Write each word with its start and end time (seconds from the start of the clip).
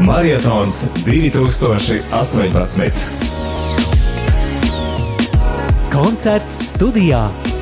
Marietons 0.00 0.86
2018. 1.04 2.92
Koncerts 5.92 6.58
studijā. 6.74 7.53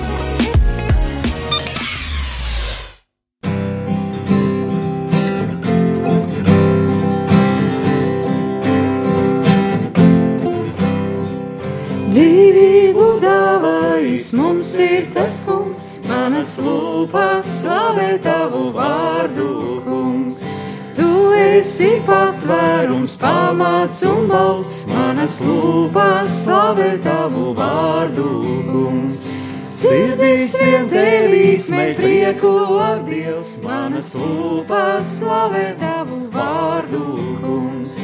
Pamats 23.22 24.02
un 24.02 24.26
balss, 24.30 24.82
manas 24.90 25.38
lūpas 25.44 26.32
slavē 26.42 26.96
tavu 27.04 27.52
vārdu, 27.56 28.28
kungs. 28.66 29.32
Sirdīs 29.72 30.56
vien 30.60 30.90
tevīs 30.90 31.68
mēģ 31.72 31.94
prieku, 32.00 32.52
ak, 32.82 33.06
Dievs, 33.08 33.54
manas 33.64 34.12
lūpas 34.18 35.14
slavē 35.20 35.68
tavu 35.80 36.26
vārdu, 36.34 37.04
kungs. 37.44 38.02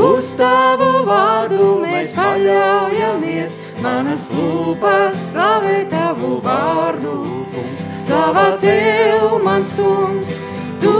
Uz 0.00 0.30
tavu 0.38 1.02
vārdu 1.04 1.66
mēs 1.82 2.14
paļaujamies, 2.16 3.58
manas 3.84 4.30
lūpas 4.32 5.18
slavē 5.32 5.82
tavu 5.92 6.38
vārdu, 6.46 7.18
kungs. 7.52 7.90
Slava 8.06 8.54
tev, 8.62 9.36
mans 9.44 9.74
kungs, 9.76 10.38
tu 10.80 10.94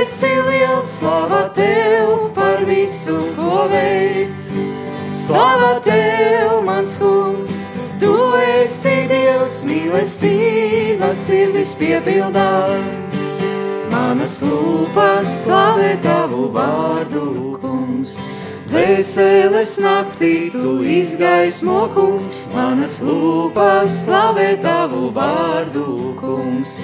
esi 0.00 0.30
liels, 0.48 0.98
slava 0.98 1.48
tev 1.54 2.30
par 2.34 2.64
visu, 2.64 3.16
ko 3.36 3.66
veids. 3.72 4.48
Slava 5.14 5.80
tev, 5.84 6.64
mans 6.66 6.96
kungs, 6.98 7.64
tu 8.00 8.14
esi 8.60 8.94
Dievs, 9.10 9.62
mīlestība 9.68 11.12
sirdis 11.14 11.74
piepildā. 11.78 12.50
Manas 13.92 14.40
lūpas 14.42 15.36
slavē 15.44 15.92
tavu 16.02 16.48
vārdu, 16.54 17.54
kungs. 17.62 18.18
Dvēseles 18.70 19.76
naktī 19.84 20.50
tu 20.50 20.80
izgaismo, 20.82 21.84
kungs, 21.94 22.48
manas 22.56 22.98
lūpas 23.06 24.02
slavē 24.02 24.50
tavu 24.64 25.12
vārdu, 25.14 25.86
kungs. 26.18 26.82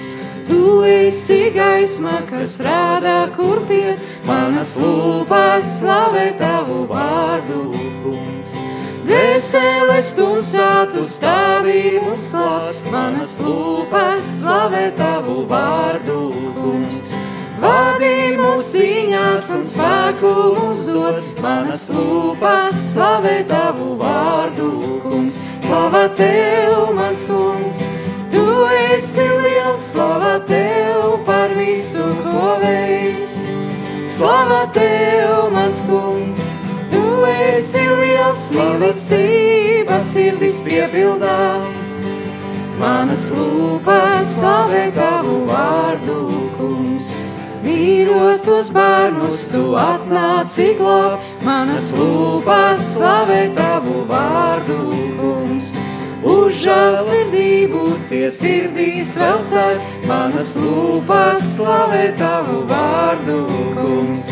Tu 0.50 0.82
esi 0.82 1.52
gaisma, 1.54 2.16
kas 2.26 2.56
rādā, 2.64 3.18
kur 3.36 3.60
pie 3.68 3.94
manas 4.26 4.72
lūpas 4.80 5.68
slavē 5.78 6.24
tavu 6.40 6.80
vārdu, 6.90 7.60
kungs. 8.02 8.56
Dvēseles 9.06 10.10
tumsā 10.18 10.70
tu 10.90 11.04
stāvī 11.06 12.00
mums 12.02 12.32
klāt, 12.34 12.82
manas 12.90 13.36
lūpas 13.44 14.26
slavē 14.40 14.88
tavu 14.98 15.44
vārdu, 15.50 16.18
kungs. 16.58 17.14
Vadī 17.62 18.34
mūs 18.40 18.74
cīņās 18.74 19.54
un 19.54 19.64
spēku 19.70 20.34
mums 20.58 20.86
dod, 20.90 21.22
manas 21.44 21.86
lūpas 21.94 22.74
slavē 22.90 23.38
tavu 23.54 23.94
vārdu, 24.02 24.70
kungs. 25.06 25.44
Slava 25.70 26.08
tev, 26.18 26.88
mans 26.98 27.28
kungs, 27.30 27.84
tu 28.32 28.42
esi 28.90 29.22
liels, 29.22 29.92
slava 29.92 30.09
Slava 34.20 34.66
tev, 34.68 35.46
mans 35.48 35.78
kungs, 35.88 36.50
tu 36.92 37.00
esi 37.24 37.80
liels, 37.80 38.42
mīlestība 38.52 39.96
sirdis 40.04 40.58
piepildā. 40.66 41.38
Manas 42.76 43.30
lūpas 43.32 44.20
slavē 44.34 44.82
tavu 44.92 45.38
vārdu, 45.48 46.18
kungs. 46.58 47.08
Mīļotus 47.64 48.68
bērnus 48.76 49.46
tu 49.54 49.62
atnāci 49.80 50.74
glābt, 50.76 51.24
manas 51.48 51.88
lūpas 51.96 52.90
slavē 52.90 53.46
tavu 53.56 54.04
vārdu, 54.12 54.82
kungs. 55.16 55.49
Uz 56.20 56.52
žēlsirdību 56.60 57.82
tie 58.10 58.26
sirdīs 58.28 59.14
vēl 59.16 59.40
cer, 59.48 59.78
manas 60.04 60.52
lūpas 60.58 61.40
slavē 61.56 62.10
tavu 62.18 62.60
vārdu, 62.68 63.38
kungs. 63.78 64.26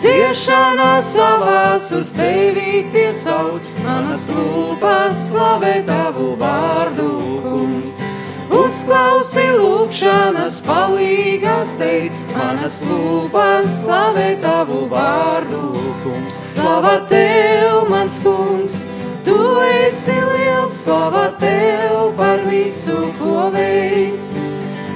Ciešanā 0.00 1.00
savās 1.04 1.90
uz 1.96 2.12
tevi 2.16 2.84
tie 2.92 3.08
sauc, 3.16 3.72
manas 3.86 4.28
lūpas 4.32 5.16
slavē 5.30 5.78
tavu 5.88 6.34
vārdu, 6.40 7.08
kungs. 7.46 8.06
Uzklausi 8.60 9.46
lūkšanas 9.56 10.60
palīgās 10.68 11.76
teic, 11.80 12.20
manas 12.36 12.82
lūpas 12.84 13.78
slavē 13.80 14.34
tavu 14.44 14.84
vārdu, 14.92 15.72
kungs. 16.04 16.40
Slava 16.52 16.98
tev, 17.08 17.86
mans 17.88 18.20
kungs, 18.24 18.82
tu 19.24 19.36
esi 19.84 20.14
liels, 20.14 20.74
slava 20.84 21.30
tev 21.40 22.16
par 22.16 22.40
visu, 22.46 22.96
ko 23.18 23.50
veids. 23.54 24.32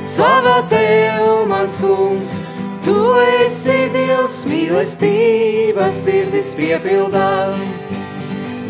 Slava 0.04 0.62
tev, 0.68 1.48
mans 1.48 1.80
kungs, 1.80 2.42
tu 2.84 2.96
esi 3.44 3.88
Dievs 3.94 4.42
mīlestība 4.48 5.88
sirdis 5.92 6.52
piepildā. 6.58 7.54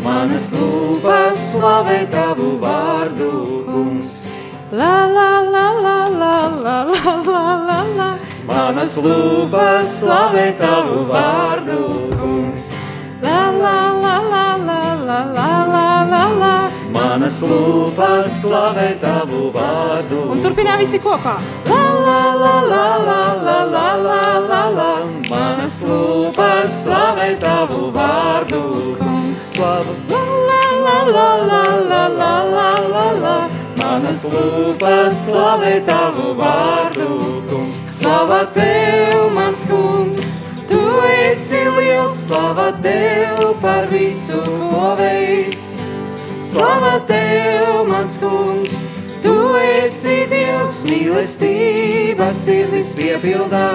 Manas 0.05 0.51
lūpas 0.53 1.39
slavē 1.51 2.05
tavu 2.13 2.55
vārdu, 2.61 3.29
kungs. 3.65 4.29
La 4.71 5.07
la 5.09 5.29
la 5.41 5.67
la 5.85 5.97
la 6.21 6.35
la 6.63 6.77
la 6.91 7.15
la 7.27 7.45
la 7.67 7.79
la. 7.97 8.09
Manas 8.47 8.95
lūpas 9.01 9.95
slavē 10.01 10.51
tavu 10.59 11.07
vārdu, 11.09 11.79
kungs. 12.19 12.75
La 13.21 13.51
la 13.51 13.77
la 14.03 14.15
la 14.31 14.45
la 14.67 14.79
la 15.07 15.19
la 15.35 15.49
la 15.73 15.87
la 16.11 16.23
la. 16.41 16.53
Manas 16.95 17.37
lūpas 17.47 18.27
slavē 18.41 18.89
tavu 18.99 19.51
vārdu. 19.55 20.19
Un 20.33 20.41
turpinām 20.43 20.79
visi 20.79 20.99
kopā. 20.99 21.35
La 21.69 21.83
la 22.07 22.19
la 22.41 22.55
la 22.71 22.85
la 23.07 23.21
la 23.45 23.57
la 23.75 23.87
la 24.07 24.21
la 24.49 24.63
la. 24.77 24.91
Manas 25.29 25.79
lūpas 25.87 26.81
slavē 26.83 27.29
tavu 27.39 27.91
vārdu, 27.95 28.61
kungs. 28.99 29.51
Slavu. 29.51 29.95
La 30.11 30.23
la 30.49 30.61
la 30.85 30.97
la 31.15 31.63
la 31.91 32.03
la 32.19 32.33
la 32.55 32.69
la 32.93 33.07
la. 33.23 33.35
Manas 33.79 34.25
lūpas 34.33 35.25
slavē 35.25 35.75
tavu 35.87 36.35
vārdu, 36.41 37.09
kungs. 37.49 37.85
Slava 37.99 38.43
tev, 38.55 39.31
mans 39.35 39.63
kungs, 39.69 40.19
esi 41.45 41.61
liels, 41.77 42.25
slava 42.25 42.71
tev 42.81 43.61
par 43.61 43.85
visu, 43.91 44.41
ko 44.41 44.95
veids. 44.97 45.75
Slava 46.41 46.99
tev, 47.05 47.85
mans 47.87 48.17
kungs, 48.17 48.73
tu 49.21 49.33
esi 49.61 50.25
Dievs, 50.31 50.81
mīlestība 50.89 52.31
sirdis 52.33 52.95
piepildā. 52.97 53.69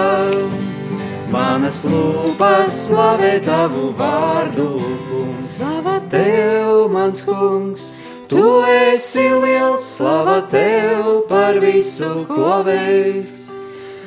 Manas 1.31 1.85
lūpas 1.87 2.73
slavē 2.89 3.37
tavu 3.45 3.93
vārdu, 3.95 4.67
kungs. 5.07 5.53
Slava 5.55 6.01
tev, 6.11 6.89
mans 6.91 7.23
kungs, 7.23 7.93
Tu 8.31 8.43
esi 8.71 9.25
liels, 9.43 9.83
slava 9.97 10.37
tev 10.47 11.27
par 11.27 11.59
visu, 11.59 12.11
ko 12.27 12.61
veids. 12.63 13.49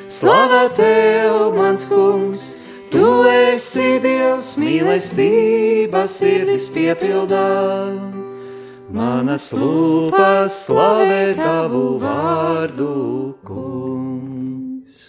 Slava 0.09 0.63
tev, 0.73 1.53
mans 1.53 1.85
kungs, 1.89 2.55
tu 2.91 3.07
esi 3.29 3.99
Dievs, 4.03 4.55
mīlestība 4.59 6.05
sirdis 6.09 6.67
piepildā. 6.73 7.45
Manas 8.95 9.49
lūpas 9.51 10.53
slavē 10.67 11.33
tavu 11.35 11.97
vārdu, 11.99 12.91
kungs. 13.43 14.99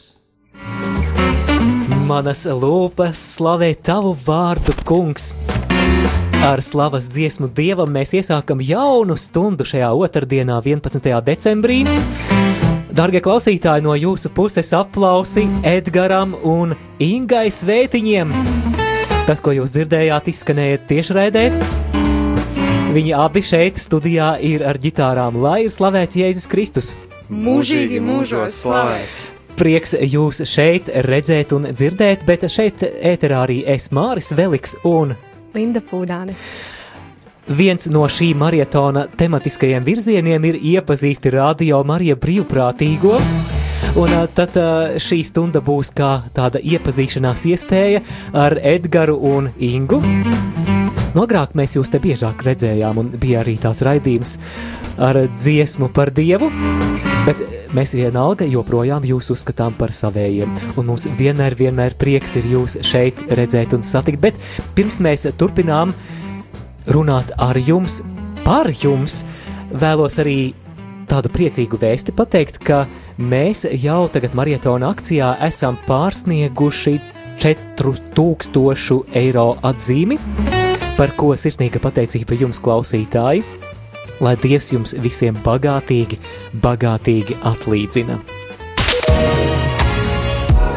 Manas 2.07 2.47
lūpas 2.47 3.21
slavē 3.37 3.75
tavu 3.79 4.17
vārdu, 4.27 4.75
kungs. 4.89 5.35
Ar 6.47 6.61
slavas 6.63 7.09
dziesmu 7.11 7.49
dievam 7.55 7.91
mēs 7.91 8.15
iesākam 8.19 8.61
jaunu 8.63 9.17
stundu 9.19 9.67
šajā 9.67 9.93
otrdienā, 9.95 10.61
11. 10.63 11.11
decembrī. 11.27 11.83
Darbie 12.97 13.21
klausītāji, 13.21 13.83
no 13.85 13.93
jūsu 13.93 14.31
puses 14.33 14.71
aplausi 14.73 15.43
Edgaram 15.69 16.31
un 16.49 16.71
Ingai 17.03 17.51
Svētiņiem. 17.53 18.31
Tas, 19.29 19.43
ko 19.45 19.53
jūs 19.53 19.75
dzirdējāt, 19.75 20.31
izskanēja 20.33 20.79
tiešraidē. 20.89 21.43
Viņi 22.95 23.13
abi 23.21 23.43
šeit 23.45 23.77
studijā 23.83 24.31
ir 24.41 24.65
ar 24.65 24.81
ģitārām, 24.81 25.37
lai 25.45 25.67
ir 25.67 25.75
slavēts 25.75 26.17
Jēzus 26.23 26.49
Kristus. 26.49 26.95
Mūžīgi 27.29 28.01
mūžos 28.01 28.63
slavēts! 28.63 29.21
Prieks 29.61 29.93
jūs 30.01 30.41
šeit 30.49 30.89
redzēt 31.05 31.53
un 31.53 31.69
dzirdēt, 31.75 32.25
bet 32.25 32.49
šeit 32.49 32.81
ēterā 32.81 33.45
arī 33.45 33.59
es 33.77 33.91
Māris 33.93 34.33
Veliks 34.39 34.73
un 34.89 35.13
Linda 35.53 35.85
Pūdāne. 35.85 36.39
Viens 37.47 37.87
no 37.95 38.09
šī 38.11 38.33
maratona 38.35 39.05
tematiskajiem 39.07 39.85
virzieniem 39.87 40.45
ir 40.49 40.57
iepazīsti 40.59 41.31
radio 41.31 41.79
Marija 41.87 42.17
brīvprātīgo. 42.19 43.21
Un 44.03 44.15
tad 44.35 44.59
šī 44.99 45.21
stunda 45.25 45.63
būs 45.63 45.93
kā 45.95 46.11
tāda 46.35 46.59
iepazīšanās 46.59 47.47
iespēja 47.53 48.03
ar 48.35 48.59
Edgars 48.59 49.15
un 49.15 49.53
Ingu. 49.63 50.03
Agrāk 51.17 51.55
mēs 51.57 51.79
jūs 51.79 51.89
te 51.89 52.03
biežāk 52.03 52.43
redzējām, 52.45 52.99
un 52.99 53.15
bija 53.15 53.41
arī 53.45 53.55
tāds 53.63 53.81
raidījums 53.87 54.35
ar 55.01 55.23
dziesmu 55.39 55.89
par 55.95 56.11
dievu, 56.13 56.51
bet 57.25 57.41
mēs 57.79 57.95
vienalga 57.97 58.45
joprojām 58.51 59.07
jūs 59.07 59.31
uzskatām 59.33 59.79
par 59.79 59.95
savējiem, 59.97 60.53
un 60.77 60.91
mums 60.91 61.07
vienmēr, 61.17 61.57
vienmēr 61.57 61.97
prieks 61.97 62.37
ir 62.43 62.51
jūs 62.53 62.77
šeit 62.85 63.23
redzēt 63.39 63.73
un 63.79 63.87
satikt, 63.87 64.21
bet 64.21 64.37
pirms 64.77 65.01
mēs 65.01 65.25
turpinām 65.41 65.95
runāt 66.93 67.33
ar 67.39 67.59
jums, 67.59 68.03
par 68.45 68.71
jums, 68.71 69.25
vēlos 69.73 70.19
arī 70.23 70.55
tādu 71.11 71.31
priecīgu 71.33 71.79
vēsti 71.81 72.15
pateikt, 72.17 72.61
ka 72.67 72.85
mēs 73.19 73.67
jau 73.83 74.07
tagad 74.13 74.35
marietona 74.39 74.91
akcijā 74.95 75.37
esam 75.47 75.79
pārsnieguši 75.87 76.99
4000 77.43 79.03
eiro 79.15 79.51
atzīmi 79.67 80.19
par 80.97 81.13
ko 81.19 81.35
sirsnīga 81.37 81.81
pateicība 81.85 82.39
jums, 82.41 82.61
klausītāji, 82.65 83.43
lai 84.25 84.35
Dievs 84.41 84.73
jums 84.73 84.97
visiem 85.05 85.37
bagātīgi, 85.45 86.17
bagātīgi 86.63 87.37
atlīdzina. 87.53 88.17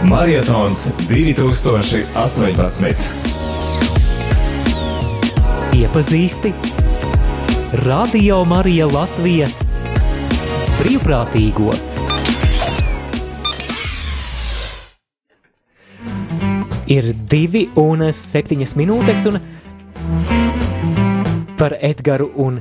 Marietons 0.09 0.79
2018. 1.09 3.48
Iepazīsti 5.79 6.49
Radio 7.85 8.41
Marija 8.43 8.87
Latvija 8.89 9.45
brīvprātīgo. 10.79 11.71
Ir 16.91 17.07
divi 17.31 17.61
un 17.79 18.03
septiņas 18.11 18.75
minūtes, 18.81 19.23
un 19.29 19.39
Par 21.59 21.77
Edgars 21.79 22.27
un 22.35 22.57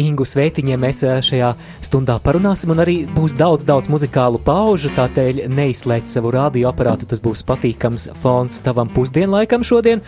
Ingu 0.00 0.24
Svētiņiem 0.24 0.80
mēs 0.80 1.02
eh, 1.04 1.18
šajā 1.24 1.50
stundā 1.84 2.16
parunāsim, 2.24 2.72
un 2.72 2.80
arī 2.86 2.94
būs 3.18 3.34
daudz, 3.36 3.66
daudz 3.68 3.90
muzikālu 3.92 4.40
paužu. 4.40 4.94
Tādēļ 4.96 5.42
neizslēdz 5.52 6.16
savu 6.16 6.32
radioaparātu, 6.32 7.10
tas 7.10 7.20
būs 7.20 7.44
patīkams 7.48 8.08
fons 8.22 8.64
tavam 8.64 8.88
pusdienlaikam 8.96 9.66
šodien. 9.66 10.00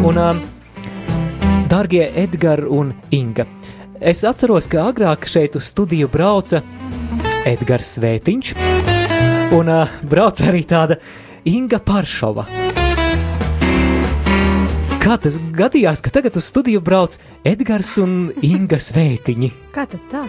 Un, 0.00 0.16
um, 0.16 0.42
dārgie 1.70 2.02
Edgars 2.18 2.66
un 2.66 2.90
Inga, 3.14 3.44
es 4.00 4.24
atceros, 4.26 4.66
ka 4.70 4.88
agrāk 4.90 5.26
šeit 5.30 5.54
uz 5.54 5.68
studiju 5.70 6.08
brauca 6.10 6.62
Edgars 7.46 7.94
Svētiņš, 7.94 8.54
un 9.54 9.70
uh, 9.70 9.86
brauca 10.02 10.50
arī 10.50 10.66
tāda 10.66 10.98
Inga 11.46 11.78
Paršova. 11.86 12.46
Kā 15.00 15.16
tas 15.22 15.38
gadījās, 15.38 16.02
ka 16.02 16.10
tagad 16.12 16.36
uz 16.36 16.44
studiju 16.50 16.80
brauc 16.84 17.16
Edgars 17.46 17.98
un 18.02 18.32
Inga 18.42 18.78
Svētiņi? 18.82 19.50
Kā 19.70 19.86
tad 19.90 20.00
tā? 20.10 20.26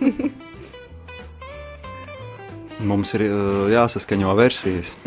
Mums 2.90 3.14
ir 3.18 3.22
uh, 3.28 3.68
jāsaskaņo 3.76 4.36
versijas. 4.40 4.96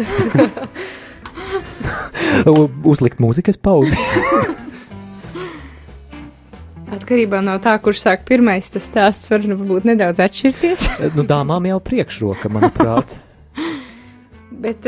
Uzlikt 2.93 3.17
mūzikas 3.23 3.57
pauzi. 3.57 3.97
Atkarībā 6.93 7.41
no 7.45 7.57
tā, 7.63 7.75
kurš 7.81 8.05
sāk 8.05 8.25
pirmais, 8.29 8.69
tas 8.73 8.87
stāsts 8.89 9.31
var 9.33 9.45
nu 9.49 9.57
būt 9.59 9.89
nedaudz 9.89 10.21
atšķirties. 10.23 10.87
nu, 11.17 11.27
dāmām 11.27 11.69
jau 11.71 11.81
priekšroka, 11.83 12.51
manuprāt. 12.53 13.17
Bet 14.63 14.87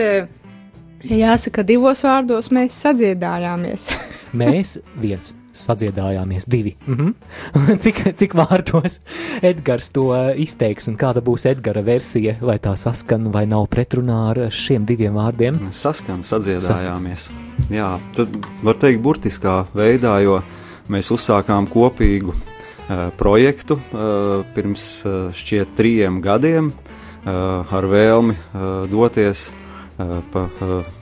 Ja 1.05 1.17
jāsaka, 1.19 1.61
divos 1.61 2.01
vārdos 2.01 2.47
mēs 2.53 2.75
sadziedājāmies. 2.81 3.89
mēs 4.41 4.79
viens 4.97 5.35
sadziedājāmies, 5.55 6.47
divi. 6.49 6.73
Mm 6.87 6.95
-hmm. 6.97 7.77
cik, 7.83 8.01
cik 8.19 8.33
vārdos 8.35 8.99
Edgars 9.41 9.89
to 9.89 10.09
izteiks, 10.35 10.89
un 10.89 10.97
kāda 10.97 11.21
būs 11.21 11.45
Edgara 11.45 11.83
versija, 11.85 12.35
vai 12.41 12.57
tā 12.57 12.75
saskan 12.75 13.31
vai 13.31 13.45
nav 13.45 13.67
pretrunā 13.69 14.17
ar 14.31 14.51
šiem 14.51 14.85
diviem 14.85 15.13
vārdiem? 15.13 15.59
Saskan, 15.71 16.23
sadziedājāmies. 16.23 17.29
Saskan. 17.29 17.69
Jā, 17.69 17.99
tad 18.15 18.27
var 18.63 18.75
teikt 18.75 19.01
burtiskā 19.01 19.65
veidā, 19.75 20.19
jo 20.23 20.41
mēs 20.91 21.11
uzsākām 21.13 21.69
kopīgu 21.71 22.33
uh, 22.33 23.07
projektu 23.17 23.79
uh, 23.79 24.43
pirms 24.55 24.87
uh, 25.05 25.31
šķiet 25.35 25.73
trījiem 25.77 26.21
gadiem 26.23 26.71
uh, 26.71 27.65
ar 27.65 27.89
vēlmi 27.89 28.35
uh, 28.37 28.85
doties 28.91 29.49
uh, 29.51 30.19
pa 30.33 30.47
uh, 30.49 30.93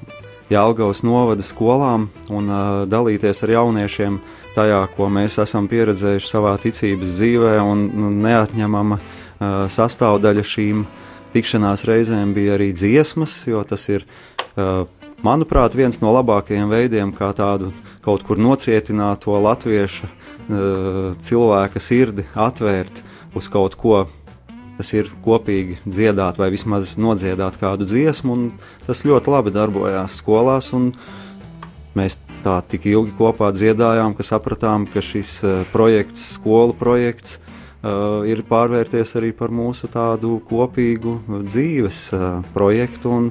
Jālgavas 0.51 1.01
novada 1.07 1.43
skolām 1.45 2.09
un 2.29 2.49
uh, 2.51 2.83
dalīties 2.89 3.43
ar 3.45 3.53
jauniešiem 3.55 4.19
tajā, 4.53 4.81
ko 4.95 5.07
mēs 5.09 5.39
esam 5.41 5.69
pieredzējuši 5.71 6.29
savā 6.29 6.53
ticības 6.61 7.15
dzīvē, 7.15 7.53
un 7.63 7.87
nu, 7.89 8.11
neatņemama 8.25 8.99
uh, 8.99 9.63
sastāvdaļa 9.71 10.43
šīm 10.45 10.83
tikšanās 11.33 11.87
reizēm 11.89 12.35
bija 12.35 12.57
arī 12.57 12.69
dziesmas, 12.75 13.39
jo 13.49 13.63
tas 13.65 13.87
ir, 13.89 14.05
uh, 14.53 14.83
manuprāt, 15.25 15.77
viens 15.79 16.01
no 16.03 16.13
labākajiem 16.13 16.69
veidiem, 16.69 17.15
kā 17.15 17.31
tādu 17.37 17.71
kaut 18.03 18.25
kur 18.27 18.39
nocietināto 18.41 19.37
latviešu 19.39 20.07
uh, 20.07 21.13
cilvēka 21.23 21.81
sirdi 21.81 22.27
atvērt 22.35 23.03
uz 23.33 23.47
kaut 23.51 23.77
ko 23.79 24.03
tas 24.77 24.89
ir 24.95 25.09
kopīgi 25.23 25.77
dziedāt 25.85 26.39
vai 26.41 26.49
vismaz 26.53 26.95
nodziedāt 26.97 27.59
kādu 27.61 27.85
dziesmu, 27.87 28.33
un 28.33 28.47
tas 28.87 29.03
ļoti 29.05 29.31
labi 29.31 29.53
darbojās 29.53 30.17
skolās. 30.19 30.71
Mēs 31.93 32.17
tā 32.41 32.57
tik 32.65 32.87
ilgi 32.89 33.13
kopā 33.19 33.51
dziedājām, 33.53 34.15
ka 34.17 34.25
sapratām, 34.25 34.87
ka 34.89 35.03
šis 35.05 35.35
uh, 35.45 35.59
projekts, 35.71 36.33
skolu 36.39 36.73
projekts, 36.75 37.37
uh, 37.37 38.25
ir 38.25 38.41
pārvērties 38.49 39.13
arī 39.19 39.29
par 39.37 39.53
mūsu 39.53 39.87
tādu 39.93 40.39
kopīgu 40.49 41.19
dzīves 41.45 42.05
uh, 42.17 42.31
projektu, 42.55 43.27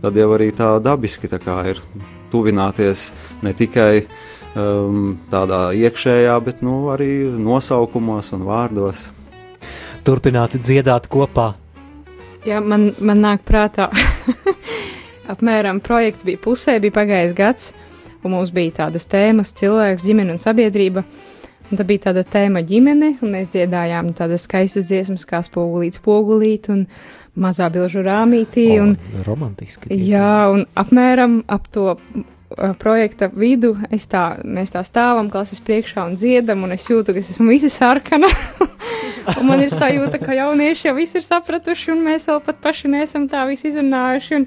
tad 0.00 0.16
jau 0.16 0.30
arī 0.38 0.48
tā 0.56 0.78
dabiski 0.82 1.28
tā 1.28 1.58
ir 1.74 1.84
tuvināties 2.32 3.08
ne 3.42 3.52
tikai 3.56 3.92
um, 4.54 5.16
tādā 5.32 5.68
iekšējā, 5.76 6.34
bet 6.44 6.62
nu, 6.66 6.88
arī 6.94 7.12
nosaukumos 7.38 8.32
un 8.36 8.44
vārdos 8.48 9.08
turpināt 10.06 10.56
dziedāt 10.56 11.08
kopā? 11.12 11.52
Jā, 12.46 12.62
man, 12.64 12.92
man 13.02 13.20
nāk 13.20 13.42
prātā, 13.48 13.90
apmēram 15.32 15.82
projekts 15.84 16.24
bija 16.24 16.40
pusē, 16.40 16.78
bija 16.80 16.94
pagājis 16.96 17.34
gads, 17.36 17.72
un 18.22 18.32
mums 18.36 18.52
bija 18.54 18.84
tādas 18.84 19.08
tēmas- 19.10 19.52
cilvēks, 19.58 20.06
ģimene 20.06 20.36
un 20.36 20.40
sabiedrība. 20.42 21.04
Un 21.68 21.76
tā 21.76 21.84
bija 21.84 22.06
tāda 22.06 22.22
tēma 22.24 22.62
ģimene, 22.64 23.18
un 23.20 23.34
mēs 23.34 23.50
dziedājām 23.52 24.14
tādas 24.16 24.46
skaistas 24.48 24.86
dziesmas, 24.88 25.26
kā 25.28 25.42
spogulīts, 25.44 26.00
spogulīt, 26.00 26.70
un 26.72 26.86
mazā 27.38 27.68
bilžu 27.72 28.02
rāmītī. 28.06 28.70
O, 28.78 28.88
un, 28.88 29.22
romantiski. 29.26 29.90
Diezgan. 29.92 30.08
Jā, 30.10 30.32
un 30.54 30.66
apmēram 30.78 31.40
ap 31.48 31.70
to 31.74 31.94
projekta 32.80 33.28
vidu 33.28 33.74
tā, 34.10 34.22
mēs 34.44 34.72
tā 34.72 34.82
stāvam 34.86 35.28
klases 35.30 35.60
priekšā 35.64 36.06
un 36.08 36.16
dziedam, 36.16 36.64
un 36.64 36.72
es 36.72 36.86
jūtu, 36.88 37.12
ka 37.12 37.20
es 37.20 37.30
esmu 37.34 37.50
visi 37.52 37.70
sarkana. 37.72 38.30
Un 39.36 39.44
man 39.44 39.60
ir 39.60 39.68
sajūta, 39.68 40.16
ka 40.22 40.32
jaunieši 40.32 40.86
jau 40.86 40.94
viss 40.96 41.16
ir 41.18 41.24
sapratuši, 41.26 41.90
un 41.92 41.98
mēs 42.06 42.24
vēl 42.30 42.38
pat 42.46 42.62
paši 42.64 42.88
nesam 42.88 43.26
tā 43.28 43.42
visu 43.44 43.66
izrunājuši. 43.68 44.38
Un, 44.38 44.46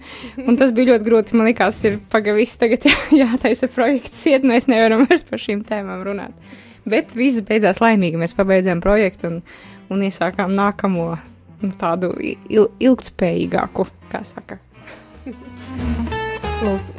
un 0.49 0.57
tas 0.57 0.73
bija 0.73 0.95
ļoti 0.95 1.05
grūti. 1.05 1.37
Man 1.37 1.51
liekas, 1.51 1.83
ir 1.85 1.99
pagaidis 2.09 2.55
tagad 2.57 2.87
jā, 2.89 2.95
jātaisa 3.21 3.69
projekts, 3.69 4.23
iet, 4.31 4.47
mēs 4.47 4.65
nevaram 4.71 5.05
vairs 5.05 5.21
par 5.27 5.43
šīm 5.43 5.61
tēmām 5.69 6.01
runāt. 6.07 6.57
Bet 6.89 7.13
viss 7.13 7.43
beidzās 7.45 7.77
laimīgi. 7.83 8.17
Mēs 8.17 8.33
pabeidzām 8.33 8.81
projektu 8.81 9.29
un, 9.29 9.37
un 9.93 10.01
iesākām 10.07 10.55
nākamo 10.57 11.11
tādu 11.81 12.13
il, 12.21 12.67
ilgtspējīgāku, 12.81 13.87
kā 14.11 14.23
saka. 14.27 14.59
Lūk, 16.61 16.89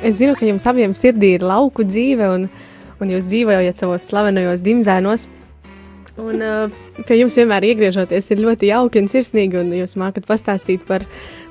es 0.00 0.16
zinu, 0.16 0.32
ka 0.38 0.46
jums 0.48 0.64
abiem 0.68 0.94
sirdī 0.96 1.34
ir 1.36 1.44
lauku 1.44 1.84
dzīve, 1.84 2.28
un, 2.32 2.46
un 3.02 3.12
jūs 3.12 3.28
dzīvojat 3.28 3.76
savos 3.76 4.06
slavenajos 4.08 4.62
dimzēnos. 4.64 5.26
Un 6.20 6.44
uh, 6.44 6.72
pie 7.08 7.18
jums 7.22 7.36
vienmēr 7.40 7.64
iegriežoties 7.70 8.30
ir 8.34 8.40
ļoti 8.44 8.68
jauki 8.68 9.00
un 9.00 9.08
sirsnīgi, 9.08 9.60
un 9.62 9.72
jūs 9.76 9.96
mākat 10.00 10.26
pastāstīt 10.28 10.84
par, 10.88 11.04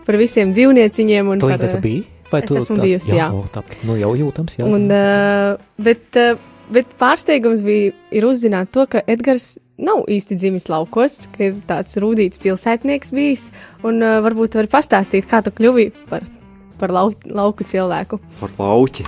par 0.06 0.18
visiem 0.22 0.53
dzīvnieciņiem. 0.53 1.32
Tu 1.41 1.50
par, 1.50 1.65
uh, 1.65 1.80
biji? 1.82 2.03
Vai 2.32 2.44
es 2.46 2.53
esmu 2.62 2.77
tā, 2.77 2.86
bijusi, 2.86 3.15
jā. 3.18 3.27
jā. 3.27 3.48
Tā, 3.51 3.63
nu 3.89 3.98
jau 4.00 4.13
jūtams, 4.15 4.60
jā. 4.62 4.68
Un, 4.70 4.86
uh, 4.94 5.58
bet, 5.82 6.06
uh, 6.22 6.38
bet 6.72 6.94
pārsteigums 7.01 7.65
bija 7.65 7.91
ir 8.13 8.30
uzzināt 8.30 8.72
to, 8.74 8.86
ka 8.89 9.01
Edgars 9.10 9.56
nav 9.81 10.03
īsti 10.11 10.38
dzimis 10.39 10.67
laukos, 10.71 11.25
ka 11.35 11.47
ir 11.50 11.57
tāds 11.69 11.97
rūtīts 12.01 12.41
pilsētnieks 12.43 13.11
bijis, 13.15 13.47
un 13.88 14.01
uh, 14.05 14.19
varbūt 14.25 14.59
var 14.59 14.69
pastāstīt, 14.71 15.25
kā 15.29 15.41
tu 15.45 15.51
kļuvi 15.57 15.88
par, 16.09 16.25
par 16.81 16.93
lau, 16.93 17.07
lauku 17.29 17.65
cilvēku. 17.67 18.19
Par 18.39 18.53
lauķi. 18.57 19.05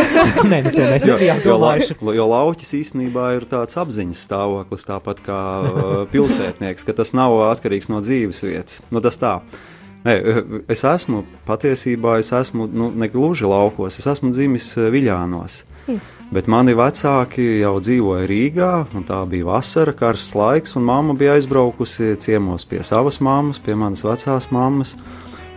Nē, 0.50 0.60
nu, 0.66 0.72
to 0.74 0.82
mēs 0.90 1.06
nebijām 1.06 1.40
jo, 1.42 1.54
domājuši. 1.56 1.96
lau- 2.02 2.16
jo 2.18 2.26
lauķis 2.30 2.74
īstenībā 2.82 3.28
ir 3.38 3.46
tāds 3.50 3.78
apziņas 3.82 4.24
stāvoklis, 4.28 4.86
tāpat 4.90 5.22
kā 5.26 5.40
uh, 5.62 5.94
pilsētnieks, 6.14 6.86
ka 6.86 6.94
tas 7.02 7.14
nav 7.16 7.34
atkarīgs 7.52 7.90
no 7.92 8.02
dzīves 8.04 8.42
vietas. 8.46 8.82
Nu, 8.90 9.02
tas 9.04 9.18
tā. 9.22 9.38
Nē, 10.04 10.14
es 10.70 10.84
esmu 10.86 11.24
patiesībā, 11.48 12.18
es 12.22 12.30
esmu 12.34 12.68
nu, 12.70 12.90
ne 12.94 13.08
gluži 13.10 13.48
laukos, 13.48 13.98
es 13.98 14.06
esmu 14.06 14.30
dzimis 14.34 14.68
eh, 14.76 14.90
Viļānos. 14.94 15.64
Bet 16.34 16.48
mani 16.50 16.74
vecāki 16.74 17.60
jau 17.60 17.76
dzīvoja 17.78 18.26
Rīgā, 18.26 18.70
un 18.98 19.04
tā 19.06 19.20
bija 19.30 19.46
vasara, 19.46 19.94
karsts 19.94 20.34
laiks, 20.34 20.74
un 20.78 20.86
mamma 20.86 21.14
bija 21.18 21.36
aizbraukusi 21.36 22.16
ciemos 22.22 22.66
pie 22.66 22.82
savas 22.86 23.20
mammas, 23.22 23.62
pie 23.62 23.78
manas 23.78 24.02
vecās 24.06 24.50
mammas. 24.50 24.96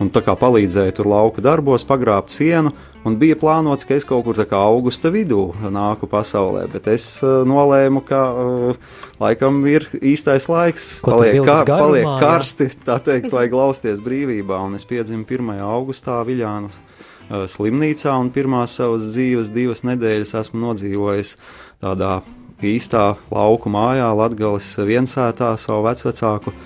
Un 0.00 0.08
tā 0.08 0.22
kā 0.24 0.32
palīdzēja 0.38 0.94
tur 0.96 1.10
lauka 1.10 1.42
darbos, 1.44 1.84
pagrābt 1.84 2.32
sienu, 2.32 2.72
un 3.04 3.18
bija 3.20 3.36
plānots, 3.36 3.84
ka 3.84 3.98
es 3.98 4.06
kaut 4.08 4.24
kur 4.24 4.38
tā 4.38 4.46
kā 4.48 4.56
augusta 4.56 5.12
vidū 5.12 5.50
nāku 5.60 6.08
pasaulē, 6.08 6.64
bet 6.72 6.88
es 6.88 7.04
uh, 7.20 7.42
nolēmu, 7.48 8.00
ka 8.08 8.20
uh, 8.32 8.80
laikam 9.20 9.60
ir 9.68 9.84
īstais 10.00 10.48
laiks, 10.48 10.88
paliek, 11.04 11.42
kā, 11.44 11.58
garumā, 11.68 11.84
paliek 11.84 12.24
karsti, 12.24 12.70
tā 12.88 12.96
teikt, 13.04 13.28
vajag 13.36 13.58
lausties 13.60 14.00
brīvībā, 14.04 14.62
un 14.64 14.80
es 14.80 14.88
piedzimu 14.88 15.28
1. 15.28 15.54
augustā 15.68 16.22
Viļānu 16.24 16.72
uh, 16.72 17.44
slimnīcā, 17.44 18.16
un 18.16 18.32
pirmās 18.32 18.80
savas 18.80 19.12
dzīves 19.12 19.52
divas 19.52 19.84
nedēļas 19.84 20.36
esmu 20.46 20.64
nodzīvojis 20.64 21.36
tādā 21.84 22.22
īstā 22.64 23.10
lauku 23.32 23.68
mājā, 23.72 24.08
Latgales 24.16 24.74
viensētā, 24.80 25.54
savu 25.60 25.84
vecvecāku. 25.88 26.56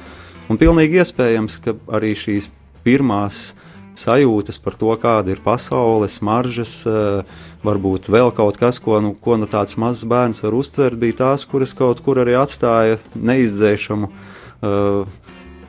Un 0.51 0.61
pilnīgi 0.61 1.03
iespējams, 1.03 1.63
ka 1.65 1.75
arī 1.97 2.13
šīs 2.19 2.51
pirmās 2.85 3.55
sajūtas 3.99 4.59
par 4.63 4.77
to, 4.79 4.91
kāda 5.01 5.35
ir 5.35 5.43
pasaule, 5.45 6.09
smaržas, 6.11 6.83
eh, 6.87 7.23
varbūt 7.65 8.11
vēl 8.11 8.35
kaut 8.35 8.59
kas, 8.59 8.81
ko 8.83 9.01
nu, 9.01 9.15
ko 9.15 9.39
nu 9.39 9.47
tāds 9.47 9.79
mazs 9.79 10.05
bērns 10.05 10.43
var 10.43 10.55
uztvert, 10.59 10.99
bija 10.99 11.21
tās, 11.23 11.47
kuras 11.47 11.75
kaut 11.75 12.03
kur 12.05 12.19
arī 12.23 12.35
atstāja 12.39 12.99
neizdzēšamu 13.15 14.11
eh, 14.11 15.05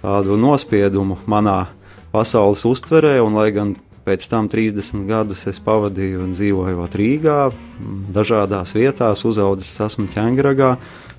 tādu 0.01 0.37
nospiedumu 0.37 1.19
manā 1.25 1.67
pasaules 2.11 2.65
uztverē, 2.65 3.19
un 3.25 3.37
lai 3.37 3.49
gan 3.51 3.75
pēc 4.05 4.27
tam 4.29 4.49
30 4.49 5.07
gadus 5.09 5.45
es 5.49 5.59
pavadīju 5.65 6.29
dzīvojot 6.33 6.97
Rīgā, 6.99 7.39
m, 7.49 8.03
dažādās 8.13 8.75
vietās, 8.77 9.25
uzaudzis 9.25 9.79
esmu 9.85 10.07
ķēngragā, 10.13 10.75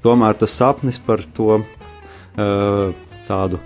tomēr 0.07 0.38
tas 0.38 0.55
sapnis 0.55 1.00
par 1.03 1.25
to 1.37 1.61
eh, 1.61 2.95
tādu 3.26 3.62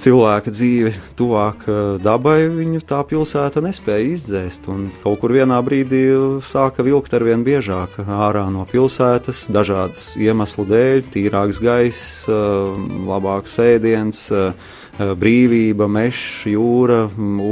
cilvēka 0.00 0.52
dzīvi 0.52 0.92
tuvāk 1.18 1.66
eh, 1.68 1.80
dabai, 2.02 2.38
viņu 2.50 2.82
tā 2.88 3.00
pilsēta 3.08 3.62
nespēja 3.64 4.06
izdzēst. 4.14 4.68
Kaut 5.02 5.20
kur 5.22 5.34
vienā 5.36 5.60
brīdī 5.64 6.04
sāka 6.44 6.84
vilkt 6.86 7.14
ar 7.14 7.26
vien 7.26 7.44
biežāk 7.46 8.00
ārā 8.04 8.46
no 8.52 8.66
pilsētas, 8.70 9.46
dažādas 9.54 10.12
iemeslu 10.20 10.66
dēļ, 10.70 11.04
tīrāks 11.14 11.60
gaiss, 11.64 12.24
eh, 12.28 12.80
labāks 13.10 13.58
ēdiens, 13.62 14.26
eh, 14.32 14.72
brīvība, 14.98 15.88
mežs, 15.90 16.44
jūra, 16.46 17.08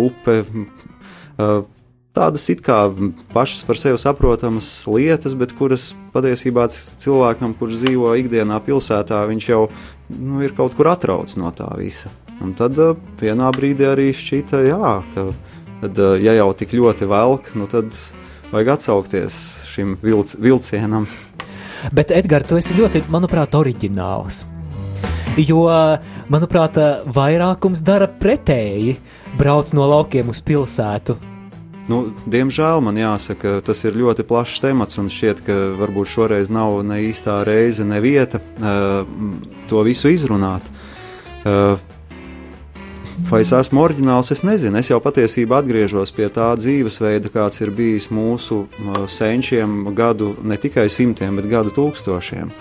upe. 0.06 0.44
Tādas 2.12 2.44
it 2.52 2.60
kā 2.60 2.92
pašas 3.32 3.64
par 3.64 3.78
sevi 3.80 3.96
saprotamas 3.98 4.84
lietas, 4.86 5.32
bet 5.34 5.56
kuras 5.56 5.94
patiesībā 6.12 6.68
cilvēkam, 6.70 7.56
kurš 7.56 7.80
dzīvo 7.82 8.12
ikdienā 8.20 8.60
pilsētā, 8.62 9.24
viņš 9.32 9.48
jau 9.48 9.62
nu, 10.20 10.42
ir 10.44 10.52
kaut 10.52 10.76
kur 10.76 10.92
atrauc 10.92 11.32
no 11.40 11.50
tā 11.56 11.72
visa. 11.80 12.12
Un 12.42 12.54
tad 12.58 12.78
uh, 12.82 12.96
vienā 13.20 13.50
brīdī 13.54 13.86
arī 13.86 14.10
šķita, 14.16 14.62
jā, 14.66 14.94
ka 15.14 15.26
tad, 15.82 15.98
uh, 15.98 16.16
ja 16.18 16.34
jau 16.40 16.50
tik 16.58 16.74
ļoti 16.74 17.06
velk, 17.10 17.52
nu 17.58 17.68
tad 17.70 17.94
vajag 18.52 18.74
atsaukties 18.76 19.36
šim 19.70 19.96
vilc, 20.02 20.34
vilcienam. 20.42 21.06
Bet, 21.94 22.12
Edgars, 22.14 22.46
tu 22.50 22.58
esi 22.60 22.76
ļoti, 22.78 23.06
manuprāt, 23.10 23.54
oriģināls. 23.58 24.44
Jo, 25.40 25.64
manuprāt, 26.30 26.76
vairākums 27.08 27.80
dara 27.82 28.06
pretēji. 28.06 28.98
Brauc 29.38 29.72
no 29.72 29.86
laukiem 29.88 30.28
uz 30.28 30.42
pilsētu. 30.44 31.16
Nu, 31.90 32.02
diemžēl 32.30 32.82
man 32.84 32.98
jāsaka, 33.00 33.56
tas 33.64 33.80
ir 33.88 33.96
ļoti 33.98 34.26
plašs 34.28 34.60
temats, 34.62 34.98
un 35.00 35.08
šķiet, 35.10 35.40
ka 35.46 35.56
varbūt 35.80 36.12
šoreiz 36.12 36.52
nav 36.52 36.78
ne 36.86 37.00
īstā 37.08 37.40
reize, 37.48 37.86
ne 37.88 37.98
vieta 38.04 38.38
uh, 38.38 39.02
to 39.70 39.82
visu 39.86 40.12
izrunāt. 40.12 40.68
Uh, 41.42 41.80
vai 43.30 43.42
es 43.44 43.52
esmu 43.56 43.82
oriģināls, 43.84 44.32
es 44.34 44.42
nezinu. 44.46 44.78
Es 44.80 44.90
jau 44.90 44.98
patiesībā 45.02 45.60
atgriežos 45.62 46.12
pie 46.16 46.28
tā 46.32 46.52
dzīvesveida, 46.58 47.30
kāds 47.32 47.62
ir 47.62 47.72
bijis 47.74 48.10
mūsu 48.12 48.64
senčiem 49.10 49.92
gadu 49.96 50.34
ne 50.42 50.58
tikai 50.60 50.88
simtiem, 50.92 51.38
bet 51.38 51.48
gadu 51.50 51.74
tūkstošiem. 51.76 52.52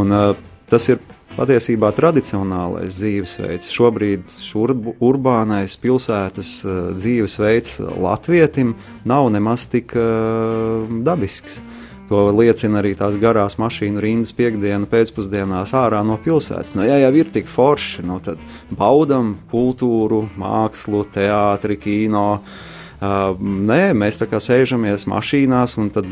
Un, 0.00 0.14
uh, 0.14 0.36
tas 0.70 0.86
ir 0.92 1.00
patiesībā 1.36 1.90
tradicionālais 1.96 2.96
dzīvesveids. 2.98 3.70
Šobrīd 3.74 4.30
šurbu, 4.42 4.96
urbānais 5.04 5.76
pilsētas 5.80 6.54
uh, 6.64 6.80
dzīvesveids 6.96 7.78
latvietim 8.00 8.74
nav 9.08 9.30
nemaz 9.34 9.68
tik 9.70 9.94
uh, 9.98 10.88
dabisks. 11.06 11.60
To 12.10 12.24
liecina 12.34 12.80
arī 12.80 12.96
tās 12.98 13.14
garās 13.22 13.54
mašīnu 13.62 14.02
rindas 14.02 14.32
piekdienu 14.34 14.88
pēcpusdienās 14.90 15.70
ārā 15.78 16.00
no 16.02 16.16
pilsētas. 16.18 16.74
Nu, 16.74 16.82
ja 16.82 16.96
jau 16.98 17.12
ir 17.14 17.30
tik 17.30 17.46
forši, 17.46 18.02
nu, 18.02 18.18
tad 18.24 18.42
baudam 18.74 19.36
kultūru, 19.52 20.24
mākslu, 20.40 21.04
teātri, 21.14 21.78
kino. 21.78 22.26
Uh, 22.40 22.80
nē, 23.00 23.94
mēs 23.96 24.18
tā 24.20 24.26
kā 24.28 24.42
sēžamies 24.42 25.06
mašīnās 25.08 25.78
un 25.80 25.88
tad 25.94 26.08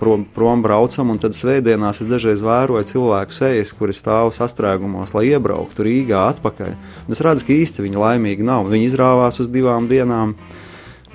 prom, 0.00 0.26
prom 0.34 0.66
braucam, 0.66 1.14
tad 1.22 1.32
svētdienās 1.38 2.02
es 2.02 2.10
dažreiz 2.10 2.42
vēroju 2.44 2.90
cilvēku 2.90 3.32
sejas, 3.32 3.72
kuri 3.72 3.96
stāv 3.96 4.34
sastrēgumos, 4.36 5.14
lai 5.16 5.30
iebrauktu 5.30 5.86
Rīgā 5.86 6.26
atpakaļ. 6.34 6.76
Un 7.06 7.16
es 7.16 7.22
redzu, 7.24 7.46
ka 7.46 7.56
īsti 7.56 7.86
viņi 7.86 8.02
laimīgi 8.02 8.44
nav. 8.44 8.68
Viņi 8.68 8.90
izrāvās 8.90 9.40
uz 9.40 9.48
divām 9.48 9.88
dienām. 9.88 10.34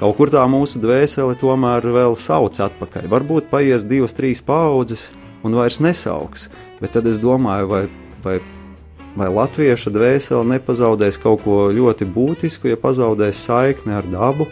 Kaut 0.01 0.15
kur 0.17 0.31
tā 0.33 0.41
mūsu 0.49 0.79
dvēsele 0.81 1.35
tomēr 1.37 1.85
vēl 1.93 2.15
sauc 2.17 2.57
atpakaļ. 2.65 3.03
Varbūt 3.11 3.51
paies 3.51 3.83
divas, 3.85 4.15
trīs 4.17 4.39
paudzes 4.41 5.11
un 5.45 5.53
vairs 5.53 5.77
nesauks. 5.77 6.47
Bet 6.79 6.95
tad 6.95 7.05
es 7.05 7.19
domāju, 7.21 7.67
vai, 7.69 7.81
vai, 8.23 8.39
vai 9.13 9.27
latvieša 9.29 9.93
dvēsele 9.93 10.55
nepazaudēs 10.55 11.21
kaut 11.21 11.43
ko 11.45 11.67
ļoti 11.69 12.09
būtisku, 12.17 12.71
ja 12.71 12.79
pazaudēs 12.81 13.43
saikni 13.45 13.93
ar 13.93 14.09
dabu, 14.09 14.49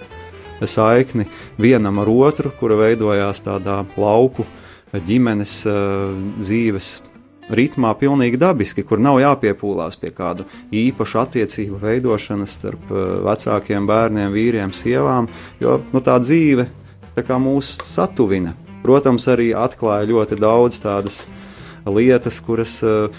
saikni 0.61 1.25
vienam 1.57 1.97
ar 1.97 2.13
otru, 2.13 2.53
kura 2.61 2.77
veidojās 2.83 3.41
tādā 3.41 3.81
lauku 3.97 4.45
ģimenes 4.93 5.63
uh, 5.65 6.13
dzīves 6.37 6.99
ritmā 7.49 7.93
pilnīgi 7.99 8.39
dabiski, 8.39 8.83
kur 8.85 9.01
nav 9.01 9.19
jāpiepūlās 9.23 9.99
pie 9.99 10.11
kādu 10.15 10.45
īpašu 10.75 11.21
attiecību 11.23 11.81
veidošanas 11.81 12.55
starp 12.59 12.91
uh, 12.93 13.19
vecākiem 13.27 13.89
bērniem, 13.89 14.31
vīriem, 14.35 14.75
sievām, 14.75 15.29
jo 15.61 15.79
nu, 15.93 16.03
tā 16.05 16.19
dzīve 16.21 16.69
tā 17.15 17.25
kā 17.25 17.39
mūs 17.41 17.77
satuvina. 17.83 18.55
Protams, 18.83 19.25
arī 19.27 19.51
atklāja 19.57 20.07
ļoti 20.07 20.37
daudz 20.39 20.79
tādas 20.79 21.25
lietas, 21.89 22.39
kuras 22.45 22.77
uh, 22.85 23.09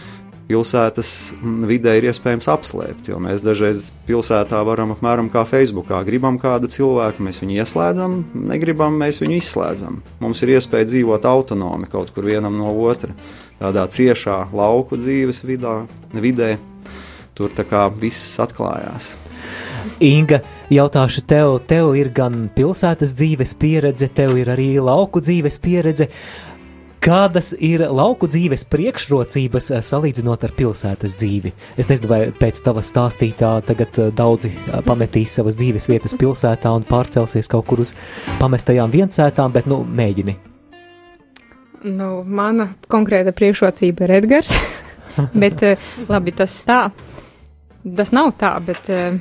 pilsētas 0.50 1.10
mm, 1.36 1.66
vidē 1.70 1.96
ir 1.98 2.08
iespējams 2.10 2.48
apslēpt. 2.50 3.10
Jo 3.10 3.20
mēs 3.22 3.44
dažreiz 3.46 3.90
pilsētā 4.08 4.62
varam 4.66 4.94
apmēram 4.96 5.30
kā 5.32 5.44
Facebookā. 5.48 6.02
Gribam 6.06 6.40
kādu 6.42 6.70
cilvēku, 6.70 7.22
mēs 7.26 7.40
viņu 7.42 7.60
ieslēdzam, 7.62 8.16
negribam, 8.50 8.98
mēs 9.00 9.20
viņu 9.22 9.38
izslēdzam. 9.38 10.00
Mums 10.22 10.42
ir 10.44 10.56
iespēja 10.56 10.90
dzīvot 10.90 11.28
autonomi 11.30 11.90
kaut 11.90 12.10
kur 12.16 12.26
vienam 12.30 12.58
no 12.58 12.72
otra, 12.88 13.14
tādā 13.60 13.86
ciešā 13.92 14.42
lauku 14.56 14.98
dzīves 15.00 15.44
vidā, 15.46 15.82
vidē. 16.12 16.56
Tur 17.36 17.52
tā 17.56 17.64
kā 17.64 17.86
viss 17.88 18.36
atklājās. 18.42 19.14
Inga, 20.04 20.42
jautāšu 20.72 21.22
tev, 21.28 21.54
tev 21.68 21.94
ir 21.96 22.10
gan 22.12 22.48
pilsētas 22.52 23.14
dzīves 23.16 23.54
pieredze, 23.60 24.10
tev 24.12 24.36
ir 24.40 24.50
arī 24.52 24.74
lauku 24.82 25.22
dzīves 25.24 25.60
pieredze. 25.62 26.10
Kādas 27.00 27.54
ir 27.56 27.80
lauku 27.88 28.28
dzīves 28.28 28.66
priekšrocības 28.68 29.70
eh, 29.72 29.80
salīdzinot 29.88 30.44
ar 30.44 30.52
pilsētas 30.52 31.14
dzīvi? 31.16 31.54
Es 31.80 31.88
nezinu, 31.88 32.10
vai 32.12 32.18
pēc 32.36 32.60
tava 32.66 32.84
stāstītā 32.84 33.54
tagad 33.64 34.02
eh, 34.02 34.12
daudzi 34.12 34.52
eh, 34.52 34.76
pametīs 34.84 35.38
savas 35.40 35.56
dzīves 35.56 35.88
vietas 35.88 36.18
pilsētā 36.20 36.76
un 36.76 36.84
pārcelsies 36.84 37.48
kaut 37.48 37.70
kur 37.72 37.80
uz 37.86 37.96
pamestajām 38.36 38.92
viensētām, 38.92 39.56
bet 39.56 39.72
nu 39.72 39.80
mēģini. 39.80 40.36
Nu, 41.84 42.20
mana 42.26 42.70
konkrēta 42.92 43.32
priekšrocība 43.36 44.06
ir 44.06 44.16
Edgars. 44.20 44.54
bet, 45.42 45.62
eh, 45.66 45.90
labi, 46.08 46.36
tas 46.36 46.58
tā. 46.68 46.86
Tas 47.96 48.12
nav 48.12 48.34
tā, 48.40 48.54
bet. 48.64 48.90
eh, 48.92 49.20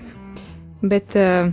bet 0.81 1.15
eh, 1.15 1.51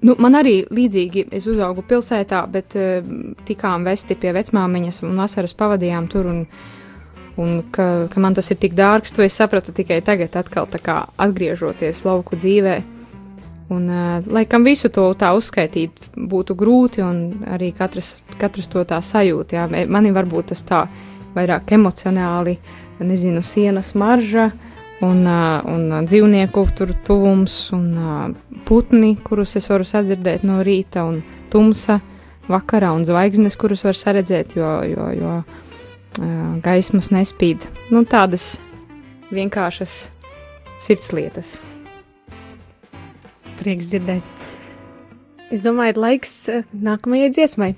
nu, 0.00 0.16
man 0.18 0.36
arī 0.38 0.60
līdzīgi, 0.72 1.26
es 1.36 1.46
uzaugu 1.50 1.84
pilsētā, 1.88 2.42
bet 2.52 2.76
eh, 2.78 3.00
tikām 3.48 3.86
vesti 3.88 4.16
pie 4.18 4.34
vecmāmiņas 4.36 5.02
un 5.06 5.18
vasaras 5.20 5.56
pavadījām 5.56 6.08
tur. 6.12 6.30
Un, 6.30 6.44
un 7.40 7.60
ka, 7.72 7.88
ka 8.12 8.20
man 8.20 8.36
tas 8.36 8.50
ir 8.52 8.58
tik 8.60 8.74
dārgs, 8.76 9.14
to 9.16 9.24
es 9.24 9.36
sapratu 9.38 9.72
tikai 9.72 10.00
tagad, 10.04 10.34
atkal 10.36 10.68
tā 10.68 10.80
kā 10.82 11.02
atgriežoties 11.20 12.04
lauku 12.04 12.36
dzīvē. 12.36 12.80
Un, 13.70 13.86
uh, 13.86 14.26
laikam 14.26 14.64
visu 14.66 14.90
to 14.90 15.04
tā 15.14 15.30
uzskaitīt 15.38 16.10
būtu 16.16 16.56
grūti, 16.58 17.04
un 17.06 17.44
arī 17.46 17.70
katrs, 17.76 18.16
katrs 18.40 18.66
to 18.72 18.82
tā 18.82 18.98
sajūt. 18.98 19.54
Jā. 19.54 19.68
Mani 19.70 20.10
varbūt 20.14 20.50
tas 20.50 20.64
tā 20.66 20.80
vairāk 21.36 21.70
emocionāli, 21.76 22.56
nezinu, 22.98 23.44
sienas 23.46 23.94
marža, 23.94 24.50
un, 25.06 25.22
uh, 25.22 25.62
un 25.70 26.04
dzīvnieku 26.06 26.66
tur 26.76 26.96
tuvums, 27.06 27.56
un 27.76 27.86
uh, 27.94 28.58
putni, 28.66 29.14
kurus 29.22 29.54
es 29.60 29.70
varu 29.70 29.86
sadzirdēt 29.86 30.42
no 30.46 30.60
rīta, 30.66 31.06
un 31.06 31.22
tumsa 31.52 32.00
vakarā, 32.50 32.90
un 32.96 33.06
zvaigznes, 33.06 33.56
kurus 33.60 33.86
var 33.86 33.96
saredzēt, 33.96 34.58
jo, 34.58 34.74
jo, 34.90 35.08
jo 35.14 35.38
uh, 35.40 36.28
gaismas 36.66 37.14
nespīd. 37.14 37.70
Nu, 37.94 38.02
tādas 38.02 38.56
vienkāršas 39.30 40.08
sirdslietas. 40.82 41.54
Prieks 43.60 43.92
dzirdēt. 43.92 44.48
Es 45.52 45.62
domāju, 45.66 45.92
ir 45.94 46.00
laiks 46.00 46.34
nākamajai 46.72 47.30
dziesmai. 47.34 47.70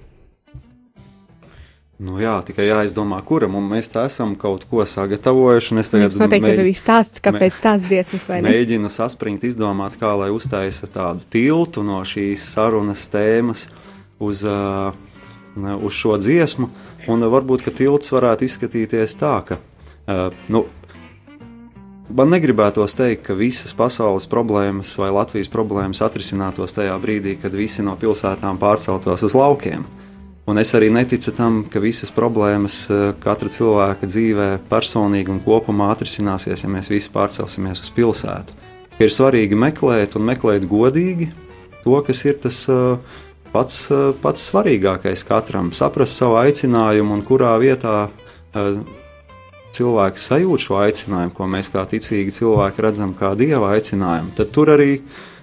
Nu, 2.03 2.17
jā, 2.19 2.35
tikai 2.43 2.65
jāizdomā, 2.67 3.21
kuram 3.23 3.55
mēs 3.71 3.93
tā 3.93 4.09
esam 4.09 4.33
kaut 4.39 4.65
ko 4.71 4.83
sagatavojuši. 4.89 5.77
Es 5.79 5.93
tagad 5.93 6.17
noteikti 6.19 6.49
mēģ... 6.49 6.55
ir 6.57 6.63
arī 6.65 6.73
stāsts, 6.75 7.23
kāpēc 7.23 7.61
tās 7.63 7.85
dziesmas 7.87 8.27
vai 8.27 8.41
ne? 8.41 8.51
Mēģinu 8.51 8.91
saspringt, 8.91 9.47
izdomāt, 9.47 9.95
kā 10.01 10.11
lai 10.19 10.33
uztaisa 10.35 10.91
tādu 10.91 11.23
tiltu 11.31 11.85
no 11.87 12.01
šīs 12.07 12.43
sarunas 12.57 13.05
tēmas 13.13 13.69
uz, 14.19 14.43
uh, 14.43 14.91
uz 15.79 15.95
šo 15.95 16.17
dziesmu. 16.19 16.71
Un 17.13 17.27
varbūt, 17.37 17.63
ka 17.69 17.75
tilts 17.75 18.11
varētu 18.15 18.49
izskatīties 18.49 19.15
tā, 19.23 19.37
ka, 19.47 19.61
uh, 19.63 20.25
nu, 20.51 20.65
man 22.11 22.33
negribētos 22.33 22.97
teikt, 22.99 23.25
ka 23.29 23.37
visas 23.39 23.75
pasaules 23.77 24.27
problēmas 24.31 24.93
vai 24.99 25.11
Latvijas 25.15 25.51
problēmas 25.53 26.03
atrisinātos 26.05 26.75
tajā 26.77 26.95
brīdī, 27.03 27.37
kad 27.41 27.55
visi 27.55 27.85
no 27.87 27.95
pilsētām 28.01 28.59
pārceltos 28.63 29.23
uz 29.23 29.37
laukiem. 29.39 29.85
Un 30.51 30.59
es 30.59 30.73
arī 30.75 30.89
neticu 30.91 31.31
tam, 31.37 31.61
ka 31.71 31.79
visas 31.79 32.11
problēmas 32.11 32.79
eh, 32.91 33.03
katra 33.23 33.51
cilvēka 33.53 34.09
dzīvē 34.11 34.47
personīgi 34.71 35.31
un 35.31 35.39
kopumā 35.45 35.93
atrisināsies, 35.95 36.65
ja 36.65 36.71
mēs 36.71 36.91
visi 36.91 37.13
pārcelsimies 37.15 37.85
uz 37.85 37.93
pilsētu. 37.95 38.57
Ir 38.99 39.15
svarīgi 39.15 39.55
meklēt 39.59 40.17
un 40.19 40.27
meklēt 40.27 40.67
godīgi 40.69 41.31
to, 41.85 41.95
kas 42.03 42.25
ir 42.27 42.41
tas 42.43 42.59
eh, 42.67 43.21
pats, 43.55 43.85
eh, 43.95 44.11
pats 44.25 44.49
svarīgākais 44.51 45.23
katram, 45.29 45.71
saprast 45.71 46.19
savu 46.19 46.41
aicinājumu 46.43 47.15
un 47.21 47.23
kurā 47.27 47.55
vietā 47.63 48.11
cilvēks 49.77 50.27
sajūt 50.31 50.67
šo 50.67 50.81
aicinājumu, 50.83 51.37
ko 51.37 51.49
mēs 51.51 51.73
kā 51.73 51.85
ticīgi 51.89 52.35
cilvēki 52.39 52.85
redzam 52.85 53.15
kā 53.19 53.33
dieva 53.39 53.75
aicinājumu, 53.77 54.35
tad 54.37 54.53
tur 54.55 54.75
arī 54.75 54.99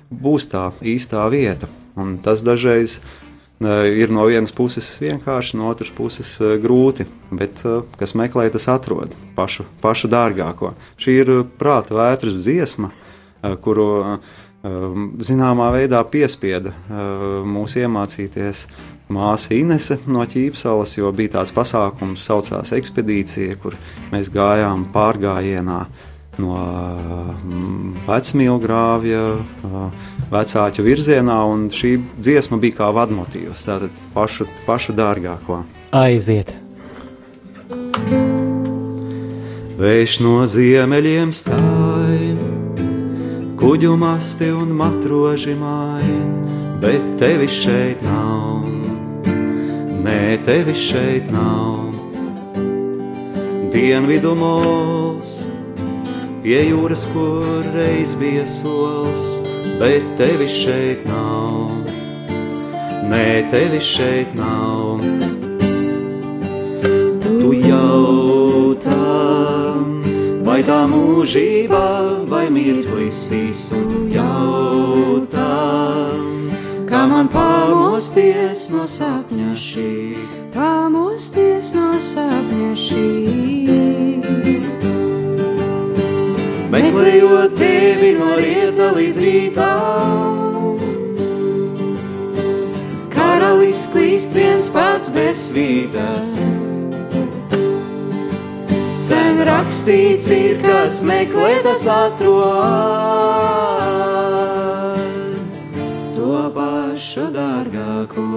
būs 0.09 0.49
tā 0.51 0.69
īstā 0.81 1.25
vieta. 1.33 1.69
Un 1.99 2.17
tas 2.23 2.45
dažreiz 2.45 2.99
ir 2.99 3.17
ir 3.59 4.11
no 4.11 4.23
vienas 4.27 4.53
puses 4.55 4.87
vienkārši, 5.01 5.57
no 5.59 5.67
otras 5.69 5.91
puses 5.91 6.37
grūti, 6.63 7.05
bet 7.31 7.59
kas 7.99 8.15
meklē, 8.15 8.47
tas 8.51 8.69
atrod 8.71 9.15
pašu, 9.35 9.65
pašu 9.81 10.07
dārgāko. 10.07 10.73
Šī 10.99 11.17
ir 11.23 11.31
prāta 11.59 11.97
vētras 11.97 12.39
dziesma, 12.39 12.91
kuru 13.63 14.19
zināmā 14.63 15.69
veidā 15.71 16.01
piespieda 16.11 16.73
mūs 17.47 17.77
iemācīties 17.79 18.65
māsa 19.09 19.55
Inese 19.55 19.97
no 20.07 20.25
Ķīpsalas, 20.27 20.97
jo 20.99 21.11
bija 21.15 21.37
tāds 21.39 21.53
pasākums, 21.55 22.25
saucās 22.27 22.73
ekspedīcija, 22.75 23.57
kur 23.61 23.77
mēs 24.11 24.31
gājām 24.33 24.85
pārgājienā 24.93 25.79
no 26.39 26.55
mm, 26.59 28.05
vecmīlgrāvja, 28.07 29.23
vecāķu 30.31 30.85
virzienā, 30.85 31.39
un 31.51 31.67
šī 31.73 31.95
dziesma 32.19 32.59
bija 32.61 32.79
kā 32.83 32.89
vadmotīvs, 32.95 33.65
tātad 33.67 34.03
pašu, 34.15 34.47
pašu 34.67 34.95
dārgāko. 34.97 35.63
Aiziet! 35.95 36.55
Vējš 39.79 40.17
no 40.25 40.43
ziemeļiem 40.43 41.31
stāj, 41.35 41.98
kuģu 43.59 43.97
masti 43.99 44.47
un 44.55 44.69
matroži 44.79 45.51
main, 45.59 46.29
bet 46.79 47.03
tevi 47.19 47.47
šeit 47.51 47.99
nav, 48.05 48.63
nē, 50.05 50.39
tevi 50.47 50.75
šeit 50.79 51.27
nav. 51.33 51.91
Dienvidu 53.73 54.31
mūs 54.39 55.33
pie 56.39 56.61
jūras, 56.69 57.03
kur 57.11 57.67
reiz 57.75 58.15
bija 58.21 58.47
solis, 58.47 59.27
bet 59.81 60.07
tevi 60.21 60.47
šeit 60.47 61.03
nav. 61.11 61.75
Nē, 63.11 63.27
tevi 63.51 63.83
šeit 63.83 64.35
nav. 64.39 65.03
Tu 67.25 67.55
jautā, 67.67 68.38
vai 70.59 70.65
tā 70.67 70.79
mūžība, 70.91 72.25
vai 72.27 72.49
mirklis 72.51 73.29
īsu 73.31 73.79
jautā, 74.11 75.55
kā 76.89 77.03
man 77.07 77.29
pamosties 77.31 78.65
no 78.73 78.83
sapņa 78.83 79.53
šī, 79.55 80.19
pamosties 80.51 81.71
no 81.77 81.93
sapņa 82.03 82.73
šī 82.75 83.07
meklējot 86.75 87.55
tevi 87.55 88.11
no 88.19 88.35
rieta 88.35 88.91
līdz 88.97 89.23
rītam. 89.23 90.75
Karalis 93.15 93.87
klīst 93.93 94.35
viens 94.35 94.67
pats 94.75 95.07
bez 95.15 95.47
svītas. 95.53 96.68
Sen 99.09 99.39
rakstīts 99.41 100.27
ir, 100.29 100.59
kas 100.61 100.99
meklē 101.07 101.63
tas 101.65 101.81
atrod. 101.89 102.43
To 106.13 106.35
pašu 106.53 107.25
dārgāko, 107.33 108.27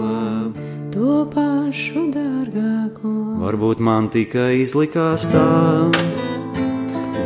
to 0.95 1.19
pašu 1.35 2.07
dārgāko. 2.15 3.13
Varbūt 3.43 3.85
man 3.85 4.09
tikai 4.15 4.63
izlikās 4.63 5.29
tā 5.29 5.51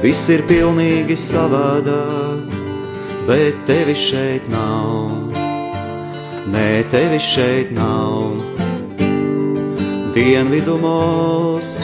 Viss 0.03 0.27
ir 0.35 0.43
pilnīgi 0.51 1.15
savādāk, 1.15 2.51
bet 3.31 3.63
tevi 3.71 3.95
šeit 3.97 4.51
nav. 4.51 5.15
Nē, 6.51 6.69
tevi 6.91 7.23
šeit 7.23 7.71
nav. 7.79 8.43
Dienvidumos 10.19 11.77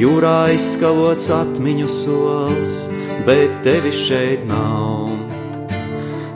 jūrā 0.00 0.50
izskalots 0.54 1.30
atmiņu 1.32 1.88
solis, 1.88 2.76
bet 3.26 3.52
tevi 3.64 3.92
šeit 3.94 4.46
nav. 4.48 5.10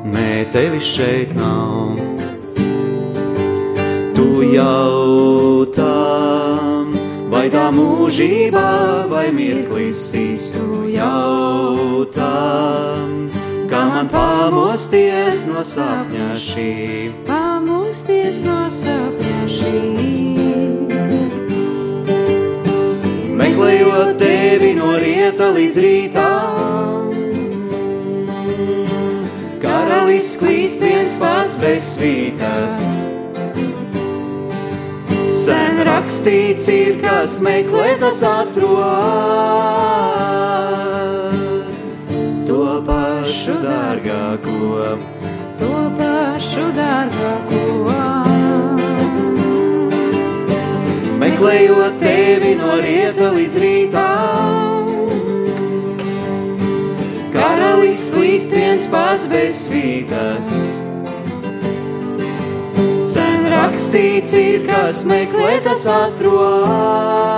Nē, 0.04 0.44
tevi 0.52 0.80
šeit 0.84 1.34
nav. 1.36 1.98
Tu 4.14 4.28
jautā 4.54 5.94
vai 7.44 7.50
tā 7.52 7.68
mūžībā, 7.74 8.68
vai 9.10 9.26
mirklis 9.34 10.06
īsu 10.16 10.86
jautā, 10.94 12.30
kā 13.68 13.82
man 13.90 14.08
pamosties 14.12 15.44
no 15.50 15.64
sapņa 15.66 16.30
šī, 16.40 16.70
Meklējot 23.54 24.16
tevi 24.18 24.72
no 24.74 24.88
rieta 24.98 25.52
līdz 25.54 25.76
rītām, 25.78 27.12
karalis 29.62 30.32
klīst 30.40 30.82
viens 30.82 31.14
pats 31.20 31.54
bez 31.62 31.92
svītas 31.94 32.82
sen 35.44 35.84
rakstīts 35.86 36.66
ir, 36.74 36.98
kas 37.04 37.38
meklē 37.46 37.94
tas 38.02 38.18
atrod. 38.26 38.74
To 42.50 42.82
pašu 42.90 43.54
dārgāko, 43.62 44.98
to 45.62 45.74
pašu 46.02 46.66
dārgāko. 46.74 48.33
Meklējot 51.34 51.96
tevi 51.98 52.52
no 52.60 52.76
rieta 52.78 53.32
līdz 53.34 53.54
rītām, 53.58 54.90
karalis 57.34 58.04
klīst 58.14 58.54
viens 58.54 58.86
pats 58.92 59.26
bez 59.32 59.64
svītas 59.66 60.54
sen 63.04 63.48
rakstīts 63.50 64.32
ir, 64.38 64.62
kas 64.70 65.02
meklē 65.10 65.58
tas 65.66 65.82
atrod. 65.90 67.34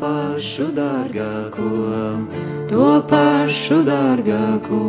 pašu 0.00 0.66
dārgāko, 0.76 1.68
to 2.70 2.88
pašu 3.10 3.80
dārgāko, 3.86 4.80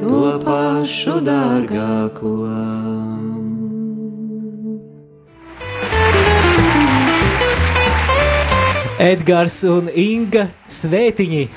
to 0.00 0.22
pašu 0.44 1.18
dārgāko. 1.26 2.34
Edgars 9.00 9.56
un 9.66 9.88
Inga 9.90 10.44
Svētiņi. 10.70 11.48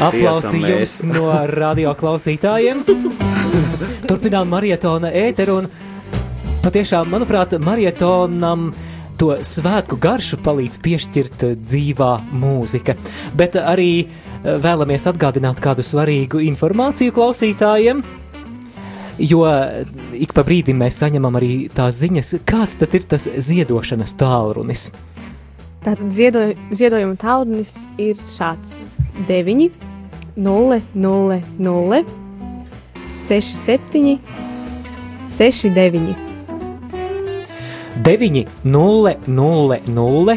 Aplausi 0.00 0.60
jums 0.62 0.92
no 1.08 1.24
radio 1.50 1.90
klausītājiem. 1.98 2.84
Turpinām 4.06 4.46
marietona 4.52 5.10
ēteru 5.10 5.56
un 5.64 5.66
patiešām, 6.62 7.10
manuprāt, 7.10 7.58
marietonam 7.58 8.70
to 9.18 9.34
svētku 9.42 9.98
garšu 10.00 10.38
palīdz 10.44 10.78
piešķirt 10.86 11.44
dzīvā 11.58 12.12
mūzika. 12.30 12.94
Bet 13.34 13.58
arī 13.58 13.90
eh, 14.06 14.08
vēlamies 14.54 15.10
atgādināt 15.10 15.58
kādu 15.60 15.82
svarīgu 15.82 16.44
informāciju 16.46 17.18
klausītājiem. 17.18 18.06
Jo 19.20 19.42
ik 20.16 20.30
pa 20.32 20.46
brīdim 20.46 20.78
mēs 20.80 21.02
saņemam 21.02 21.34
arī 21.36 21.54
tās 21.74 21.98
ziņas, 22.00 22.36
kāds 22.48 22.78
tad 22.80 22.94
ir 22.96 23.10
tas 23.10 23.26
ziedošanas 23.50 24.14
tālrunis. 24.16 24.92
Tātad 25.80 26.10
ziedo, 26.12 26.42
ziedojuma 26.76 27.16
tālrunis 27.16 27.86
ir 27.96 28.18
šāds 28.20 28.82
9, 29.28 29.70
0, 30.36 30.76
0, 30.92 31.38
0, 31.56 32.00
6, 33.16 33.54
7, 33.56 34.18
6, 35.24 35.70
9. 35.72 36.12
9, 38.04 38.44
0, 38.64 39.14
0, 39.26 39.80
0, 39.88 40.36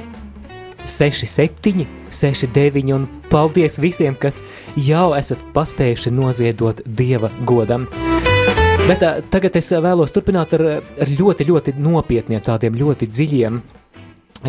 6, 0.85 1.27
7, 1.35 1.85
6, 2.07 2.47
9. 2.55 2.95
Un 2.95 3.11
paldies 3.27 3.81
visiem, 3.83 4.15
kas 4.15 4.45
jau 4.79 5.11
esat 5.19 5.43
paspējuši 5.51 6.15
noziedot 6.15 6.79
dieva 6.87 7.27
godam. 7.43 7.91
Bet 8.87 9.03
uh, 9.03 9.19
tagad 9.27 9.59
es 9.59 9.75
vēlos 9.75 10.15
turpināt 10.15 10.55
ar, 10.55 10.67
ar 10.79 11.15
ļoti, 11.19 11.51
ļoti 11.51 11.79
nopietniem, 11.83 12.39
tādiem 12.47 12.79
ļoti 12.79 13.11
dziļiem 13.11 13.63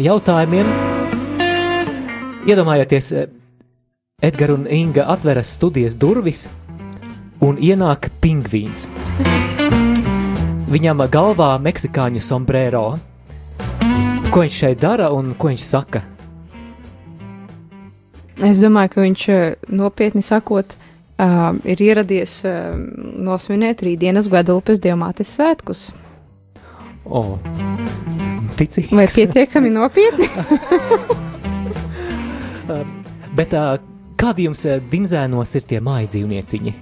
jautājumiem. 0.02 0.68
Iedomājieties, 2.44 3.12
Edgars 4.24 4.54
un 4.59 4.66
Inga 4.70 5.07
atveras 5.12 5.52
studijas 5.57 5.96
durvis 5.96 6.48
un 7.44 7.59
ienāk 7.61 8.11
pingvīns. 8.22 8.88
Viņam 10.74 11.04
galvā 11.12 11.54
meksikāņu 11.62 12.22
sombrero. 12.24 12.87
Ko 14.33 14.42
viņš 14.42 14.57
šeit 14.64 14.80
dara 14.83 15.12
un 15.14 15.35
ko 15.38 15.52
viņš 15.52 15.66
saka? 15.68 16.02
Es 18.42 18.59
domāju, 18.59 18.90
ka 18.96 19.04
viņš 19.04 19.26
nopietni 19.70 20.24
sakot, 20.26 20.74
uh, 20.74 21.54
ir 21.62 21.85
ieradies 21.87 22.40
uh, 22.48 22.74
nosvinēt 23.28 23.85
rītdienas 23.87 24.26
Guadalupes 24.33 24.83
diamātes 24.83 25.37
svētkus. 25.37 25.92
O, 27.04 27.38
ticīgs. 28.59 28.93
Vai 28.95 29.07
pietiekami 29.11 29.71
nopietni? 29.75 30.29
Bet 33.35 33.55
kādi 34.21 34.47
jums 34.47 34.62
dimzēnos 34.90 35.55
ir 35.59 35.64
tie 35.69 35.81
mājas 35.85 36.12
dzīvnieciņi? 36.14 36.75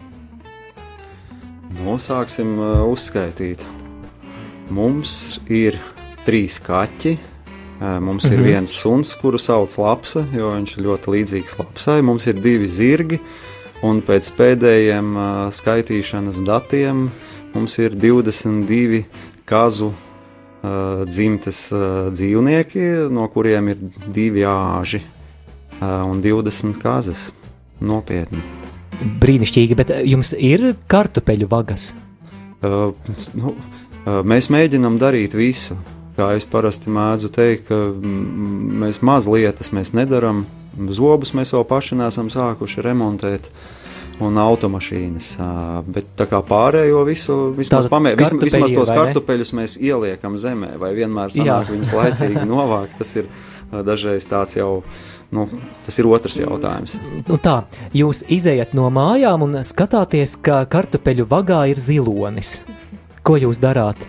Nosāksim 1.82 2.54
uzskaitīt. 2.86 3.64
Mums 4.72 5.40
ir 5.50 5.78
trīs 6.26 6.58
kaķi. 6.62 7.16
Mums 7.82 8.28
ir 8.30 8.38
Mhm. 8.38 8.44
viens 8.46 8.70
suns, 8.78 9.14
kuru 9.18 9.38
sauc 9.42 9.74
Lapsa, 9.78 10.22
jo 10.32 10.52
viņš 10.54 10.76
ir 10.78 10.84
ļoti 10.86 11.06
līdzīgs 11.16 11.58
Lapsai. 11.58 12.02
Mums 12.02 12.26
ir 12.30 12.34
divi 12.34 12.68
zirgi, 12.68 13.18
un 13.82 14.00
pēc 14.02 14.30
pēdējiem 14.38 15.16
uh, 15.16 15.50
skaitīšanas 15.50 16.38
datiem 16.46 17.10
mums 17.54 17.78
ir 17.78 17.90
22 17.90 19.04
kazu 19.44 19.92
dzimtes 20.62 21.64
uh, 21.74 22.12
dzīvnieki, 22.14 22.84
no 23.10 23.26
kuriem 23.32 23.72
ir 23.72 23.80
divi 24.14 24.44
āži 24.46 25.00
uh, 25.02 26.04
un 26.06 26.22
20 26.22 26.78
kazas. 26.82 27.30
Nopietni. 27.82 28.38
Brīnišķīgi, 29.22 29.78
bet 29.78 29.90
uh, 29.90 30.04
jums 30.06 30.30
ir 30.38 30.72
kartupeļu 30.90 31.50
vagas. 31.50 31.90
Uh, 32.62 32.92
nu, 33.34 33.56
uh, 33.56 34.20
mēs 34.22 34.52
mēģinām 34.54 35.00
darīt 35.02 35.34
visu. 35.34 35.78
Kā 36.12 36.34
es 36.36 36.44
parasti 36.46 36.92
mēdzu 36.92 37.30
teikt, 37.32 37.70
ka 37.70 37.78
mm, 37.88 38.82
mēs 38.84 39.00
maz 39.02 39.26
lietas 39.26 39.72
mēs 39.74 39.94
nedarām. 39.96 40.44
Zobus 40.92 41.32
mēs 41.36 41.52
vēl 41.52 41.64
paši 41.68 41.98
nesam 41.98 42.28
sākuši 42.32 42.84
remontēt. 42.84 43.48
Un 44.20 44.36
automašīnas. 44.38 45.30
Bet 45.88 46.12
tā 46.18 46.26
kā 46.30 46.42
pārējo 46.44 47.00
visu, 47.08 47.38
vismaz, 47.56 47.88
pamē, 47.90 48.12
vismaz, 48.18 48.44
vismaz 48.44 48.74
tos 48.76 48.92
kartupeļus 48.92 49.54
mēs 49.56 49.78
ieliekam 49.80 50.36
zemē, 50.38 50.74
vai 50.80 50.92
vienmēr 50.98 51.32
sanāk 51.32 51.66
Jā. 51.66 51.72
viņus 51.72 51.94
laicīgi 51.96 52.44
novākt. 52.46 52.98
Tas 53.00 53.16
ir 53.16 53.30
dažreiz 53.72 54.28
tāds 54.28 54.58
jau, 54.58 54.82
nu, 55.32 55.48
tas 55.86 55.98
ir 55.98 56.08
otrs 56.12 56.38
jautājums. 56.42 56.98
Nu 57.26 57.40
tā, 57.40 57.62
jūs 57.96 58.24
izējat 58.28 58.76
no 58.76 58.90
mājām 58.92 59.48
un 59.48 59.60
skatāties, 59.64 60.36
ka 60.44 60.62
kartupeļu 60.70 61.26
vagā 61.30 61.64
ir 61.72 61.80
zilonis. 61.80 62.60
Ko 63.22 63.38
jūs 63.40 63.62
darāt? 63.62 64.04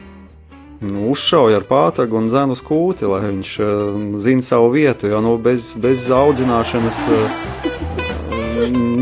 Nu, 0.83 1.07
uzšauja 1.13 1.61
ar 1.61 1.63
pātagu 1.63 2.17
un 2.19 2.27
zēnu 2.27 2.57
uz 2.57 2.61
kūti, 2.65 3.07
lai 3.07 3.21
viņš 3.23 3.51
uh, 3.63 3.99
zinātu 4.19 4.49
savu 4.49 4.73
vietu. 4.73 5.07
Jo 5.07 5.23
nu, 5.23 5.37
bez, 5.39 5.77
bez 5.79 6.09
audzināšanas 6.11 7.05
uh, 7.07 8.02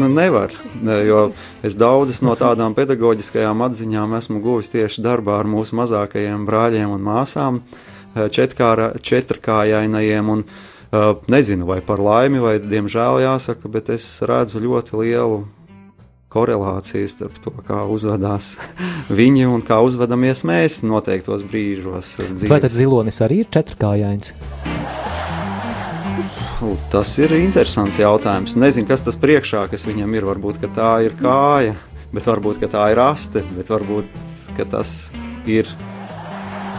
nevar. 0.09 0.51
Ne, 0.81 1.05
Jo 1.05 1.31
es 1.63 1.75
daudzas 1.77 2.21
no 2.25 2.33
tādām 2.39 2.73
pedagoģiskajām 2.77 3.63
atziņām 3.67 4.15
esmu 4.17 4.41
guvis 4.43 4.69
tieši 4.71 5.03
darbā 5.05 5.39
ar 5.41 5.49
mūsu 5.49 5.75
mazākajiem 5.79 6.45
brāļiem 6.47 6.91
un 6.95 7.01
māsām, 7.05 7.61
uh, 7.61 8.27
četrkāra- 8.33 8.93
četrkājainajiem. 9.01 10.29
Un, 10.29 10.43
uh, 10.43 11.15
nezinu, 11.27 11.65
vai 11.65 11.81
par 11.81 11.99
laimi, 11.99 12.39
vai 12.39 12.59
diemžēl 12.59 13.21
jāsaka, 13.25 13.69
bet 13.71 13.89
es 13.89 14.21
redzu 14.21 14.59
ļoti 14.59 14.97
lielu 15.03 15.43
korelācija 16.31 17.07
starp 17.11 17.39
to, 17.43 17.51
kā 17.67 17.83
uzvedās 17.91 18.57
viņi 19.19 19.47
un 19.51 19.61
kā 19.67 19.81
uzvedamies 19.83 20.45
mēs 20.47 20.81
noteiktos 20.83 21.43
brīžos. 21.43 22.19
uh, 22.23 22.31
Vai 22.47 22.59
tad 22.61 22.71
dzīves. 22.71 22.77
zilonis 22.79 23.21
arī 23.21 23.43
ir 23.43 23.51
četrkājains? 23.51 24.33
U, 26.61 26.75
Tas 26.93 27.09
ir 27.17 27.31
interesants 27.39 27.97
jautājums. 27.97 28.53
Nezinu, 28.59 28.85
kas 28.89 29.01
tas 29.01 29.15
priekšā, 29.17 29.63
kas 29.71 29.87
viņam 29.89 30.11
ir. 30.13 30.27
Varbūt 30.29 30.59
ka 30.61 30.69
tā 30.69 30.91
ir 31.07 31.15
kāja, 31.17 31.73
bet 32.13 32.27
varbūt 32.29 32.61
ka 32.61 32.69
tā 32.69 32.83
ir 32.93 33.01
aste, 33.01 33.41
bet 33.55 33.71
varbūt 33.73 34.05
ka 34.57 34.67
tas 34.69 35.09
ir 35.49 35.65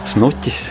snuķis. 0.07 0.69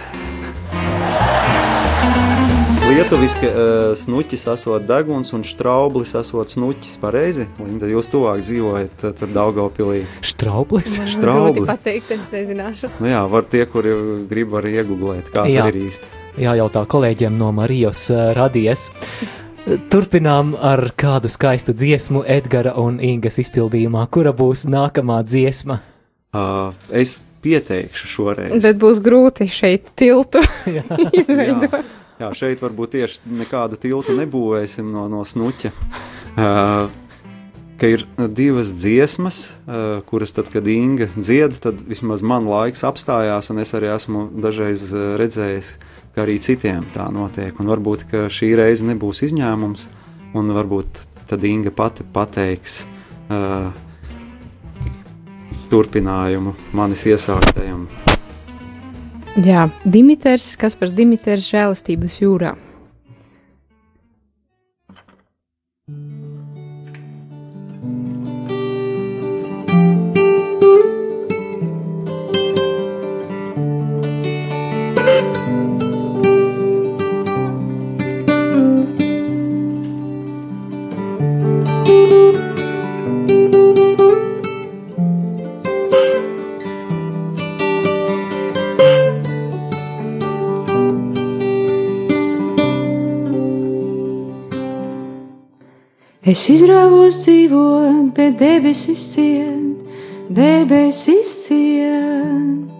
Lietuviski 2.92 3.48
uh, 3.48 3.92
snuķis 3.96 4.46
esot 4.52 4.88
deguns 4.88 5.34
un 5.36 5.44
štraublis 5.44 6.16
esot 6.18 6.52
snuķis. 6.52 6.96
Pareizi, 7.00 7.46
Linda, 7.60 7.88
jūs 7.92 8.08
tuvāk 8.12 8.40
dzīvojat 8.44 9.06
uh, 9.10 9.14
tur 9.16 9.32
Daugavpilī. 9.32 10.02
Štraublis. 10.24 10.98
grūti 11.20 11.68
pateikt, 11.68 12.16
es 12.16 12.26
nezināšu. 12.32 12.92
Nu 13.00 13.12
jā, 13.12 13.22
var 13.32 13.44
tie, 13.48 13.64
kuri 13.68 13.92
grib 14.32 14.56
arī 14.60 14.78
iegūglēt, 14.80 15.32
kā 15.32 15.46
Jā. 15.48 15.68
tas 15.68 15.72
ir 15.76 15.80
īsti. 15.84 16.21
Jājautā 16.40 16.86
kolēģiem 16.88 17.34
no 17.36 17.50
Marijas 17.52 18.06
uh, 18.12 18.30
radies. 18.36 18.86
Turpinām 19.92 20.54
ar 20.56 20.80
kādu 20.98 21.28
skaistu 21.30 21.74
dziesmu 21.76 22.24
Edgara 22.24 22.72
un 22.80 22.96
Ingas 23.04 23.36
izpildījumā, 23.42 24.06
kura 24.10 24.32
būs 24.34 24.64
nākamā 24.72 25.20
dziesma. 25.28 25.82
Uh, 26.32 26.72
es 26.88 27.18
pieteikšu 27.44 28.08
šoreiz. 28.08 28.56
Bet 28.64 28.80
būs 28.80 29.02
grūti 29.04 29.50
šeit 29.52 29.92
tiltu 29.98 30.40
izveidot. 31.20 31.76
Jā, 32.22 32.32
šeit 32.38 32.64
varbūt 32.64 32.96
tieši 32.96 33.36
nekādu 33.42 33.76
tiltu 33.82 34.16
nebūvēsim 34.16 34.88
no, 34.94 35.04
no 35.12 35.22
snuķa. 35.28 35.72
Uh, 36.32 36.88
ka 37.76 37.88
ir 37.92 38.06
divas 38.32 38.72
dziesmas, 38.78 39.42
uh, 39.66 40.00
kuras 40.08 40.32
tad, 40.32 40.48
kad 40.54 40.68
Inga 40.70 41.10
dzied, 41.16 41.60
tad 41.60 41.84
vismaz 41.88 42.24
man 42.24 42.48
laiks 42.48 42.86
apstājās, 42.88 43.52
un 43.52 43.60
es 43.60 43.74
arī 43.76 43.92
esmu 43.92 44.30
dažreiz 44.40 44.86
uh, 44.94 45.12
redzējis, 45.20 45.74
ka 46.14 46.24
arī 46.24 46.38
citiem 46.42 46.84
tā 46.94 47.08
notiek. 47.12 47.56
Un 47.60 47.70
varbūt 47.70 48.06
šī 48.32 48.52
reize 48.58 48.86
nebūs 48.86 49.24
izņēmums, 49.28 49.88
un 50.36 50.52
varbūt 50.56 51.06
tad 51.30 51.44
Inga 51.48 51.72
pati 51.74 52.04
pateiks 52.04 52.82
uh, 53.32 53.70
turpinājumu 55.72 56.52
manis 56.76 57.06
iesāktajam. 57.08 57.86
Jā, 59.40 59.70
Dimitrs, 59.88 60.50
kas 60.60 60.76
par 60.76 60.92
Dimitrs 60.92 61.46
žēlastības 61.48 62.18
jūrā. 62.20 62.52
Es 96.32 96.46
izrāvos 96.48 97.18
dzīvot, 97.26 98.14
bet 98.16 98.38
debesis 98.40 99.00
ciet, 99.12 99.82
debesis 100.32 101.28
ciet. 101.44 102.70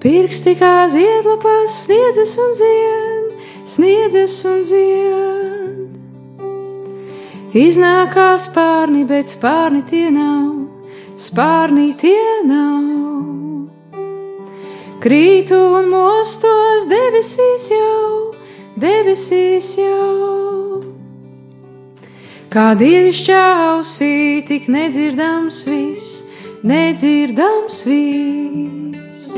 Pirksti 0.00 0.54
kā 0.56 0.86
ziedlapas 0.88 1.74
sniedzas 1.82 2.32
un 2.40 2.54
zied, 2.56 3.34
sniedzas 3.68 4.36
un 4.48 4.62
zied. 4.70 5.90
Iznāk 7.60 8.14
kā 8.14 8.30
spārni, 8.40 9.04
bet 9.10 9.28
spārni 9.34 9.82
tie 9.90 10.06
nav, 10.14 10.64
spārni 11.20 11.90
tie 12.00 12.38
nav. 12.48 13.68
Krītu 15.04 15.60
un 15.76 15.92
mostos 15.92 16.88
debesīs 16.88 17.68
jau, 17.74 18.32
debesīs 18.80 19.74
jau. 19.82 20.43
Kā 22.54 22.76
dievišķā 22.78 23.38
ausī 23.74 24.38
tik 24.46 24.68
nedzirdams 24.70 25.56
viss, 25.66 26.20
nedzirdams 26.62 27.80
viss. 27.82 29.32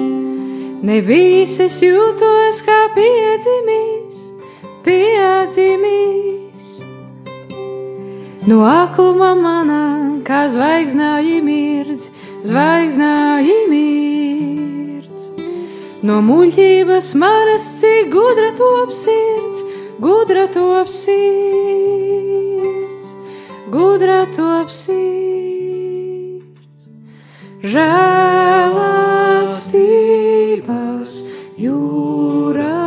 Nebijis 0.84 1.54
es 1.64 1.78
jūtos 1.80 2.60
kā 2.66 2.76
piedzimis, 2.92 4.18
piedzimis. 4.84 6.66
No 8.44 8.60
akluma 8.68 9.32
manā, 9.40 10.20
kā 10.28 10.44
zvaigznāji 10.52 11.40
mirdz, 11.46 12.10
zvaigznāji 12.44 13.60
mirdz. 13.72 15.30
No 16.04 16.20
muļķības 16.28 17.14
manas, 17.16 17.64
cik 17.80 18.12
gudra 18.12 18.52
top 18.60 18.92
sirds, 18.92 19.64
gudra 20.04 20.44
top 20.52 20.92
sirds, 20.92 22.05
gudra 23.76 24.24
top 24.32 24.70
sirds. 24.72 25.66
Žēlastības 27.60 28.32
jūrā 31.60 32.80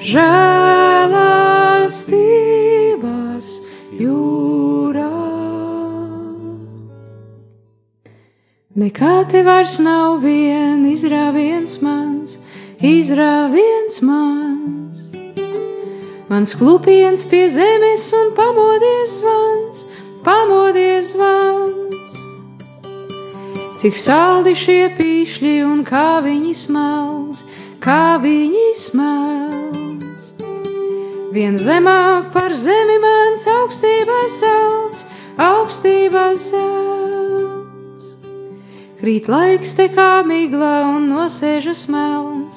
Žēlastības 0.00 0.45
Nekā 8.96 9.26
te 9.28 9.42
vairs 9.44 9.74
nav 9.76 10.22
vien 10.22 10.86
izrāviens 10.88 11.74
mans, 11.84 12.38
izrāviens 12.80 13.98
mans. 14.00 15.02
Mans 16.30 16.54
klupiens 16.56 17.26
pie 17.28 17.42
zemes 17.52 18.06
un 18.16 18.32
pamodies 18.32 19.18
zvans, 19.18 19.84
pamodies 20.24 21.12
zvans. 21.12 22.16
Cik 23.76 24.00
saldi 24.00 24.56
šie 24.56 24.88
pīšļi 24.96 25.54
un 25.68 25.84
kā 25.84 26.24
viņi 26.24 26.56
smalds, 26.56 27.44
kā 27.84 28.16
viņi 28.24 28.66
smalds. 28.80 30.32
Vien 31.36 31.60
zemāk 31.60 32.32
par 32.32 32.56
zemi 32.56 32.96
mans 33.04 33.44
augstībā 33.60 34.22
salds, 34.40 35.04
augstībā 35.36 36.30
salds. 36.40 36.95
Krīt 39.06 39.28
laiks 39.30 39.76
te 39.78 39.84
kā 39.86 40.24
migla 40.26 40.80
un 40.82 41.04
nosēžas 41.06 41.84
melns, 41.94 42.56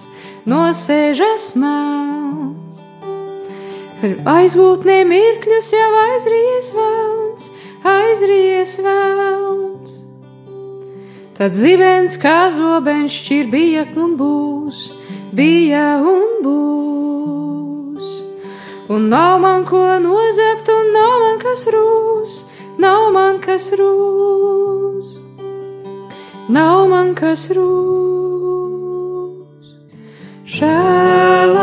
nosēžas 0.49 1.51
melns. 1.61 2.79
Kad 3.99 4.23
aizgūtnē 4.31 4.95
mirkļus 5.11 5.69
jau 5.75 5.89
aizries 5.99 6.71
velns, 6.73 7.51
aizries 7.91 8.73
velns. 8.81 9.93
Tad 11.37 11.53
zibens 11.53 12.17
kā 12.17 12.49
zobens 12.57 13.13
šķir 13.13 13.53
bija 13.53 13.85
un 13.93 14.17
būs, 14.17 14.81
bija 15.29 15.85
un 16.01 16.41
būs. 16.47 18.09
Un 18.89 19.05
nav 19.13 19.37
man 19.45 19.69
ko 19.69 19.85
nozagt, 20.01 20.73
un 20.73 20.93
nav 20.97 21.15
man 21.27 21.39
kas 21.45 21.69
rūs, 21.69 22.41
nav 22.81 23.11
man 23.13 23.37
kas 23.37 23.69
rūs, 23.77 25.18
nav 26.49 26.87
man 26.89 27.13
kas 27.17 27.49
rūs. 27.55 27.73
Žēlastības 30.49 31.58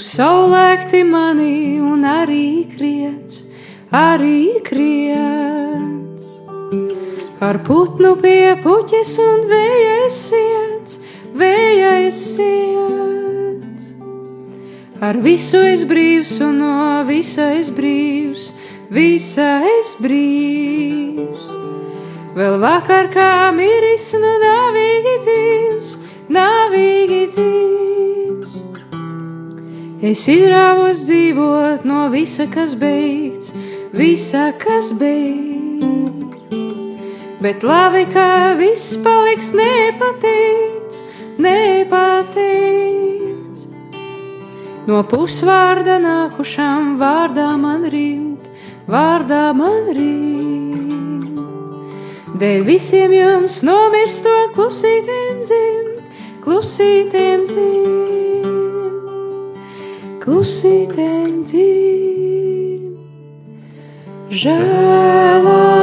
saulēkti 0.00 1.02
mani 1.04 1.80
un 1.80 2.04
arī 2.08 2.64
kriets, 2.72 3.42
arī 3.92 4.60
kriets. 4.64 6.26
Ar 7.40 7.60
putnu 7.64 8.14
pie 8.20 8.56
puķis 8.64 9.14
un 9.24 9.46
vēja 9.48 9.94
esiet, 10.06 10.96
vēja 11.36 11.92
esiet. 12.08 13.86
Ar 15.00 15.16
visu 15.24 15.62
es 15.64 15.86
brīvs 15.88 16.34
un 16.44 16.60
no 16.60 16.74
visa 17.08 17.54
es 17.56 17.70
brīvs, 17.72 18.50
visa 18.92 19.48
es 19.64 19.94
brīvs. 20.00 21.48
Vēl 22.36 22.60
vakar 22.60 23.08
kā 23.14 23.32
miris, 23.56 24.12
nu 24.20 24.36
nāvīgi 24.44 25.16
dzīvs, 25.24 25.98
nāvīgi 26.36 27.26
dzīvs. 27.32 27.69
Es 30.00 30.22
izrāvos 30.32 31.02
dzīvot 31.04 31.82
no 31.84 32.06
visa, 32.08 32.46
kas 32.48 32.72
beigts, 32.72 33.52
visa, 33.92 34.48
kas 34.56 34.96
beigts. 34.96 35.50
Bet 37.44 37.60
labi, 37.60 38.06
ka 38.08 38.56
viss 38.56 38.96
paliks 39.04 39.52
nepateikts, 39.52 41.02
nepateikts. 41.36 42.80
No 44.88 45.04
pusvārda 45.04 46.00
nākušām 46.00 46.96
vārdā 47.00 47.52
man 47.60 47.84
rimt, 47.92 48.40
vārdā 48.88 49.52
man 49.52 49.92
rimt. 50.00 51.44
Dēļ 52.40 52.64
visiem 52.64 53.12
jums 53.18 53.60
nomirstot 53.68 54.56
klusītēm 54.56 55.44
dzimt, 55.44 56.00
klusītēm 56.48 57.44
dzimt, 57.52 58.29
klusītēm 60.30 61.42
dzimt. 61.42 62.98
Žēlastības 64.30 65.80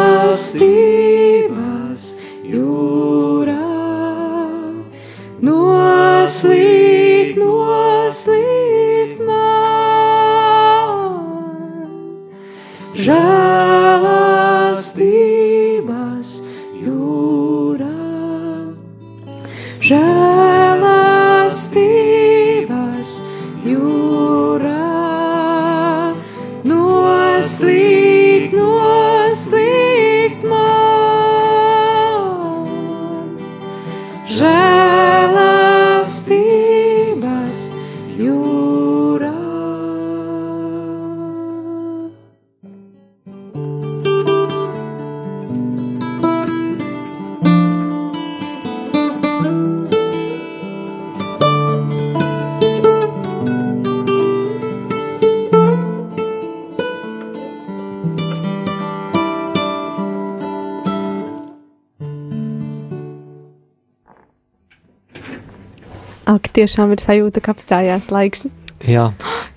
tiešām 66.57 66.93
ir 66.95 67.03
sajūta, 67.03 67.43
ka 67.45 67.53
apstājās 67.55 68.09
laiks. 68.13 68.47
Jā, 68.85 69.07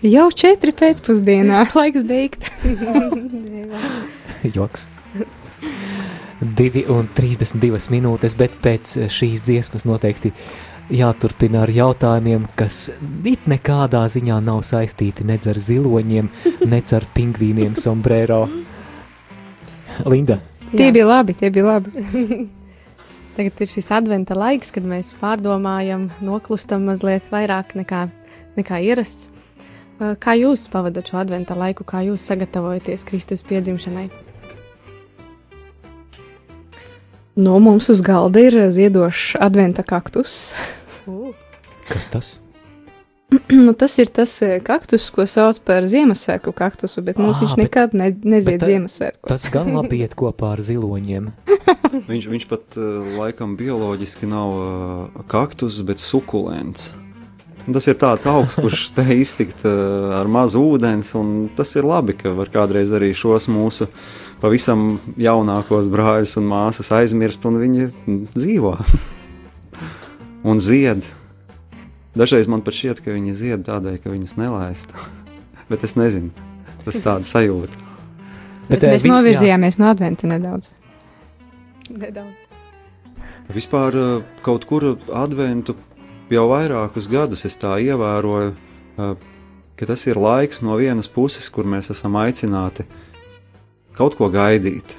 Jau 0.00 0.30
četri 0.32 0.72
pēcpusdienā, 0.72 1.66
laiks 1.78 2.06
beigt. 2.08 2.48
joks. 4.56 4.88
2 6.40 6.86
un 6.88 7.08
32 7.12 7.90
minūtes, 7.92 8.36
bet 8.40 8.54
pēc 8.64 8.94
šīs 9.12 9.42
dziesmas 9.44 9.84
noteikti 9.84 10.32
jāturpina 10.90 11.66
ar 11.66 11.70
jautājumiem, 11.70 12.46
kas 12.56 12.88
it 13.28 13.44
nekādā 13.50 14.06
ziņā 14.10 14.38
nav 14.42 14.62
saistīti 14.66 15.26
nec 15.28 15.44
ar 15.52 15.60
ziloņiem, 15.60 16.30
nec 16.72 16.94
ar 16.96 17.04
pingvīniem 17.16 17.76
sombrero. 17.78 18.46
Linda, 20.08 20.40
Tie 20.70 20.92
bija 20.94 21.02
labi, 21.08 21.34
tie 21.34 21.50
bija 21.50 21.66
labi. 21.66 22.48
Tagad 23.40 23.60
ir 23.64 23.68
šis 23.72 23.86
adventa 23.96 24.34
laiks, 24.36 24.68
kad 24.68 24.84
mēs 24.84 25.14
pārdomājam, 25.16 26.10
noklustam 26.20 26.82
mazliet 26.84 27.24
vairāk 27.32 27.70
nekā, 27.72 28.02
nekā 28.58 28.80
ierasts. 28.84 29.30
Kā 29.96 30.34
jūs 30.36 30.66
pavadat 30.68 31.08
šo 31.08 31.22
adventa 31.22 31.56
laiku, 31.56 31.86
kā 31.88 32.02
jūs 32.04 32.26
sagatavojaties 32.28 33.06
Kristus 33.08 33.40
piedzimšanai? 33.48 34.10
Nu, 37.40 37.56
mums 37.64 37.88
uz 37.88 38.04
galda 38.04 38.44
ir 38.44 38.58
ziedošs 38.76 39.38
adventa 39.40 39.88
kaktus. 39.88 40.52
kas 41.88 42.12
tas? 42.12 42.36
nu, 43.66 43.72
tas 43.78 43.94
ir 44.02 44.08
tas 44.14 44.32
eh, 44.42 44.56
kaktus, 44.64 45.08
ko 45.14 45.26
sauc 45.30 45.60
par 45.66 45.86
Ziemassvētku 45.90 46.52
kaktusu, 46.56 47.02
bet 47.06 47.18
mums 47.20 47.38
Ā, 47.38 47.44
viņš 47.44 47.52
bet- 47.54 47.62
nekad 47.64 47.94
ne, 47.98 48.08
nezied 48.26 48.58
tā- 48.62 48.70
Ziemassvētku. 48.72 49.28
Tas 49.30 49.44
gan 49.54 49.70
labi 49.78 50.00
iet 50.04 50.16
kopā 50.18 50.54
ar 50.56 50.62
ziloņiem. 50.66 51.30
Viņš, 52.10 52.26
viņš 52.30 52.44
pat 52.50 52.76
uh, 52.78 53.02
laikam 53.18 53.56
bioloģiski 53.58 54.26
nav 54.30 54.50
kaktus, 55.30 55.80
bet 55.86 55.98
sukulents. 56.02 56.90
Tas 57.70 57.86
ir 57.90 57.96
tāds 57.98 58.26
augs, 58.30 58.54
kurš 58.58 58.84
spēj 58.92 59.10
iztikt 59.24 59.64
uh, 59.66 60.14
ar 60.20 60.30
mazu 60.30 60.62
ūdens, 60.74 61.10
un 61.18 61.48
tas 61.58 61.70
ir 61.78 61.86
labi, 61.86 62.14
ka 62.18 62.30
var 62.36 62.50
kādreiz 62.52 62.94
arī 62.96 63.10
šos 63.16 63.48
mūsu 63.52 63.88
pavisam 64.40 64.98
jaunākos 65.20 65.90
brāļus 65.92 66.36
un 66.40 66.46
māsas 66.50 66.90
aizmirst, 66.96 67.44
un 67.50 67.58
viņi 67.62 67.88
dzīvo 68.38 68.74
un 70.50 70.62
zied. 70.62 71.04
Dažreiz 72.16 72.48
man 72.50 72.64
pat 72.66 72.74
šķiet, 72.74 73.02
ka 73.04 73.14
viņi 73.14 73.34
zied 73.38 73.64
tādēļ, 73.68 74.00
ka 74.02 74.10
viņus 74.10 74.36
nelaist. 74.40 74.94
Bet 75.70 75.84
es 75.86 75.94
nezinu, 75.98 76.32
tas 76.84 76.98
ir 76.98 77.04
tāds 77.06 77.30
sajūta. 77.30 77.86
Bet 78.70 78.82
eh, 78.82 78.94
mēs 78.94 79.04
vi- 79.04 79.10
jā. 79.10 79.14
novirzījāmies 79.14 79.78
no 79.78 79.90
adventa 79.90 80.30
nedaudz. 80.30 80.70
Nedaudz. 81.90 82.36
Vispār 83.54 83.96
eh, 83.98 84.24
kaut 84.46 84.66
kur 84.66 84.92
adventu 85.14 85.76
jau 86.30 86.46
vairākus 86.50 87.08
gadus 87.10 87.44
es 87.46 87.58
tā 87.58 87.76
ievēroju, 87.82 88.54
eh, 88.54 89.14
ka 89.78 89.86
tas 89.86 90.06
ir 90.06 90.18
laiks 90.18 90.62
no 90.66 90.76
vienas 90.78 91.08
puses, 91.10 91.48
kur 91.50 91.64
mēs 91.64 91.90
esam 91.94 92.18
aicināti 92.18 92.86
kaut 93.94 94.18
ko 94.18 94.30
gaidīt. 94.30 94.98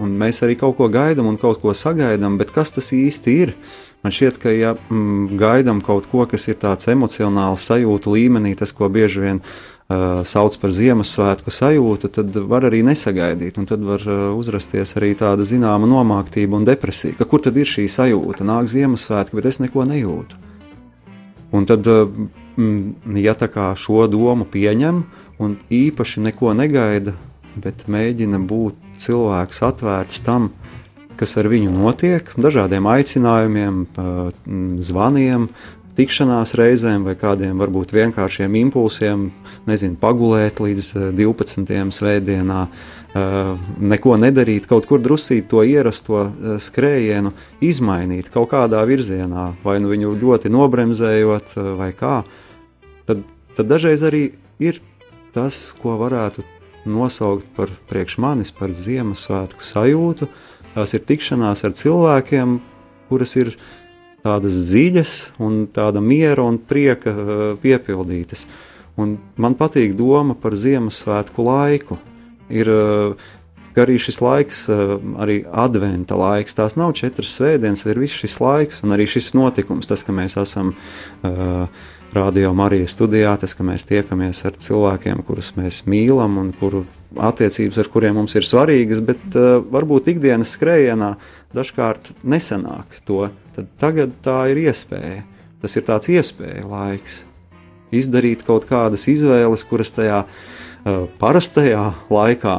Un 0.00 0.14
mēs 0.16 0.40
arī 0.44 0.54
kaut 0.56 0.78
ko 0.78 0.88
gaidām 0.88 1.26
un 1.28 1.36
kaut 1.40 1.60
ko 1.60 1.74
sagaidām, 1.76 2.38
bet 2.40 2.54
kas 2.54 2.72
tas 2.72 2.88
īsti 2.96 3.34
ir? 3.42 3.52
Man 4.00 4.14
šķiet, 4.16 4.38
ka 4.40 4.52
ja 4.54 4.72
mm, 4.78 5.36
gaidām 5.40 5.82
kaut 5.84 6.06
ko, 6.08 6.24
kas 6.28 6.48
ir 6.48 6.56
tāds 6.62 6.88
emocionāls 6.88 7.66
sajūtu 7.68 8.14
līmenī, 8.14 8.54
tas, 8.56 8.72
ko 8.72 8.88
bieži 8.88 9.26
vien 9.26 9.42
uh, 9.42 10.22
sauc 10.24 10.56
par 10.62 10.72
Ziemassvētku 10.72 11.52
sajūtu, 11.52 12.08
tad 12.16 12.38
var 12.48 12.64
arī 12.70 12.80
nesagaidīt. 12.86 13.60
Un 13.60 13.68
tad 13.68 13.84
var 13.84 14.06
uh, 14.08 14.30
uzrasties 14.40 14.96
arī 14.96 15.12
tāda 15.20 15.44
zināma 15.44 15.90
nomāktība 15.90 16.56
un 16.56 16.64
depresija. 16.64 17.18
Ka 17.20 17.28
kur 17.28 17.44
tad 17.44 17.60
ir 17.60 17.68
šī 17.68 17.84
sajūta? 17.92 18.46
Nāk 18.48 18.72
Ziemassvētki, 18.72 19.36
bet 19.36 19.52
es 19.52 19.60
neko 19.60 19.84
nejūtu. 19.90 20.40
Un 21.52 21.66
tad, 21.68 21.84
mm, 21.84 23.18
ja 23.20 23.36
tā 23.36 23.50
kā 23.52 23.74
šo 23.76 24.06
domu 24.08 24.48
pieņem 24.48 25.04
un 25.44 25.58
īpaši 25.68 26.24
neko 26.30 26.54
negaida, 26.56 27.12
bet 27.60 27.84
mēģina 27.90 28.40
būt 28.48 28.89
cilvēks 29.00 29.62
atvērts 29.66 30.22
tam, 30.26 30.50
kas 31.20 31.36
ar 31.40 31.50
viņu 31.52 31.72
notiek, 31.74 32.30
dažādiem 32.40 32.86
aicinājumiem, 32.88 33.82
zvaniem, 34.80 35.50
tikšanās 36.00 36.54
reizēm 36.58 37.04
vai 37.04 37.14
kādiem 37.18 37.58
varbūt 37.60 37.92
vienkāršiem 37.94 38.54
impulsiem, 38.62 39.28
nezinu, 39.68 39.98
pagulēt 40.00 40.60
līdz 40.62 40.90
eh, 40.96 41.08
12. 41.18 41.92
svētdienā, 41.96 42.60
eh, 42.66 43.50
neko 43.92 44.16
nedarīt, 44.22 44.68
kaut 44.70 44.88
kur 44.88 45.02
drusīt 45.02 45.50
to 45.50 45.64
ierasto 45.66 46.22
eh, 46.28 46.54
skrējienu, 46.62 47.34
izmainīt 47.60 48.30
kaut 48.32 48.52
kādā 48.54 48.84
virzienā, 48.88 49.50
vai 49.64 49.76
nu 49.82 49.92
viņu 49.92 50.14
ļoti 50.22 50.52
nobremzējot, 50.54 51.56
eh, 51.56 51.74
vai 51.80 51.90
kā, 51.98 52.22
tad, 53.10 53.26
tad 53.58 53.74
dažreiz 53.74 54.06
arī 54.06 54.30
ir 54.62 54.80
tas, 55.34 55.74
ko 55.82 55.98
varētu 56.00 56.46
nosaukt 56.88 57.46
par 57.56 57.72
priekš 57.90 58.18
manis, 58.22 58.52
par 58.54 58.72
Ziemassvētku 58.74 59.64
sajūtu. 59.64 60.28
Tās 60.74 60.94
ir 60.94 61.04
tikšanās 61.06 61.64
ar 61.66 61.74
cilvēkiem, 61.76 62.58
kuras 63.10 63.34
ir 63.36 63.54
tādas 64.24 64.56
dziļas 64.68 65.14
un 65.42 65.64
tāda 65.72 66.02
miera 66.04 66.44
un 66.46 66.60
prieka 66.60 67.12
eh, 67.12 67.42
piepildītas. 67.62 68.46
Un 69.00 69.16
man 69.40 69.56
patīk 69.56 69.94
doma 69.98 70.36
par 70.38 70.56
Ziemassvētku 70.58 71.44
laiku. 71.46 71.98
Ir 72.50 72.70
eh, 72.70 73.28
arī 73.80 73.96
šis 74.02 74.20
laiks, 74.20 74.64
eh, 74.72 74.96
arī 75.22 75.40
adventa 75.48 76.18
laiks, 76.20 76.58
tās 76.58 76.76
nav 76.76 76.94
četras 76.98 77.32
svētdienas, 77.38 77.86
ir 77.88 78.02
viss 78.02 78.20
šis 78.20 78.40
laiks 78.42 78.84
un 78.84 78.96
arī 78.96 79.08
šis 79.08 79.32
notikums, 79.38 79.88
tas, 79.90 80.04
ka 80.04 80.12
mēs 80.12 80.36
esam 80.40 80.74
uh, 81.24 81.66
Radio 82.10 82.48
Marijas 82.50 82.96
studijā, 82.96 83.36
tas, 83.38 83.52
ka 83.54 83.62
mēs 83.62 83.84
tiekamies 83.86 84.40
ar 84.48 84.56
cilvēkiem, 84.58 85.20
kurus 85.22 85.52
mēs 85.54 85.84
mīlam 85.86 86.40
un 86.40 86.48
kuru 86.58 86.80
attiecības, 87.14 87.76
ar 87.78 87.90
kuriem 87.92 88.16
mums 88.18 88.34
ir 88.34 88.46
svarīgas, 88.48 88.98
bet 89.06 89.36
uh, 89.38 89.60
varbūt 89.70 90.08
ikdienas 90.10 90.56
skrējienā 90.56 91.12
dažkārt 91.54 92.10
nesanāk 92.26 92.96
to, 93.06 93.28
tad 93.54 93.68
tagad 93.78 94.16
tā 94.26 94.40
ir 94.50 94.58
iespēja. 94.64 95.20
Tas 95.62 95.78
ir 95.78 95.84
tāds 95.86 96.10
iespēja 96.10 96.64
laiks 96.66 97.20
izdarīt 97.94 98.42
kaut 98.48 98.66
kādas 98.66 99.06
izvēles, 99.12 99.62
kuras 99.70 99.94
tajā 99.94 100.24
uh, 100.24 101.06
parastajā 101.22 101.84
laikā 102.10 102.56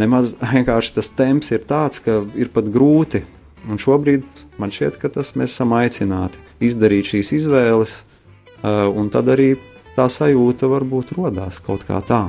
nemaz 0.00 0.32
vienkārši 0.54 0.96
tas 0.96 1.12
temps 1.12 1.52
ir 1.52 1.68
tāds, 1.68 2.00
ka 2.00 2.22
ir 2.32 2.48
pat 2.56 2.72
grūti. 2.72 3.20
Un 3.68 3.76
šobrīd 3.80 4.24
man 4.56 4.72
šķiet, 4.72 4.96
ka 4.96 5.12
tas 5.12 5.36
mēs 5.36 5.52
esam 5.52 5.76
aicināti 5.76 6.40
izdarīt 6.64 7.12
šīs 7.12 7.36
izvēles, 7.42 8.00
uh, 8.00 8.10
un 8.64 9.10
tad 9.12 9.28
arī 9.28 9.54
tā 9.96 10.08
sajūta 10.10 10.70
varbūt 10.70 11.12
rodās 11.18 11.60
kaut 11.64 11.84
kā 11.88 12.00
tā. 12.06 12.26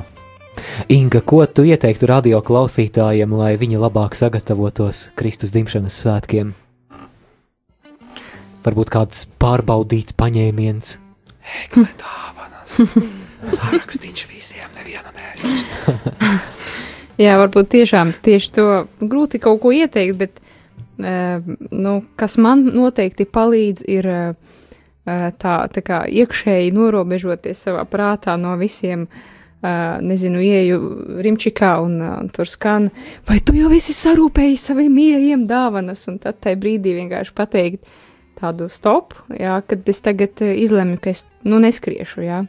Inga, 0.92 1.20
ko 1.20 1.42
tu 1.46 1.64
ieteiktu 1.68 2.08
radio 2.08 2.40
klausītājiem, 2.44 3.32
lai 3.36 3.56
viņi 3.60 3.80
labāk 3.80 4.16
sagatavotos 4.16 5.10
Kristus 5.18 5.52
dzimšanas 5.54 6.00
svētkiem? 6.02 6.54
Varbūt 8.66 8.90
kāds 8.90 9.26
pārbaudīts 9.40 10.16
paņēmiens. 10.18 10.96
Sārakstīns 13.56 14.26
visiem, 14.26 14.66
nevienu 14.74 15.12
neaizmirst. 15.14 15.68
Jā, 17.22 17.36
varbūt 17.40 17.70
tiešām 17.72 18.10
tieši 18.24 18.52
to 18.58 18.66
grūti 19.00 19.40
kaut 19.40 19.62
ko 19.62 19.70
ieteikt, 19.72 20.18
bet 20.20 20.40
uh, 20.40 21.40
nu, 21.70 21.94
kas 22.18 22.36
man 22.42 22.66
noteikti 22.74 23.24
palīdz, 23.24 23.86
ir 23.88 24.08
uh, 24.10 24.58
tā, 25.06 25.54
tā 25.70 25.82
kā 25.86 26.02
iekšēji 26.10 26.74
norobežoties 26.74 27.64
savā 27.68 27.86
prātā 27.88 28.36
no 28.40 28.56
visiem. 28.60 29.06
Uh, 29.06 29.32
nezinu, 30.04 30.38
ieju 30.44 30.76
Rimčikā 31.24 31.70
un 31.80 31.94
uh, 32.04 32.16
tur 32.30 32.46
skan, 32.46 32.90
vai 33.26 33.38
tu 33.40 33.54
jau 33.56 33.70
esi 33.72 33.94
sarūpējis 33.96 34.66
saviem 34.68 34.92
mīļajiem 34.92 35.46
dāvanas, 35.48 36.04
un 36.12 36.18
tad 36.22 36.36
tajā 36.44 36.58
brīdī 36.60 36.92
vienkārši 36.98 37.32
pateikt 37.34 37.88
tādu 38.36 38.68
stop, 38.70 39.16
jā, 39.32 39.56
kad 39.66 39.88
es 39.88 40.04
tagad 40.04 40.44
uh, 40.44 40.52
izlemju, 40.60 41.00
ka 41.02 41.14
es, 41.16 41.24
nu, 41.48 41.58
neskriešu, 41.64 42.26
jā. 42.28 42.42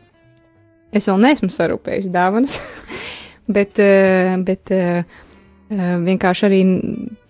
Es 0.95 1.07
vēl 1.09 1.19
neesmu 1.23 1.49
sarūpējis 1.51 2.11
dāvanas, 2.11 2.59
bet, 3.55 3.79
eh, 3.83 4.35
bet 4.43 4.71
eh, 4.75 5.03
eh, 5.71 5.95
vienkārši 6.03 6.47
arī 6.47 6.61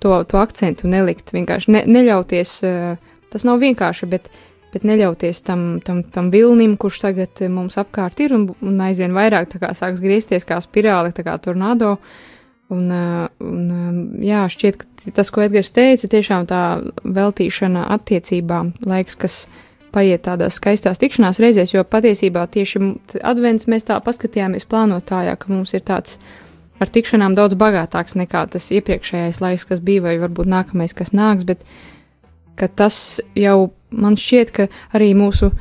to, 0.04 0.20
to 0.30 0.42
akcentu 0.42 0.90
nelikt, 0.92 1.34
vienkārši 1.38 1.74
ne, 1.74 1.86
neļauties, 1.90 2.54
eh, 2.68 3.18
tas 3.34 3.48
nav 3.48 3.62
vienkārši, 3.64 4.10
bet, 4.14 4.30
bet 4.74 4.86
neļauties 4.88 5.44
tam, 5.48 5.68
tam, 5.86 6.02
tam 6.14 6.32
vilnim, 6.34 6.76
kurš 6.80 7.02
tagad 7.06 7.44
eh, 7.44 7.52
mums 7.52 7.78
apkārt 7.80 8.20
ir 8.24 8.36
un, 8.38 8.50
un 8.62 8.82
aizvien 8.84 9.16
vairāk 9.16 9.58
kā 9.62 9.74
sāks 9.78 10.02
griezties 10.04 10.48
kā 10.48 10.60
spirāli, 10.64 11.14
kā 11.16 11.38
tornado. 11.44 11.98
Un, 12.74 12.90
eh, 12.92 13.28
un 13.44 13.62
eh, 13.72 14.02
jā, 14.28 14.44
šķiet, 14.52 14.82
ka 14.82 15.16
tas, 15.20 15.32
ko 15.32 15.46
Edgars 15.46 15.72
teica, 15.76 16.10
tiešām 16.12 16.50
tā 16.50 16.64
veltīšana 17.04 17.88
attiecībām, 17.96 18.76
laiks, 18.88 19.16
kas 19.20 19.46
paiet 19.96 20.26
tādās 20.28 20.60
skaistās 20.60 21.00
tikšanās 21.02 21.40
reizēs, 21.42 21.74
jo 21.74 21.84
patiesībā 21.88 22.44
tieši 22.52 22.82
advents 23.26 23.70
mēs 23.72 23.88
tā 23.88 23.98
paskatījāmies 24.04 24.68
plānotājā, 24.70 25.38
ka 25.40 25.52
mums 25.54 25.74
ir 25.78 25.86
tāds 25.88 26.20
ar 26.84 26.92
tikšanām 26.94 27.38
daudz 27.38 27.58
bagātāks 27.58 28.18
nekā 28.20 28.44
tas 28.54 28.68
iepriekšējais 28.76 29.40
laiks, 29.42 29.66
kas 29.70 29.82
bija, 29.82 30.04
vai 30.10 30.18
varbūt 30.22 30.50
nākamais, 30.52 30.94
kas 30.98 31.14
nāks, 31.16 31.48
bet 31.48 31.64
ka 32.58 32.68
tas 32.68 33.20
jau 33.38 33.72
man 33.92 34.18
šķiet, 34.20 34.54
ka 34.54 34.68
arī 34.98 35.14
mūsu 35.18 35.52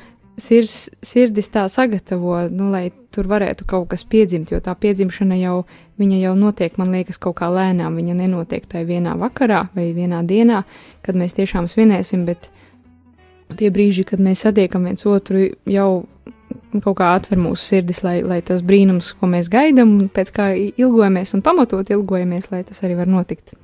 sirds, 0.40 0.90
sirdis 1.04 1.48
tā 1.52 1.64
sagatavo, 1.72 2.46
nu, 2.52 2.70
lai 2.72 2.90
tur 3.14 3.28
varētu 3.30 3.66
kaut 3.68 3.88
kas 3.92 4.04
piedzimt, 4.08 4.52
jo 4.52 4.60
tā 4.60 4.74
piedzimšana 4.76 5.38
jau, 5.40 5.62
viņa 6.00 6.18
jau 6.20 6.34
notiek, 6.38 6.76
man 6.80 6.92
liekas, 6.92 7.20
kaut 7.22 7.38
kā 7.40 7.48
lēnām, 7.52 7.96
viņa 7.96 8.18
nenotiek 8.18 8.66
tai 8.68 8.84
vienā 8.88 9.16
vakarā 9.20 9.66
vai 9.76 9.88
vienā 9.96 10.20
dienā, 10.28 10.64
kad 11.06 11.16
mēs 11.16 11.36
tiešām 11.38 11.70
svinēsim, 11.72 12.26
bet 12.28 12.50
tie 13.56 13.70
brīži, 13.72 14.04
kad 14.08 14.20
mēs 14.22 14.44
satiekam 14.44 14.84
viens 14.88 15.06
otru, 15.08 15.48
jau 15.70 15.90
kaut 16.82 16.98
kā 16.98 17.12
atver 17.16 17.40
mūsu 17.40 17.62
sirdis, 17.70 18.02
lai, 18.04 18.18
lai 18.26 18.42
tas 18.44 18.60
brīnums, 18.66 19.14
ko 19.16 19.30
mēs 19.30 19.48
gaidām, 19.52 19.96
un 20.02 20.10
pēc 20.12 20.32
kā 20.36 20.50
ilgojamies 20.56 21.32
un 21.36 21.44
pamatot 21.46 21.88
ilgojamies, 21.96 22.50
lai 22.52 22.64
tas 22.66 22.82
arī 22.84 22.98
var 22.98 23.08
notikt. 23.08 23.54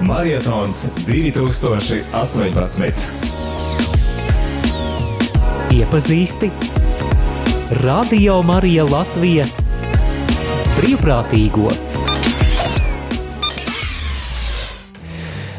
Marietons 0.00 0.94
2018. 1.06 2.92
Iepazīsti 5.74 6.50
Radio 7.82 8.42
Marija 8.46 8.84
Latvija 8.86 9.46
brīvprātīgo. 10.76 11.72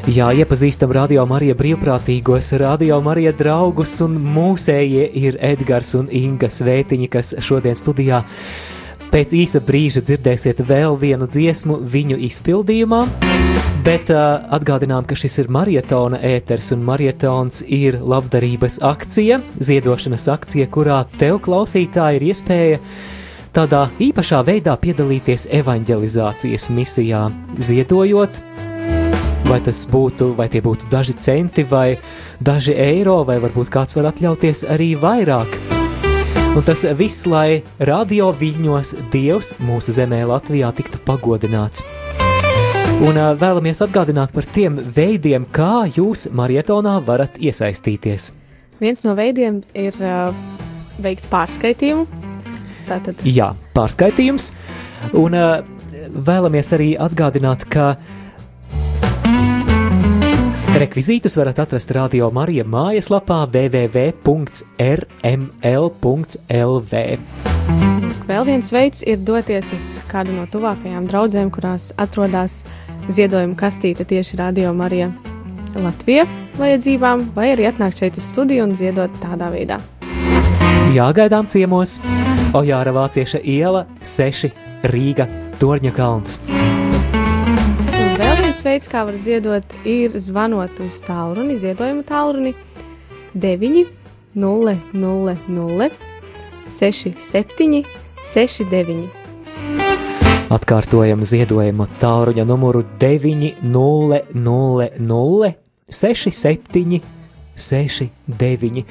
Jā, 0.09 0.31
iepazīstam 0.31 0.95
Radio 0.95 1.25
Marija 1.27 1.53
brīvprātīgos, 1.59 2.53
Radio 2.63 3.01
Marija 3.03 3.35
draugus 3.35 3.99
un 4.01 4.15
mūsējie 4.23 5.11
ir 5.19 5.37
Edgars 5.43 5.91
un 5.99 6.07
Inga 6.09 6.47
Svētiņi, 6.47 7.07
kas 7.11 7.35
šodien 7.43 7.75
studijā 7.75 8.23
Pēc 9.09 9.33
īsa 9.33 9.61
brīža 9.65 10.03
dzirdēsiet 10.05 10.59
vēl 10.69 10.93
vienu 11.01 11.25
dziesmu 11.25 11.79
viņu 11.81 12.19
izpildījumā, 12.27 12.99
bet 13.85 14.11
uh, 14.13 14.43
atgādinām, 14.53 15.07
ka 15.09 15.17
šis 15.17 15.39
ir 15.41 15.49
marietona 15.49 16.19
ēters, 16.21 16.69
un 16.75 16.83
marietons 16.85 17.63
ir 17.65 17.97
labdarības 17.97 18.79
akcija, 18.85 19.41
ziedošanas 19.65 20.29
akcija, 20.29 20.69
kurā 20.69 21.01
tev 21.17 21.41
klausītāji 21.47 22.21
ir 22.21 22.27
iespēja 22.29 22.83
tādā 23.57 23.87
īpašā 23.97 24.43
veidā 24.45 24.77
piedalīties 24.77 25.47
evanģelizācijas 25.57 26.69
misijā, 26.77 27.25
ziedojot 27.57 28.43
Vai 29.49 29.57
tas 29.65 29.79
būtu, 29.89 30.33
vai 30.37 30.45
tie 30.51 30.59
būtu 30.61 30.89
daži 30.91 31.15
centi, 31.17 31.63
vai 31.65 31.97
daži 32.43 32.75
eiro, 32.75 33.23
vai 33.25 33.39
varbūt 33.41 33.71
kāds 33.73 33.97
var 33.97 34.11
atļauties 34.11 34.67
arī 34.69 34.93
vairāk. 34.99 35.78
Un 36.55 36.63
tas 36.65 36.81
viss, 36.97 37.27
lai 37.29 37.61
radio 37.85 38.31
viļņos 38.33 38.95
Dievs 39.13 39.51
mūsu 39.61 39.93
zemē 39.93 40.23
Latvijā 40.27 40.71
tiktu 40.75 40.97
pagodināts. 41.05 41.83
Un 43.05 43.19
vēlamies 43.39 43.83
atgādināt 43.85 44.33
par 44.35 44.47
tiem 44.49 44.79
veidiem, 44.95 45.45
kā 45.55 45.85
jūs 45.93 46.25
marietonā 46.35 46.97
varat 47.05 47.37
iesaistīties. 47.37 48.31
Viens 48.81 49.05
no 49.05 49.13
veidiem 49.15 49.61
ir 49.77 49.95
uh, 50.01 50.33
veikt 50.99 51.29
pārskaitījumu. 51.31 52.07
Tātad. 52.89 53.21
Jā, 53.29 53.53
pārskaitījums. 53.77 54.51
Un 55.21 55.37
uh, 55.37 55.59
vēlamies 56.09 56.73
arī 56.75 56.95
atgādināt, 56.97 57.69
ka 57.69 57.91
uh, 57.93 58.18
Rekvizītus 60.77 61.33
varat 61.39 61.57
atrast 61.63 61.89
Radio 61.97 62.27
Marija 62.29 62.61
mājaslapā 62.67 63.39
www.rml.lv. 63.49 64.29
Vēl 68.29 68.45
viens 68.45 68.69
veids 68.69 69.01
ir 69.09 69.17
doties 69.25 69.71
uz 69.73 69.87
kādu 70.11 70.35
no 70.37 70.45
tuvākajām 70.51 71.07
draudzēm, 71.09 71.49
kurās 71.49 71.89
atrodas 71.97 72.61
ziedojuma 73.09 73.57
kastīte 73.57 74.05
tieši 74.05 74.37
Radio 74.37 74.73
Marija 74.77 75.09
Latvija 75.73 76.27
vajadzībām, 76.59 77.31
vai 77.33 77.53
arī 77.55 77.65
atnākt 77.71 77.97
šeit 78.03 78.21
uz 78.21 78.29
studiju 78.29 78.69
un 78.69 78.77
ziedot 78.77 79.09
tādā 79.23 79.49
veidā. 79.49 79.81
Jāgaidām 80.93 81.49
ciemos 81.49 81.97
Ojāra 82.53 82.93
Vācieša 82.93 83.41
iela 83.41 83.87
6 84.05 84.53
Rīga 84.93 85.25
Torņa 85.57 85.93
kalns 85.97 86.39
viens 88.59 88.65
veids, 88.65 88.89
kā 88.91 89.05
var 89.05 89.15
ziedot, 89.15 89.63
ir 89.87 90.11
zvanot 90.19 90.79
uz 90.83 90.99
tālruni, 91.05 91.55
ziedojumu 91.55 92.03
tālruni 92.03 92.53
9, 93.33 93.85
0, 94.35 94.73
0, 94.93 95.35
0, 95.47 95.89
6, 96.67 97.13
7, 97.21 97.83
6, 98.25 98.65
9. 98.67 99.07
Atkārtojam 100.49 101.23
ziedojumu 101.23 101.87
tālruņa 102.01 102.45
numuru 102.49 102.83
9, 102.99 103.61
0, 103.63 104.21
0, 104.33 104.89
0, 104.99 105.53
6, 106.01 106.29
7, 106.35 107.01
6, 107.55 108.11
9. 108.27 108.85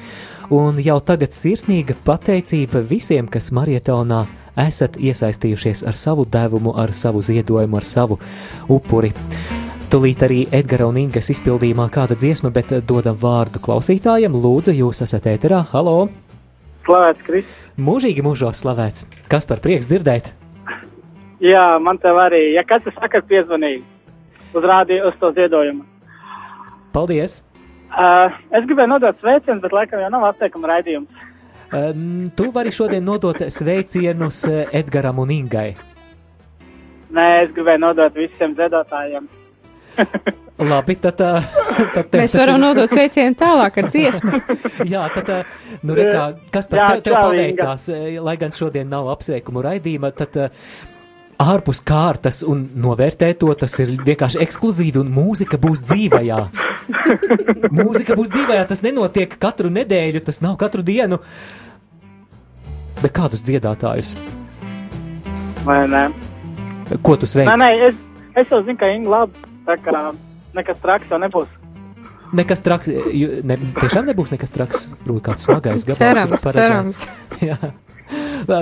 Un 0.49 0.81
jau 0.81 0.97
tagad 1.05 1.35
sirsnīga 1.35 1.93
pateicība 2.07 2.81
visiem, 2.81 3.29
kas 3.29 3.51
marietonā 3.53 4.25
esat 4.65 4.97
iesaistījušies 4.97 5.85
ar 5.85 5.93
savu 5.93 6.25
devumu, 6.25 6.73
ar 6.73 6.93
savu 6.93 7.21
ziedojumu, 7.21 7.77
ar 7.77 7.85
savu 7.85 8.19
upuri. 8.67 9.13
Tūlīt 9.89 10.21
arī 10.21 10.43
Edgara 10.53 10.85
un 10.85 10.99
Ingas 11.01 11.31
izpildījumā 11.33 11.87
kāda 11.89 12.13
dziesma, 12.13 12.51
bet 12.53 12.69
dodam 12.85 13.15
vārdu 13.17 13.57
klausītājiem. 13.65 14.35
Lūdzu, 14.37 14.75
jūs 14.77 14.99
esat 15.01 15.25
ēterā. 15.31 15.63
Halo! 15.71 16.11
Slavēts 16.85 17.23
Kristus! 17.25 17.55
Mūžīgi 17.81 18.21
mūžos 18.21 18.61
slavēts! 18.61 19.07
Kas 19.31 19.49
par 19.49 19.63
prieks 19.63 19.89
dzirdēt? 19.89 20.29
Jā, 21.41 21.63
man 21.81 21.97
te 21.97 22.13
arī, 22.13 22.43
ja 22.53 22.61
kāds 22.69 22.85
saka, 22.99 23.23
piezvanīja 23.31 23.81
uz 24.53 24.67
rādīju, 24.73 25.09
uz 25.09 25.17
to 25.23 25.31
ziedojumu. 25.39 25.81
Paldies! 26.93 27.39
Uh, 27.89 28.37
es 28.53 28.69
gribēju 28.69 28.93
nodot 28.93 29.17
sveicienus, 29.25 29.63
bet 29.65 29.73
laikam 29.73 30.05
jau 30.05 30.13
nav 30.13 30.29
apteikuma 30.29 30.69
raidījums. 30.75 31.25
Um, 31.73 32.29
tu 32.37 32.51
vari 32.53 32.69
šodien 32.69 33.09
nodot 33.09 33.41
sveicienus 33.41 34.45
Edgaram 34.69 35.25
un 35.25 35.33
Ingai. 35.33 35.73
Nē, 37.09 37.29
es 37.47 37.57
gribēju 37.57 37.87
nodot 37.87 38.21
visiem 38.21 38.53
ziedotājiem. 38.53 39.25
Labi, 40.59 40.97
tad, 40.99 41.15
tad 41.15 42.15
mēs 42.19 42.33
varam 42.35 42.57
ir... 42.57 42.63
nodot 42.65 42.91
sveicienu 42.91 43.37
tālāk 43.39 43.77
ar 43.79 43.87
dziesmu. 43.93 44.39
Jā, 44.91 45.05
tad, 45.15 45.31
nu, 45.87 45.95
rekā, 45.95 46.25
kas 46.51 46.67
par 46.67 46.81
tev, 46.83 47.03
tev 47.05 47.15
paveicās, 47.15 47.87
lai 48.25 48.35
gan 48.41 48.55
šodien 48.55 48.91
nav 48.91 49.07
apsveikumu 49.13 49.63
raidījuma, 49.63 50.11
tad 50.19 50.35
ārpus 51.39 51.79
kārtas 51.87 52.41
un 52.43 52.65
novērtēt 52.75 53.39
to, 53.39 53.53
tas 53.55 53.79
ir 53.79 53.95
vienkārši 54.03 54.41
ekskluzīvi 54.43 54.99
un 54.99 55.13
mūzika 55.15 55.61
būs 55.61 55.85
dzīvajā. 55.87 56.41
mūzika 57.79 58.19
būs 58.19 58.35
dzīvajā, 58.35 58.67
tas 58.67 58.83
nenotiek 58.83 59.39
katru 59.39 59.71
nedēļu, 59.71 60.25
tas 60.27 60.43
nav 60.43 60.59
katru 60.59 60.83
dienu. 60.83 61.21
Bet 62.99 63.15
kādus 63.15 63.47
dziedātājus? 63.47 64.17
Vai 65.63 65.85
ne? 65.87 66.09
Ko 67.05 67.15
tu 67.15 67.29
sveic? 67.29 67.47
Nē, 67.47 67.55
nē, 67.63 67.91
es, 67.93 68.25
es 68.43 68.51
jau 68.51 68.59
zinu, 68.65 68.75
ka 68.81 68.91
Inga 68.91 69.21
labi 69.21 69.48
Tā 69.69 69.75
kā 69.85 69.99
nekas 70.57 70.79
traks 70.81 71.11
jau 71.11 71.19
nebūs. 71.21 71.49
Nekas 72.33 72.61
traks, 72.65 72.89
ne, 72.89 73.57
tiešām 73.77 74.07
nebūs 74.09 74.31
nekas 74.33 74.53
traks, 74.53 74.87
varbūt 75.03 75.27
kāds 75.27 75.45
smagais 75.45 75.85
gabals. 75.85 76.41
Cerams, 76.41 76.43
cerams. 76.57 76.99
Jā. 77.49 77.57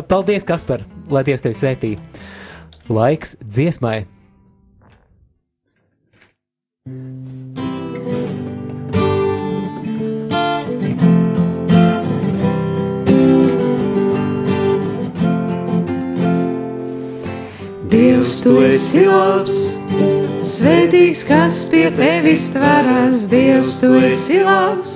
Paldies, 0.07 0.43
Kaspar, 0.47 0.83
lai 1.11 1.23
Dievs 1.27 1.43
tevi 1.43 1.55
svētī. 1.55 1.95
Laiks 2.91 3.37
dziesmai. 3.43 4.03
Dievs, 17.87 18.41
tu 18.43 18.59
esi 18.67 19.07
labs! 19.07 20.16
Svētīgs, 20.47 21.25
kas 21.27 21.55
pie 21.67 21.89
tevis 21.91 22.45
tveras, 22.55 23.25
Dievs, 23.27 23.81
tu 23.83 23.89
esi 23.99 24.37
labs. 24.39 24.93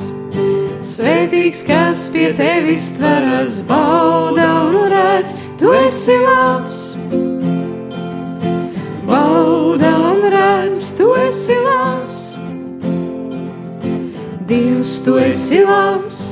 Svētīgs, 0.87 1.65
kas 1.67 2.05
pie 2.13 2.29
tevis 2.37 2.85
tveras, 2.95 3.57
bauda 3.67 4.47
un 4.69 4.87
redz, 4.93 5.35
tu 5.59 5.73
esi 5.75 6.15
labs. 6.23 6.85
Bauda 9.03 9.91
un 10.13 10.23
redz, 10.37 10.87
tu 10.95 11.11
esi 11.27 11.59
labs. 11.67 12.23
Dievs, 14.47 14.97
tu 15.03 15.19
esi 15.19 15.65
labs. 15.67 16.25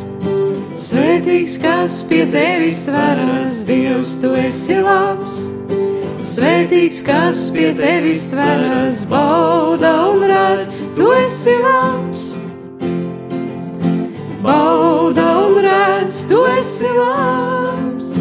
Svētīgs, 0.87 1.59
kas 1.59 2.05
pie 2.07 2.23
tevis 2.31 2.85
tveras, 2.87 3.65
Dievs, 3.67 4.15
tu 4.23 4.37
esi 4.47 4.79
labs. 4.79 5.49
Svētīgs, 6.19 6.99
kas 7.07 7.45
pie 7.55 7.69
tevis 7.77 8.25
tveras, 8.33 9.05
bauda 9.07 9.91
un 10.11 10.25
redz, 10.27 10.81
tu 10.97 11.07
esi 11.15 11.53
labs. 11.63 12.25
Bauda 14.43 15.27
un 15.45 15.61
redz, 15.63 16.17
tu 16.27 16.41
esi 16.57 16.91
labs. 16.97 18.11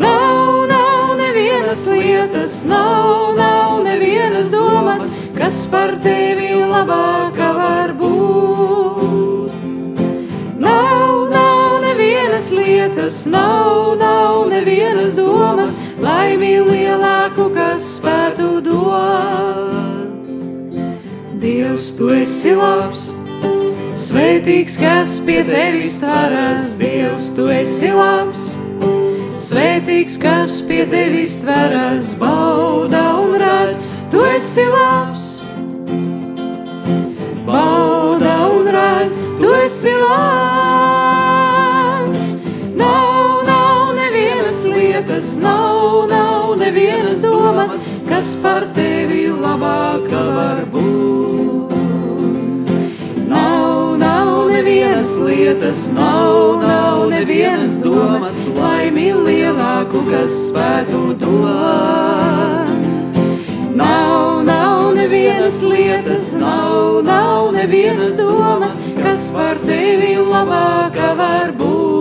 Nav, 0.00 0.64
nav 0.72 1.12
nevienas 1.20 1.84
lietas, 1.92 2.56
nav, 2.64 3.36
nav 3.36 3.84
nevienas 3.84 4.56
domas, 4.56 5.12
kas 5.36 5.66
par 5.68 5.92
tevi 6.00 6.54
labāka 6.64 7.52
var 7.60 7.92
būt. 8.00 9.52
Nav, 10.56 11.28
nav 11.36 11.84
nevienas 11.84 12.48
lietas, 12.56 13.26
nav, 13.28 13.92
nav 14.00 14.19
laimi 16.00 16.56
lielāku, 16.64 17.50
kas 17.54 17.84
spētu 17.96 18.60
dot. 18.64 20.08
Dievs, 21.40 21.92
tu 21.96 22.10
esi 22.12 22.52
labs, 22.56 23.10
svētīgs, 23.96 24.76
kas 24.80 25.18
pie 25.24 25.40
tevis 25.48 26.00
varas, 26.04 26.74
Dievs, 26.80 27.30
tu 27.36 27.48
esi 27.52 27.92
labs. 27.96 28.50
Svētīgs, 29.40 30.18
kas 30.20 30.58
pie 30.68 30.82
tevis 30.90 31.38
varas, 31.46 32.12
bauda 32.20 33.04
un 33.22 33.38
redz, 33.40 33.88
tu 34.12 34.20
esi 34.34 34.66
labs. 34.68 35.26
Bauda 37.48 38.36
un 38.52 38.72
redz, 38.76 39.24
tu 39.40 39.56
esi 39.64 39.96
labs. 39.96 40.49
Kas 48.20 48.34
par 48.42 48.64
tevi 48.76 49.30
labāka 49.32 50.18
var 50.36 50.58
būt. 50.68 51.70
Nav, 53.30 53.96
nav 54.02 54.50
nevienas 54.52 55.14
lietas, 55.24 55.86
nav, 55.96 56.60
nav 56.60 57.06
nevienas 57.14 57.78
domas, 57.80 58.42
laimi 58.58 59.06
lielāku, 59.24 60.02
kas 60.10 60.36
spētu 60.50 61.00
dot. 61.22 62.68
Nav, 63.80 64.44
nav 64.44 64.92
nevienas 64.98 65.62
lietas, 65.64 66.34
nav, 66.42 67.00
nav 67.08 67.54
nevienas 67.56 68.20
domas, 68.20 68.82
kas 69.00 69.30
par 69.32 69.64
tevi 69.64 70.18
labāka 70.20 71.14
var 71.16 71.56
būt. 71.56 71.99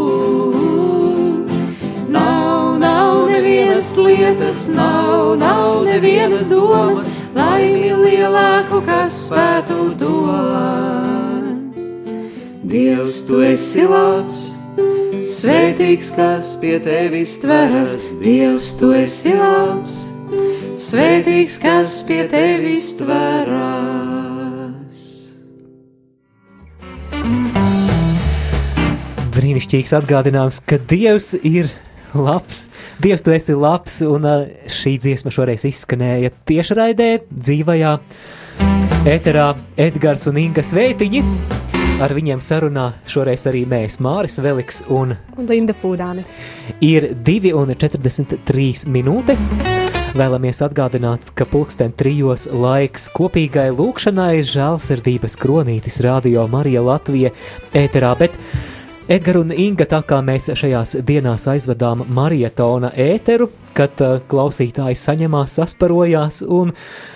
Nevienas 3.80 3.98
lietas, 3.98 4.68
nav, 4.68 5.38
nav 5.40 5.86
nevienas 5.86 6.50
domas, 6.50 7.14
laimi 7.36 7.94
lielāku, 7.96 8.82
kas 8.84 9.30
spētu 9.30 9.96
dot. 9.96 11.78
Dievs, 12.68 13.24
tu 13.24 13.40
esi 13.40 13.88
labs, 13.88 14.58
svētīgs, 15.24 16.12
kas 16.12 16.58
pie 16.60 16.76
tevis 16.84 17.40
tveras, 17.40 17.96
Dievs, 18.20 18.76
tu 18.76 18.92
esi 18.92 19.32
labs, 19.32 20.12
svētīgs, 20.76 21.60
kas 21.64 22.04
pie 22.04 22.28
tevis 22.28 22.98
tveras. 23.00 24.26
Brīnišķīgs 29.40 30.02
atgādinājums, 30.04 30.66
ka 30.68 30.84
Dievs 30.84 31.38
ir 31.48 31.72
labs. 32.28 32.68
Dievs, 33.02 33.24
tu 33.26 33.34
esi 33.36 33.56
labs, 33.58 34.02
un 34.08 34.28
uh, 34.28 34.46
šī 34.70 34.98
dziesma 35.02 35.34
šoreiz 35.34 35.66
izskanēja 35.70 36.34
tiešraidē, 36.50 37.10
dzīvajā 37.30 37.96
ēterā 39.10 39.54
Edgars 39.80 40.28
un 40.30 40.40
Inga 40.42 40.66
Sveitiņi. 40.66 41.24
Ar 42.00 42.14
viņiem 42.16 42.40
sarunā 42.40 42.86
šoreiz 43.12 43.44
arī 43.50 43.66
mēs, 43.68 43.98
Māris 44.00 44.40
Veliks 44.40 44.86
un 44.88 45.18
Un 45.36 45.48
Linda 45.50 45.76
Pūdāne. 45.76 46.24
ir 46.80 47.10
2,43 47.28 48.88
minūtes. 48.88 49.50
Vēlamies 50.16 50.64
atgādināt, 50.66 51.28
ka 51.36 51.46
pulksten 51.46 51.92
trijos 51.94 52.48
laiks 52.50 53.10
kopīgai 53.14 53.68
lūkšanai 53.76 54.40
žēlsirdības 54.48 55.36
kronītis 55.38 56.00
Radio 56.02 56.48
Marija 56.48 56.82
Latvija 56.82 57.30
ēterā, 57.78 58.16
bet 58.18 58.40
Edgar 59.10 59.40
un 59.40 59.50
Inga, 59.50 59.88
tā 59.90 60.04
kā 60.06 60.20
mēs 60.22 60.52
šajās 60.54 61.00
dienās 61.02 61.48
aizvedām 61.50 62.04
marietona 62.14 62.92
ēteru, 62.94 63.48
kad 63.74 63.98
uh, 64.06 64.20
klausītāji 64.30 65.00
saņemās, 65.02 65.56
sasparojās 65.58 66.44
un 66.46 66.76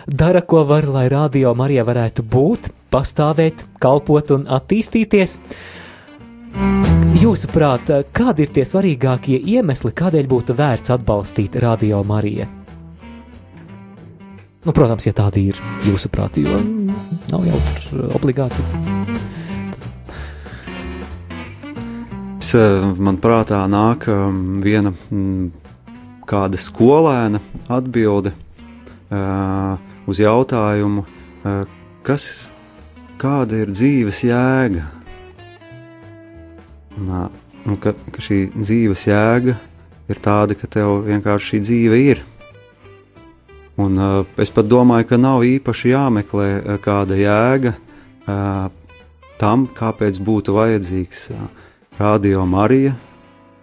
dara, 0.09 0.41
ko 0.41 0.63
var, 0.65 0.87
lai 0.89 1.03
Radio 1.13 1.51
Marija 1.53 1.83
varētu 1.85 2.25
būt, 2.25 2.71
pastāvēt, 2.89 3.61
kalpot 3.77 4.33
un 4.33 4.47
attīstīties. 4.57 5.37
Jūsuprāt, 7.21 7.93
kādi 8.09 8.47
ir 8.47 8.55
tie 8.57 8.65
svarīgākie 8.65 9.37
iemesli, 9.53 9.93
kādēļ 9.93 10.31
būtu 10.33 10.57
vērts 10.57 10.95
atbalstīt 10.97 11.59
Radio 11.61 12.01
Mariju? 12.09 12.49
Nu, 14.65 14.73
protams, 14.73 15.05
ja 15.05 15.13
tādi 15.13 15.49
ir 15.53 15.61
jūsuprāt, 15.85 16.41
jo 16.41 16.57
nav 17.29 17.47
jau 17.51 17.63
tur 17.83 18.05
obligāti. 18.17 18.92
Es, 22.53 22.59
eh, 22.61 22.83
man 23.01 23.15
prātā 23.17 23.63
nāk 23.65 24.03
um, 24.13 24.59
viena 24.61 24.91
mm, 24.93 25.45
kāda 26.29 26.59
skolēna 26.61 27.39
atbilde 27.65 28.29
uh, 29.09 29.79
uz 30.05 30.21
jautājumu, 30.21 31.01
kas, 32.05 32.27
kāda 33.17 33.63
ir 33.63 33.71
dzīves 33.73 34.21
jēga. 34.27 34.83
Nā, 37.07 37.23
nu, 37.65 37.79
ka, 37.81 37.95
ka 38.13 38.21
šī 38.21 38.43
dzīves 38.53 39.07
jēga 39.09 39.57
ir 40.13 40.21
tāda, 40.21 40.53
ka 40.53 40.69
tev 40.77 41.07
vienkārši 41.09 41.55
šī 41.55 41.63
dzīve 41.65 42.01
ir. 42.05 42.23
Un, 43.81 43.97
uh, 43.97 44.21
es 44.37 44.53
pat 44.53 44.69
domāju, 44.69 45.09
ka 45.09 45.21
nav 45.25 45.41
īpaši 45.49 45.95
jāmeklē 45.95 46.53
uh, 46.53 46.79
kāda 46.85 47.17
jēga 47.17 47.73
uh, 47.73 48.65
tam, 49.41 49.65
kāpēc 49.73 50.21
būtu 50.21 50.61
vajadzīgs 50.61 51.29
uh, 51.33 51.62
radio 51.97 52.45
Marija, 52.45 52.93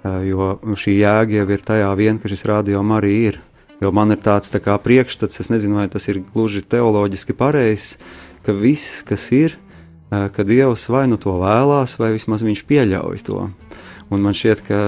uh, 0.05 0.21
jo 0.27 0.51
šī 0.79 0.97
jēga 1.01 1.41
jau 1.41 1.47
ir 1.51 1.65
tajā 1.67 1.91
vien, 1.99 2.19
ka 2.21 2.31
šis 2.31 2.47
radio 2.49 2.83
Marija 2.83 3.33
ir. 3.33 3.41
Jo 3.81 3.91
man 3.97 4.13
ir 4.13 4.21
tāds 4.21 4.53
tā 4.53 4.61
kā 4.61 4.77
priekšstats, 4.79 5.41
es 5.41 5.49
nezinu, 5.51 5.81
vai 5.81 5.89
tas 5.89 6.05
ir 6.13 6.21
gluži 6.35 6.61
teoloģiski 6.63 7.35
pareizs, 7.37 7.97
ka 8.45 8.53
viss, 8.53 9.01
kas 9.09 9.31
ir, 9.33 9.57
uh, 10.11 10.29
ka 10.35 10.45
Dievs 10.45 10.87
vai 10.93 11.07
nu 11.11 11.19
to 11.21 11.35
vēlās, 11.41 11.97
vai 12.01 12.13
vismaz 12.15 12.45
viņš 12.47 12.65
pieļauj 12.69 13.25
to. 13.27 13.49
Un 14.11 14.25
man 14.25 14.35
šķiet, 14.35 14.65
ka 14.67 14.81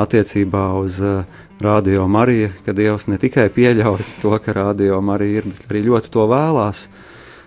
attiecībā 0.00 0.68
uz 0.80 1.00
uh, 1.04 1.24
Radio 1.62 2.08
Mariju, 2.10 2.50
ka 2.66 2.74
Dievs 2.74 3.06
ne 3.06 3.18
tikai 3.22 3.48
pieļauj 3.54 4.02
to, 4.22 4.34
ka 4.42 4.56
Radio 4.56 5.00
Marija 5.04 5.42
ir, 5.42 5.50
bet 5.50 5.68
arī 5.70 5.84
ļoti 5.86 6.10
to 6.14 6.26
vēlās. 6.30 6.88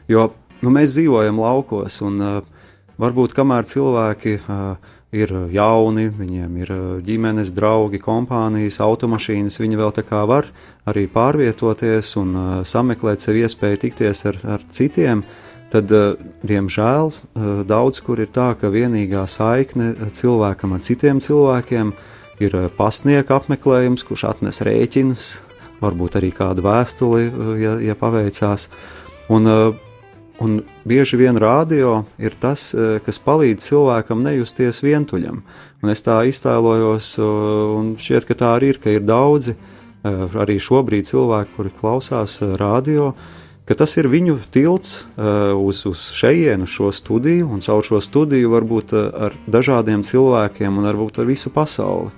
Jo 0.07 0.29
nu, 0.61 0.71
mēs 0.71 0.95
dzīvojam 0.95 1.39
laukos, 1.41 1.99
un 2.05 2.21
varbūt 2.97 3.35
kamēr 3.37 3.67
cilvēki 3.69 4.37
uh, 4.39 4.95
ir 5.15 5.31
jauni, 5.53 6.07
viņiem 6.11 6.55
ir 6.59 6.71
uh, 6.73 6.85
ģimenes, 7.03 7.53
draugi, 7.55 7.99
kompānijas, 8.03 8.81
automašīnas, 8.83 9.59
viņi 9.61 9.79
vēl 9.79 9.93
tā 9.95 10.03
kā 10.03 10.25
var 10.27 10.49
arī 10.87 11.05
pārvietoties 11.11 12.13
un 12.19 12.33
uh, 12.35 12.49
sameklēt 12.67 13.23
sev 13.23 13.39
iespēju 13.39 13.81
tikties 13.85 14.25
ar, 14.27 14.41
ar 14.57 14.65
citiem. 14.67 15.23
Tad, 15.71 15.91
uh, 15.95 16.19
diemžēl, 16.47 17.11
uh, 17.11 17.47
daudz 17.67 18.03
kur 18.03 18.19
ir 18.19 18.31
tā, 18.35 18.51
ka 18.59 18.71
vienīgā 18.71 19.23
saikne 19.31 19.93
cilvēkam 20.15 20.75
ar 20.75 20.83
citiem 20.83 21.23
cilvēkiem 21.23 21.95
ir 22.43 22.59
uh, 22.59 22.67
pasniega 22.75 23.39
apmeklējums, 23.39 24.03
kurš 24.07 24.27
atnes 24.33 24.59
rēķinus, 24.67 25.31
varbūt 25.79 26.19
arī 26.19 26.35
kādu 26.35 26.67
vēstuli, 26.67 27.27
uh, 27.31 27.51
ja, 27.63 27.79
ja 27.93 27.95
paveicās. 27.99 28.67
Un, 29.31 29.47
uh, 29.47 29.86
Un 30.37 30.59
bieži 30.85 31.17
vien 31.17 31.37
rādio 31.37 32.03
ir 32.21 32.35
tas, 32.37 32.69
eh, 32.73 32.99
kas 33.05 33.17
palīdz 33.17 33.63
cilvēkam 33.71 34.21
nejusties 34.21 34.83
vientuļam. 34.85 35.41
Un 35.81 35.89
es 35.89 36.03
tā 36.05 36.21
iztēlojos, 36.29 37.17
un 37.17 37.95
šķiet, 37.97 38.27
ka 38.27 38.33
tā 38.37 38.51
arī 38.57 38.69
ir, 38.69 38.77
ka 38.77 38.93
ir 38.93 39.01
daudzi 39.01 39.55
eh, 39.55 40.09
arī 40.37 40.59
šobrīd 40.61 41.09
cilvēki, 41.09 41.55
kuri 41.57 41.73
klausās 41.81 42.37
radio, 42.59 43.15
ka 43.65 43.73
tas 43.75 43.97
ir 43.97 44.07
viņu 44.07 44.37
tilts 44.51 45.07
uz, 45.17 45.85
uz 45.85 45.99
šejienu, 46.15 46.63
šo 46.63 46.93
studiju, 46.95 47.49
un 47.51 47.59
caur 47.59 47.83
šo 47.83 47.99
studiju 47.99 48.53
varbūt 48.53 48.93
ar 48.95 49.33
dažādiem 49.43 50.05
cilvēkiem 50.07 50.77
un 50.77 50.87
varbūt 50.87 51.19
ar 51.19 51.25
visu 51.25 51.49
pasauli. 51.51 52.13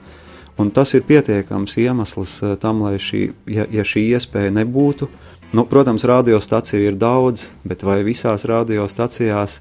Un 0.60 0.70
tas 0.70 0.94
ir 0.94 1.02
pietiekams 1.08 1.74
iemesls 1.82 2.60
tam, 2.62 2.84
lai 2.84 3.00
šī, 3.02 3.32
ja, 3.48 3.66
ja 3.66 3.82
šī 3.82 4.12
iespēja 4.14 4.54
nebūtu, 4.60 5.08
uh, 5.08 5.29
Nu, 5.52 5.66
protams, 5.66 6.04
radiostaciju 6.04 6.92
ir 6.92 6.96
daudz, 6.96 7.48
bet 7.66 7.82
vai 7.84 8.04
visās 8.06 8.46
radiostacijās 8.46 9.56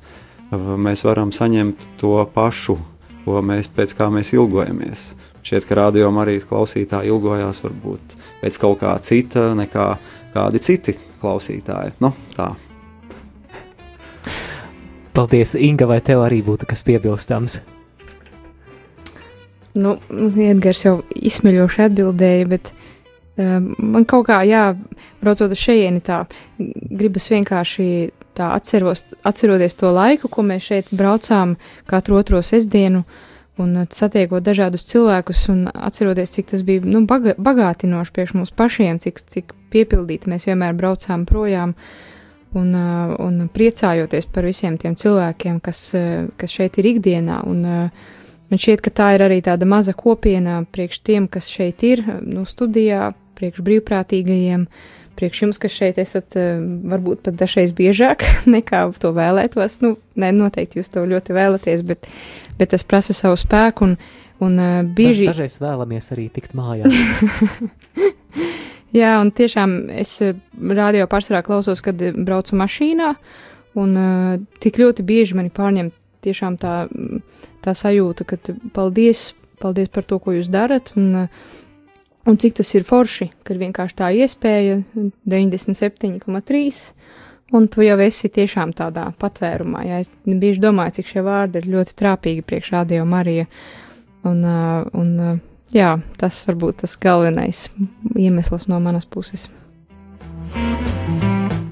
mēs 0.52 1.04
varam 1.04 1.32
saņemt 1.32 1.86
to 2.00 2.18
pašu, 2.34 2.76
ko 3.24 3.40
mēs 3.40 3.70
pēc 3.72 3.94
kā 3.96 4.10
mēs 4.12 4.34
ilgojamies? 4.36 5.14
Šķiet, 5.40 5.64
ka 5.64 5.78
radio 5.78 6.10
arī 6.20 6.36
klausītāji 6.44 7.08
ilgojās 7.08 7.62
varbūt 7.64 8.18
pēc 8.42 8.58
kaut 8.60 8.82
kā 8.82 8.92
cita 9.00 9.54
nekā 9.56 9.88
kādi 10.34 10.60
citi 10.60 10.92
klausītāji. 11.22 11.96
Nu, 12.04 12.12
tā. 12.36 12.50
Paldies, 15.16 15.54
Inga, 15.56 15.88
vai 15.88 16.02
tev 16.04 16.20
arī 16.26 16.42
būtu 16.44 16.68
kas 16.68 16.84
piebilstams? 16.84 17.62
Nu, 19.78 19.96
Edgars 20.36 20.84
jau 20.84 20.98
izsmeļoši 21.16 21.86
atbildēja, 21.86 22.46
bet 22.50 22.72
man 23.38 24.04
kaut 24.08 24.26
kā, 24.28 24.42
jā, 24.46 24.72
braucot 25.22 25.54
uz 25.54 25.60
šejieni, 25.62 26.02
tā 26.04 26.24
gribas 26.58 27.28
vienkārši 27.30 27.88
tā 28.38 28.52
atceros, 28.54 29.04
atceroties 29.26 29.78
to 29.78 29.90
laiku, 29.94 30.30
ko 30.30 30.44
mēs 30.46 30.68
šeit 30.70 30.92
braucām 30.94 31.56
katru 31.90 32.18
otro 32.20 32.42
sestdienu, 32.44 33.04
un 33.58 33.74
uh, 33.76 33.86
satiekot 33.90 34.44
dažādus 34.46 34.86
cilvēkus 34.88 35.48
un 35.52 35.64
atceroties, 35.72 36.36
cik 36.36 36.52
tas 36.52 36.62
bija 36.66 36.84
nu, 36.86 37.02
baga 37.08 37.34
bagātinoši 37.38 38.14
priekš 38.14 38.36
mums 38.38 38.54
pašiem, 38.54 39.00
cik, 39.02 39.22
cik 39.34 39.56
piepildīti 39.72 40.30
mēs 40.30 40.46
vienmēr 40.48 40.76
braucām 40.78 41.26
projām 41.28 41.74
un, 42.56 42.70
uh, 42.70 43.16
un 43.24 43.48
priecājoties 43.54 44.30
par 44.32 44.46
visiem 44.48 44.78
tiem 44.80 44.96
cilvēkiem, 44.98 45.60
kas, 45.64 45.82
uh, 45.98 46.30
kas 46.38 46.54
šeit 46.54 46.78
ir 46.80 46.92
ikdienā. 46.94 47.42
Un, 47.48 47.64
man 48.48 48.62
šķiet, 48.62 48.84
ka 48.84 48.94
tā 49.02 49.12
ir 49.16 49.26
arī 49.26 49.42
tāda 49.44 49.68
maza 49.68 49.92
kopiena 49.96 50.62
priekš 50.72 51.02
tiem, 51.04 51.28
kas 51.28 51.50
šeit 51.52 51.84
ir, 51.84 52.04
nu, 52.22 52.46
studijā, 52.48 53.12
priekš 53.38 53.62
brīvprātīgajiem, 53.66 54.66
priekš 55.18 55.44
jums, 55.44 55.60
kas 55.62 55.74
šeit 55.74 55.98
esat 56.02 56.34
varbūt 56.34 57.22
pat 57.26 57.38
dažreiz 57.38 57.74
biežāk 57.74 58.26
nekā 58.56 58.84
to 59.02 59.14
vēlētos. 59.16 59.80
Nu, 59.84 59.96
ne, 60.18 60.34
noteikti 60.34 60.82
jūs 60.82 60.90
to 60.94 61.06
ļoti 61.06 61.38
vēlaties, 61.38 61.86
bet 61.86 62.10
bet 62.58 62.74
tas 62.74 62.84
prasa 62.84 63.14
savu 63.14 63.38
spēku 63.38 63.86
un, 63.86 63.94
un 64.44 64.58
uh, 64.58 64.80
bieži. 64.82 65.28
Daž, 65.28 65.38
dažreiz 65.38 65.58
vēlamies 65.62 66.10
arī 66.14 66.28
tikt 66.34 66.56
mājās. 66.58 66.94
Jā, 68.98 69.18
un 69.20 69.30
tiešām 69.36 69.76
es 70.00 70.16
radio 70.56 71.06
pārsvarā 71.10 71.42
klausos, 71.46 71.82
kad 71.84 72.00
braucu 72.16 72.56
mašīnā, 72.58 73.12
un 73.78 73.96
uh, 74.00 74.36
tik 74.62 74.80
ļoti 74.80 75.04
bieži 75.06 75.38
mani 75.38 75.52
pārņem 75.54 75.92
tiešām 76.24 76.56
tā, 76.58 76.74
tā 77.62 77.74
sajūta, 77.76 78.26
ka 78.26 78.38
paldies, 78.74 79.32
paldies 79.62 79.92
par 79.92 80.06
to, 80.08 80.18
ko 80.22 80.34
jūs 80.34 80.48
darat, 80.50 80.94
un, 80.98 81.26
uh, 81.26 81.66
un 82.26 82.36
cik 82.40 82.58
tas 82.58 82.74
ir 82.74 82.86
forši, 82.88 83.30
kad 83.46 83.60
vienkārši 83.60 83.98
tā 83.98 84.10
iespēja 84.24 84.80
97,3 85.28 86.98
Un 87.48 87.64
tu 87.72 87.80
jau 87.80 87.96
esi 88.04 88.28
tiešām 88.28 88.74
tādā 88.76 89.06
patvērumā. 89.16 89.84
Ja 89.88 90.00
es 90.02 90.10
bieži 90.28 90.60
domāju, 90.60 90.98
cik 90.98 91.12
šie 91.14 91.22
vārdi 91.24 91.62
ir 91.62 91.70
ļoti 91.72 91.94
trāpīgi 91.96 92.44
priekš 92.44 92.74
radio 92.74 93.06
Marija. 93.08 93.46
Un, 94.28 94.42
un 94.44 95.14
jā, 95.72 95.94
tas 96.20 96.42
varbūt 96.44 96.82
tas 96.82 96.98
galvenais 97.00 97.64
iemesls 98.12 98.68
no 98.68 98.82
manas 98.84 99.08
puses. 99.08 99.48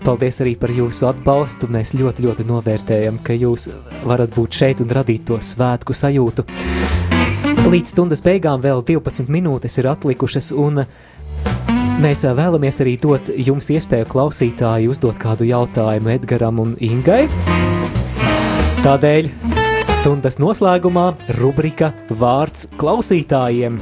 Paldies 0.06 0.40
arī 0.40 0.54
par 0.56 0.72
jūsu 0.72 1.10
atbalstu. 1.10 1.68
Mēs 1.68 1.92
ļoti, 1.98 2.24
ļoti 2.24 2.48
novērtējam, 2.48 3.20
ka 3.26 3.36
jūs 3.36 3.68
varat 4.06 4.32
būt 4.32 4.62
šeit 4.62 4.80
un 4.80 4.96
radīt 4.96 5.28
to 5.28 5.36
svētku 5.42 5.92
sajūtu. 5.92 6.46
Līdz 7.66 7.90
stundas 7.90 8.20
beigām 8.22 8.60
vēl 8.62 8.78
12 8.86 9.26
minūtes 9.32 9.74
ir 9.80 9.88
atlikušas, 9.90 10.52
un 10.54 10.84
Mēs 11.96 12.26
vēlamies 12.28 12.76
arī 12.84 12.92
dot 13.00 13.30
jums 13.32 13.70
iespēju 13.72 14.04
klausītāji 14.10 14.90
uzdot 14.92 15.16
kādu 15.16 15.46
jautājumu 15.48 16.10
Edgaram 16.12 16.60
un 16.60 16.74
Ingai. 16.84 17.24
Tādēļ 18.84 19.30
stundas 19.96 20.36
noslēgumā 20.36 21.06
rubrika 21.40 21.96
Vārds 22.12 22.68
klausītājiem. 22.76 23.80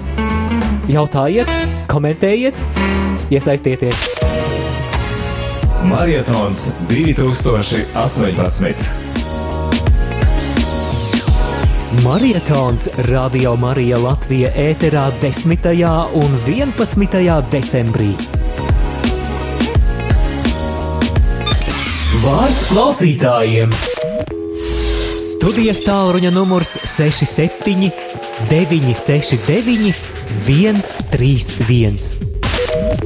Jautājiet, 0.94 1.50
komentējiet, 1.90 2.54
iesaistieties! 3.34 4.06
Marietons 5.90 6.70
2018. 6.88 9.13
Marietons 12.02 12.88
Radio 12.96 13.56
Marija 13.56 13.98
Latvija 13.98 14.48
ēterā 14.58 15.04
10. 15.20 15.66
un 16.16 16.32
11. 16.46 17.42
decembrī. 17.52 18.08
Vārds 22.24 22.64
klausītājiem! 22.72 23.70
Studijas 25.20 25.84
tālruņa 25.86 26.32
numurs 26.34 26.74
67 26.82 27.92
969 28.50 29.94
131. 30.48 31.98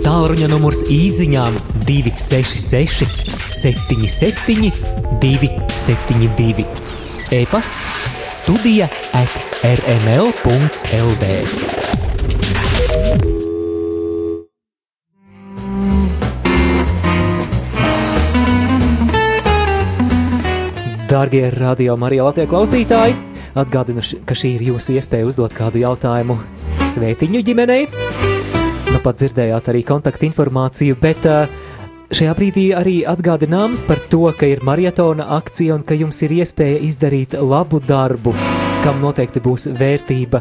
Tālruņa 0.07 0.49
numurs 0.55 0.85
īsiņām 0.87 1.59
266 1.85 3.05
77 3.53 4.73
272. 5.21 6.65
E-pasts 7.29 7.98
studija 8.31 8.89
at 9.13 9.29
rml.lv. 9.65 11.23
Darbie 21.09 21.51
radio 21.51 21.97
Marija 21.97 22.25
Latvijas 22.27 22.51
klausītāji, 22.51 23.15
atgādinu, 23.57 24.03
ka 24.29 24.37
šī 24.37 24.51
ir 24.59 24.67
jūsu 24.67 24.93
iespēja 24.99 25.25
uzdot 25.31 25.55
kādu 25.57 25.81
jautājumu 25.81 26.37
svētiņu 26.85 27.41
ģimenei. 27.47 27.87
Nu, 28.93 29.01
pat 29.01 29.17
dzirdējāt 29.23 29.73
arī 29.73 29.81
kontaktinformāciju, 29.89 30.99
bet 31.01 31.25
uh, 31.29 31.49
Šajā 32.09 32.33
brīdī 32.33 32.63
arī 32.73 33.03
atgādinām 33.05 33.75
par 33.85 34.01
to, 34.09 34.23
ka 34.33 34.47
ir 34.49 34.63
maratona 34.65 35.27
akcija 35.37 35.75
un 35.77 35.83
ka 35.85 35.93
jums 35.93 36.23
ir 36.25 36.33
iespēja 36.39 36.79
izdarīt 36.87 37.35
labu 37.37 37.83
darbu, 37.85 38.33
kam 38.81 39.03
noteikti 39.03 39.43
būs 39.45 39.67
vērtība. 39.77 40.41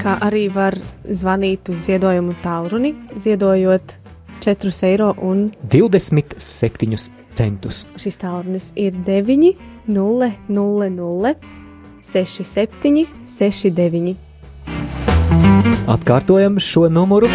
Kā 0.00 0.14
arī 0.24 0.46
var 0.54 0.78
zvanīt 1.04 1.68
uz 1.68 1.84
ziedojumu 1.84 2.32
tālruni, 2.40 2.94
ziedojot 3.12 3.92
4 4.40 4.72
eiro 4.88 5.10
un 5.20 5.44
27 5.68 6.96
centus. 7.36 7.84
Šis 8.00 8.16
tālrunis 8.24 8.72
ir 8.80 8.96
9, 9.04 9.52
0, 9.92 10.32
0, 10.48 10.90
0, 10.96 11.34
6, 12.00 12.44
7, 12.56 13.04
6, 13.28 13.68
9. 13.76 14.29
Atkārtojam 15.90 16.58
šo 16.60 16.88
numuru 16.88 17.28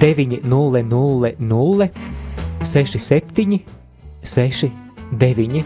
900 0.00 1.88
67 2.62 3.58
69. 4.22 5.64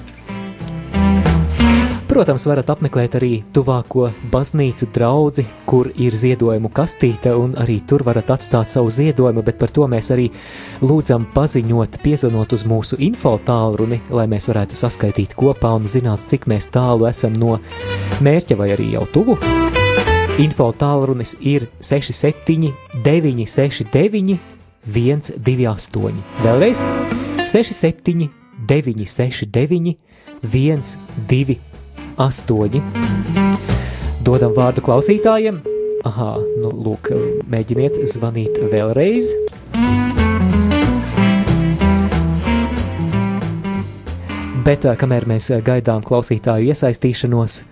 Protams, 2.14 2.44
varat 2.46 2.68
apmeklēt 2.70 3.16
arī 3.18 3.30
tuvāko 3.50 4.10
baznīcu 4.30 4.86
draugu, 4.94 5.42
kur 5.66 5.88
ir 5.98 6.14
ziedojumu 6.14 6.70
kastīte, 6.70 7.32
un 7.34 7.56
arī 7.58 7.80
tur 7.88 8.04
varat 8.06 8.30
atstāt 8.36 8.70
savu 8.70 8.92
ziedojumu, 8.94 9.42
bet 9.42 9.58
par 9.58 9.72
to 9.74 9.88
mēs 9.90 10.12
arī 10.14 10.28
lūdzam 10.84 11.26
paziņot, 11.34 11.98
piezvanot 12.04 12.54
uz 12.54 12.66
mūsu 12.70 13.00
info 13.02 13.34
tālruni, 13.46 13.98
lai 14.14 14.28
mēs 14.30 14.46
varētu 14.52 14.78
saskaitīt 14.78 15.34
kopā 15.34 15.74
un 15.74 15.88
zināt, 15.90 16.28
cik 16.30 16.46
mēs 16.46 16.70
tālu 16.70 17.08
esam 17.10 17.34
no 17.34 17.58
mērķa 18.22 18.60
vai 18.62 18.70
arī 18.76 18.92
jau 18.94 19.08
tuvu. 19.16 19.83
Info 20.34 20.72
tālrunis 20.74 21.36
ir 21.46 21.68
67, 21.78 22.72
969, 23.04 24.40
128. 24.82 26.16
Vēlreiz 26.42 26.80
67, 27.46 28.26
969, 28.66 29.94
128. 30.42 32.82
Dodam 34.26 34.50
vārdu 34.58 34.82
klausītājiem. 34.82 35.62
Aha, 36.10 36.42
nu, 36.58 36.74
lūk, 36.82 37.14
mēģiniet 37.46 38.02
zvanīt 38.10 38.58
vēlreiz. 38.72 39.30
Bet 44.66 44.82
kamēr 44.98 45.30
mēs 45.30 45.46
gaidām 45.62 46.02
klausītāju 46.02 46.74
iesaistīšanos, 46.74 47.62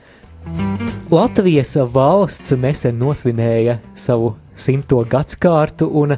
Latvijas 1.13 1.75
valsts 1.93 2.55
nesen 2.57 2.97
nosvinēja 2.99 3.79
savu 3.95 4.33
simto 4.55 5.03
gadskārtu, 5.05 5.91
un 5.93 6.17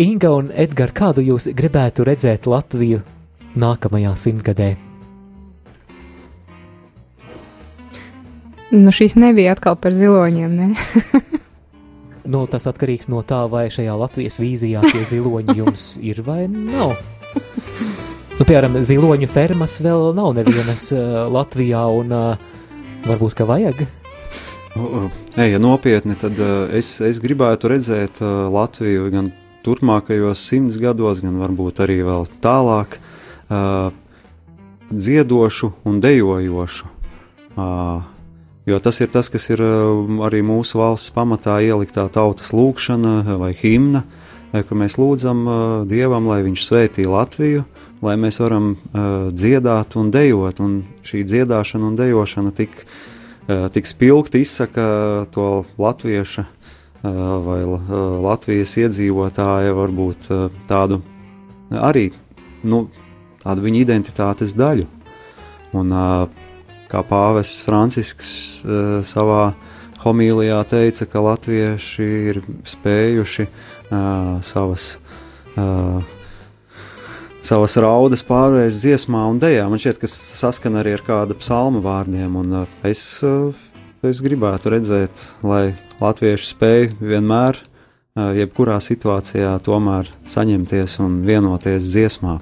Inga 0.00 0.30
un 0.32 0.48
Edgars, 0.56 0.94
kādu 0.96 1.20
jūs 1.26 1.50
gribētu 1.52 2.06
redzēt 2.08 2.46
Latviju 2.48 3.02
nākamajā 3.58 4.14
simtgadē? 4.16 4.70
Nu, 8.72 8.88
šīs 8.88 9.18
nebija 9.20 9.52
atkal 9.52 9.76
par 9.76 9.92
ziloņiem, 9.92 10.54
ne? 10.56 10.70
nu, 12.32 12.46
tas 12.48 12.64
atkarīgs 12.70 13.10
no 13.12 13.20
tā, 13.26 13.42
vai 13.52 13.66
šajā 13.74 13.98
Latvijas 14.00 14.40
vīzijā 14.40 14.80
tie 14.86 15.02
ziloņi 15.12 15.58
jums 15.58 15.88
ir 16.00 16.22
vai 16.24 16.46
nav. 16.48 16.96
Nu, 18.38 18.46
piemēram, 18.46 18.80
ziloņu 18.80 19.28
fermas 19.28 19.76
vēl 19.84 20.14
nav 20.16 20.32
nevienas 20.38 20.88
uh, 20.96 21.26
Latvijā, 21.30 21.84
un 21.92 22.16
uh, 22.16 22.48
varbūt, 23.06 23.34
ka 23.38 23.46
vajag. 23.48 23.84
Eja 25.36 25.58
nopietni, 25.60 26.16
tad 26.16 26.38
uh, 26.40 26.70
es, 26.72 26.94
es 27.04 27.20
gribētu 27.20 27.68
redzēt 27.72 28.22
uh, 28.24 28.48
Latviju 28.52 29.10
gan 29.12 29.28
turpmākajos 29.66 30.40
simts 30.48 30.78
gados, 30.80 31.20
gan 31.22 31.36
varbūt 31.42 31.82
arī 31.84 32.00
vēl 32.06 32.24
tālāk, 32.42 32.96
uh, 33.52 33.92
dziedošu 34.92 35.72
un 35.88 36.00
dejojošu. 36.04 36.88
Jo 38.68 38.78
tas 38.80 39.00
ir 39.00 39.08
tas, 39.12 39.28
kas 39.32 39.48
ir 39.50 39.60
arī 40.24 40.40
mūsu 40.46 40.78
valsts 40.78 41.12
pamatā 41.12 41.58
ieliktā 41.64 42.04
tautas 42.12 42.52
lūkšana 42.56 43.36
vai 43.40 43.50
himna, 43.56 44.04
ka 44.52 44.76
mēs 44.76 44.98
lūdzam 45.00 45.42
Dievam, 45.88 46.28
lai 46.28 46.42
Viņš 46.44 46.64
svētī 46.64 47.04
Latviju, 47.08 47.64
lai 48.02 48.16
mēs 48.18 48.40
varam 48.42 48.74
dziedāt 49.32 49.96
un 50.00 50.10
dejot. 50.14 50.60
Un 50.64 50.82
šī 51.06 51.22
dziedāšana 51.28 51.86
un 51.90 51.96
dejošana 51.98 52.50
tik, 52.56 52.74
tik 53.46 53.86
spilgti 53.88 54.42
izsaka 54.42 54.86
to 55.34 55.62
latvieša 55.78 56.44
vai 57.46 57.60
Latvijas 58.22 58.76
iedzīvotāja 58.78 59.72
varbūt 59.74 60.28
tādu 60.70 61.00
arī 61.70 62.10
nu, 62.62 62.86
tādu 63.42 63.64
viņa 63.64 63.82
identitātes 63.82 64.54
daļu. 64.58 64.86
Un, 65.72 65.92
uh, 65.92 66.26
kā 66.92 67.02
pāvests 67.08 67.62
Francisks 67.64 68.30
uh, 68.64 69.00
savā 69.06 69.52
homīlijā 70.02 70.58
teica, 70.68 71.06
ka 71.08 71.22
latvieši 71.24 72.08
ir 72.32 72.42
spējuši 72.68 73.46
uh, 73.48 74.42
savas, 74.44 74.96
uh, 75.56 76.02
savas 77.42 77.74
raudas 77.82 78.22
pārvērst 78.26 78.84
dziesmā 78.84 79.24
un 79.30 79.40
dejā. 79.42 79.66
Man 79.70 79.80
šķiet, 79.82 79.98
ka 80.02 80.10
saskan 80.10 80.78
arī 80.80 80.94
ar 80.96 81.04
kāda 81.06 81.36
psalma 81.38 81.82
vārdiem, 81.82 82.38
un 82.38 82.62
uh, 82.62 82.78
es, 82.86 83.02
uh, 83.26 83.50
es 84.06 84.22
gribētu 84.22 84.72
redzēt, 84.72 85.26
lai 85.46 85.74
latvieši 86.02 86.52
spēj 86.54 86.88
vienmēr, 87.02 87.58
uh, 87.58 88.30
jebkurā 88.38 88.78
situācijā, 88.82 89.56
tomēr 89.66 90.10
saņemties 90.30 90.98
un 91.02 91.20
vienoties 91.26 91.90
dziesmā. 91.90 92.38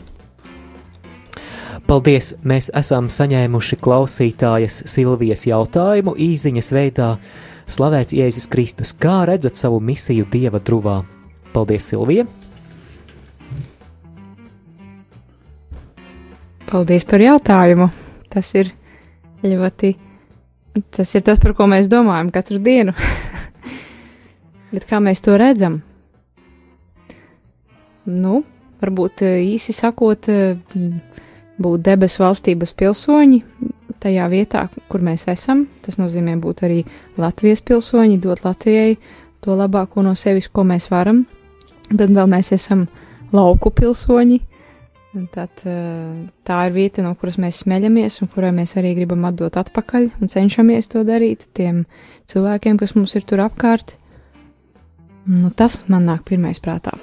Paldies! 1.88 2.34
Mēs 2.46 2.68
esam 2.76 3.08
saņēmuši 3.10 3.80
klausītājas 3.82 4.82
Silvijas 4.90 5.46
jautājumu 5.48 6.14
īsiņas 6.28 6.68
veidā. 6.76 7.14
Slavēts 7.70 8.14
Jēzus 8.14 8.46
Kristus, 8.50 8.92
kā 8.94 9.24
redzat 9.30 9.58
savu 9.58 9.80
misiju 9.82 10.28
Dieva 10.30 10.60
druvā? 10.62 11.00
Paldies, 11.54 11.88
Silvija! 11.90 12.28
Paldies 16.70 17.02
par 17.02 17.18
jautājumu! 17.18 17.88
Tas 18.30 18.52
ir 18.54 18.68
ļoti. 19.42 19.88
Tas 20.94 21.08
ir 21.18 21.24
tas, 21.26 21.40
par 21.42 21.56
ko 21.58 21.66
mēs 21.66 21.88
domājam 21.90 22.30
katru 22.30 22.60
dienu. 22.62 22.94
Bet 24.72 24.86
kā 24.86 25.00
mēs 25.02 25.18
to 25.24 25.34
redzam? 25.34 25.80
Nu, 28.06 28.44
varbūt 28.78 29.24
īsi 29.26 29.74
sakot, 29.74 30.30
būt 31.60 31.82
debesu 31.88 32.22
valstības 32.22 32.76
pilsoņi 32.78 33.40
tajā 34.00 34.28
vietā, 34.30 34.68
kur 34.86 35.02
mēs 35.04 35.26
esam. 35.28 35.66
Tas 35.82 35.98
nozīmē 35.98 36.36
būt 36.40 36.62
arī 36.68 36.84
Latvijas 37.18 37.64
pilsoņi, 37.66 38.20
dot 38.22 38.44
Latvijai 38.46 38.94
to 39.42 39.58
labāko 39.58 40.06
no 40.06 40.14
sevis, 40.14 40.46
ko 40.46 40.62
mēs 40.70 40.86
varam. 40.92 41.24
Tad 41.90 42.14
vēl 42.14 42.30
mēs 42.30 42.54
esam 42.54 42.86
lauku 43.34 43.74
pilsoņi. 43.74 44.40
Tad, 45.10 45.50
eh, 45.66 46.26
tā 46.46 46.56
ir 46.68 46.74
vieta, 46.76 47.02
no 47.02 47.16
kuras 47.18 47.34
mēs 47.42 47.64
smeļamies 47.64 48.20
un 48.22 48.28
kurai 48.30 48.52
mēs 48.54 48.76
arī 48.78 48.92
gribam 48.94 49.24
atdot 49.26 49.56
atpakaļ 49.58 50.06
un 50.22 50.30
cenšamies 50.30 50.86
to 50.92 51.02
darīt 51.02 51.48
tiem 51.50 51.82
cilvēkiem, 52.30 52.78
kas 52.78 52.94
mums 52.94 53.16
ir 53.18 53.26
tur 53.26 53.42
apkārt. 53.42 53.96
Nu, 55.26 55.50
tas 55.50 55.80
man 55.90 56.06
nāk 56.06 56.22
pirmais 56.30 56.62
prātā. 56.62 56.94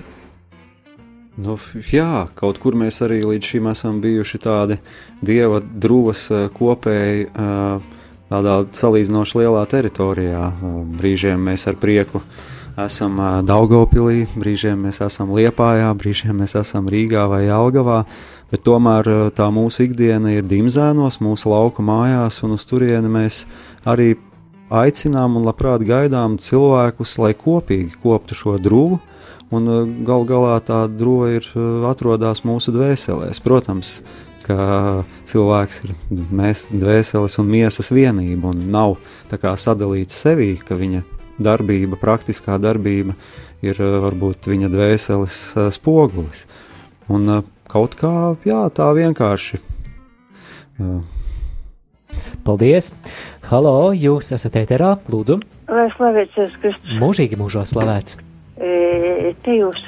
Nu, 1.35 1.57
jā, 1.91 2.29
kaut 2.33 2.61
kur 2.63 2.79
mēs 2.79 3.01
arī 3.03 3.19
līdz 3.27 3.51
šim 3.51 3.67
esam 3.69 3.99
bijuši 4.01 4.39
tādi 4.39 4.79
dieva 5.21 5.59
drūvas 5.59 6.23
eh, 6.31 6.47
kopēji 6.55 7.27
eh, 7.27 7.95
tādā 8.31 8.55
salīdzinoši 8.71 9.41
lielā 9.41 9.65
teritorijā. 9.67 10.47
Brīžiem 10.95 11.43
mēs 11.43 11.67
ar 11.67 11.75
prieku 11.75 12.23
esam 12.77 13.17
Daugopilī, 13.47 14.27
brīžiem 14.37 14.85
mēs 14.87 15.01
esam 15.05 15.31
Liepājā, 15.33 15.89
brīžiem 15.97 16.37
mēs 16.43 16.55
esam 16.59 16.89
Rīgā 16.91 17.25
vai 17.31 17.47
Algavā, 17.49 18.03
bet 18.51 18.63
tomēr 18.67 19.31
tā 19.37 19.49
mūsu 19.53 19.87
ikdiena 19.87 20.35
ir 20.35 20.45
dimzēnos, 20.47 21.19
mūsu 21.23 21.51
lauku 21.51 21.85
mājās, 21.85 22.43
un 22.45 22.53
uz 22.57 22.67
turieni 22.69 23.09
mēs 23.11 23.45
arī 23.87 24.13
aicinām 24.69 25.39
un 25.39 25.47
labprāt 25.47 25.85
gaidām 25.87 26.37
cilvēkus, 26.41 27.17
lai 27.23 27.33
kopīgi 27.37 27.97
koptu 28.03 28.37
šo 28.37 28.57
drūvu, 28.61 29.01
un 29.57 29.73
gal 30.05 30.27
galā 30.27 30.57
tā 30.61 30.85
droga 30.91 31.33
ir 31.39 31.51
atrodas 31.87 32.43
mūsu 32.45 32.75
dvēselēs. 32.75 33.41
Protams, 33.43 33.97
ka 34.45 35.03
cilvēks 35.27 35.83
ir 35.87 35.93
mēs, 36.13 36.67
dvēseles 36.71 37.39
un 37.41 37.51
miesas 37.51 37.91
vienība, 37.91 38.53
un 38.53 38.67
nav 38.71 38.97
sadalīts 39.31 40.23
sevī, 40.27 40.53
ka 40.61 40.77
viņa 40.79 41.16
darbība, 41.41 41.99
praktiskā 42.01 42.57
darbība 42.61 43.15
ir 43.65 43.79
uh, 43.81 43.99
varbūt 44.05 44.49
viņa 44.51 44.71
dvēseles 44.73 45.41
spogulis. 45.75 46.47
Un 47.07 47.27
kaut 47.71 47.95
kā 47.99 48.35
jā, 48.47 48.65
tā 48.75 48.89
vienkārši. 48.95 49.61
Paldies! 52.47 52.93
Halo, 53.49 53.91
jūs 53.95 54.33
esat 54.35 54.57
ēterā, 54.59 54.97
lūdzu! 55.11 55.39
Lai 55.71 55.87
slavēts 55.95 56.35
Kristus! 56.61 56.97
Mūžīgi 57.01 57.39
mūžos 57.39 57.73
slavēts! 57.73 58.19
E, 58.57 59.33
te 59.43 59.55
jūs, 59.57 59.79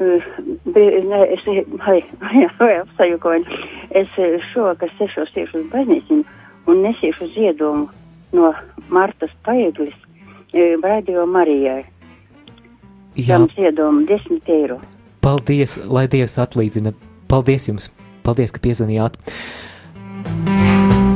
ne, 0.00 1.20
es, 1.36 1.44
hai, 1.86 1.98
vai 2.60 2.70
apsajukoju, 2.80 3.58
es 4.02 4.14
šovakar 4.52 4.92
sešos 4.98 5.34
tiešu 5.36 5.60
uz 5.62 5.68
baznīciņu 5.74 6.24
un 6.72 6.82
nesīšu 6.86 7.28
ziedomu 7.34 7.88
no 8.32 8.52
Martas 8.92 9.32
Paeglis 9.46 9.96
Radio 10.52 11.26
Marijai. 11.26 11.84
Jā. 13.16 13.36
Tam 13.36 13.48
ziedomu 13.52 14.06
10 14.08 14.48
eiro. 14.52 14.80
Paldies, 15.22 15.78
lai 15.86 16.06
Dievs 16.10 16.38
atlīdzina. 16.40 16.92
Paldies 17.28 17.68
jums! 17.68 17.90
Paldies, 18.22 18.52
ka 18.54 18.60
piezvanījāt! 18.62 19.18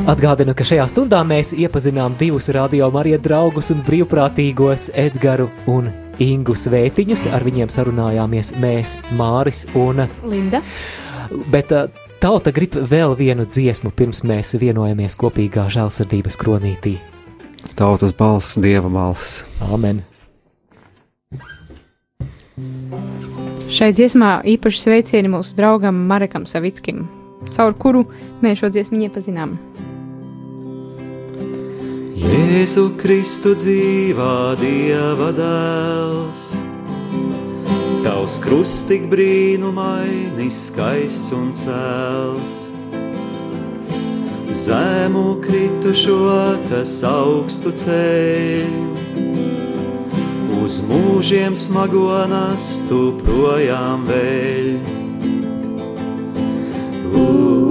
Atgādinu, 0.06 0.54
ka 0.54 0.62
šajā 0.66 0.84
stundā 0.92 1.18
mēs 1.26 1.50
iepazinām 1.58 2.14
divus 2.18 2.46
radio 2.54 2.86
Marija 2.94 3.18
draugus 3.18 3.72
un 3.74 3.80
brīvprātīgos 3.86 4.92
Edgaru 4.94 5.48
un 5.66 5.90
Ingu 6.22 6.54
Svētiņus. 6.54 7.26
Ar 7.34 7.42
viņiem 7.46 7.72
sarunājāmies 7.74 8.54
mēs, 8.62 8.96
Māris 9.18 9.66
un 9.74 10.04
Linda. 10.30 10.62
Bet 11.50 11.74
uh, 11.74 11.90
tauta 12.22 12.54
grib 12.54 12.78
vēl 12.78 13.16
vienu 13.18 13.48
dziesmu, 13.50 13.90
pirms 13.98 14.22
mēs 14.22 14.54
vienojamies 14.62 15.18
kopīgā 15.18 15.66
žēlsirdības 15.74 16.38
kronītī. 16.38 16.96
Tautas 17.74 18.12
balss, 18.12 18.54
dieva 18.60 18.88
balss. 18.92 19.44
Amen! 19.72 20.04
Šai 23.66 23.90
dziesmā 23.92 24.38
īpaši 24.48 24.80
sveicieni 24.80 25.28
mūsu 25.28 25.56
draugam 25.58 25.98
Marekam 26.08 26.46
Savickim, 26.48 27.02
caur 27.52 27.74
kuru 27.76 28.06
mēs 28.40 28.62
šo 28.62 28.70
dziesmu 28.72 29.02
iepazinām. 29.08 29.56
Jēzu 32.16 32.86
Kristu 32.96 33.52
dzīvā 33.58 34.56
Dieva 34.62 35.28
dēls. 35.36 36.46
Tavs 38.06 38.38
krusts 38.40 38.86
tik 38.88 39.10
brīnumaini, 39.12 40.46
skaists 40.48 41.34
un 41.36 41.50
cēls 41.58 42.65
zemu 44.52 45.36
kritušo, 45.42 46.56
tas 46.68 47.02
augstu 47.06 47.72
ceļ. 47.72 48.66
Uz 50.64 50.80
mūžiem 50.82 51.54
smago 51.58 52.10
nastu 52.30 53.14
projām 53.22 54.06
vēl. 54.08 54.78
Ooh. 57.14 57.66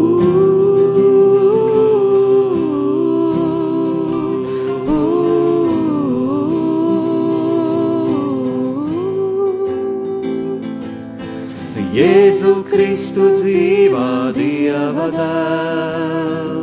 Jēzu 11.96 12.58
Kristu 12.68 13.30
dzīvā 13.36 14.34
Dieva 14.36 15.08
dēls. 15.16 16.55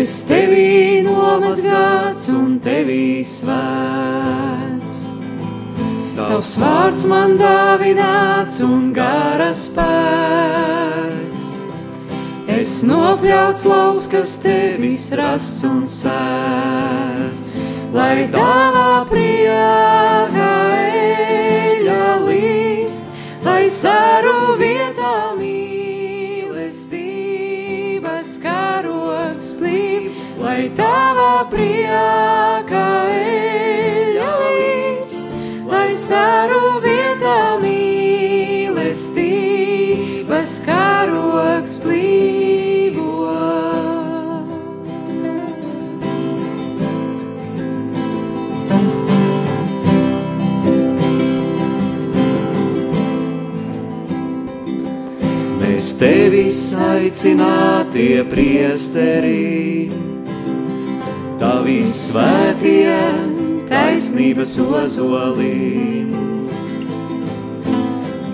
Es 0.00 0.22
tevī 0.24 1.02
nomazgāts 1.04 2.30
un 2.32 2.54
tevī 2.64 3.20
svēts. 3.26 4.94
Tavs 6.16 6.52
vārds 6.62 7.04
man 7.10 7.34
dāvināts 7.36 8.62
un 8.64 8.94
garas 8.96 9.66
spēks. 9.66 11.50
Es 12.56 12.78
nopļauts 12.88 13.66
lauks, 13.68 14.08
kas 14.14 14.38
tevis 14.40 15.10
rasts 15.20 15.68
un 15.68 15.84
sēts, 15.84 17.52
lai 17.92 18.24
tavā 18.32 19.04
priekā 19.12 20.54
eļa 20.80 22.08
līst, 22.24 23.04
lai 23.44 23.66
saru 23.68 24.56
tevis 56.00 56.72
aicinātie 56.80 58.22
priesterī, 58.30 59.92
tavi 61.40 61.82
svētie 61.84 62.94
taisnības 63.68 64.54
ozolī. 64.64 66.06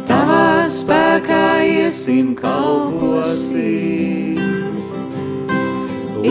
Tavā 0.06 0.62
spēkā 0.70 1.48
iesim 1.66 2.36
kalposim, 2.38 3.58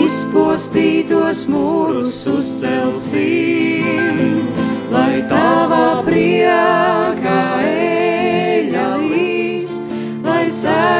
izpostītos 0.05 1.43
mūrus 1.51 2.15
uzcelsim, 2.31 4.23
lai 4.95 5.19
tavā 5.27 5.99
priekā 6.07 7.43
eļa 7.59 8.04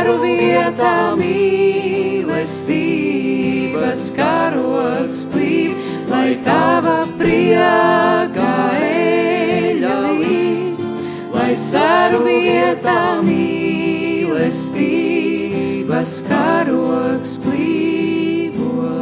sēru 0.06 0.22
vietā 0.22 1.18
mīlestības 1.18 4.14
karoks 4.14 5.26
plīv, 5.32 5.80
lai 6.12 6.36
tava 6.46 7.08
priekā 7.18 8.52
eļa 8.86 9.96
līst, 10.20 10.86
lai 11.34 11.56
sēru 11.58 12.22
vietā 12.22 13.26
mīlestības 13.26 16.22
karoks 16.30 17.42
plīvo. 17.42 18.94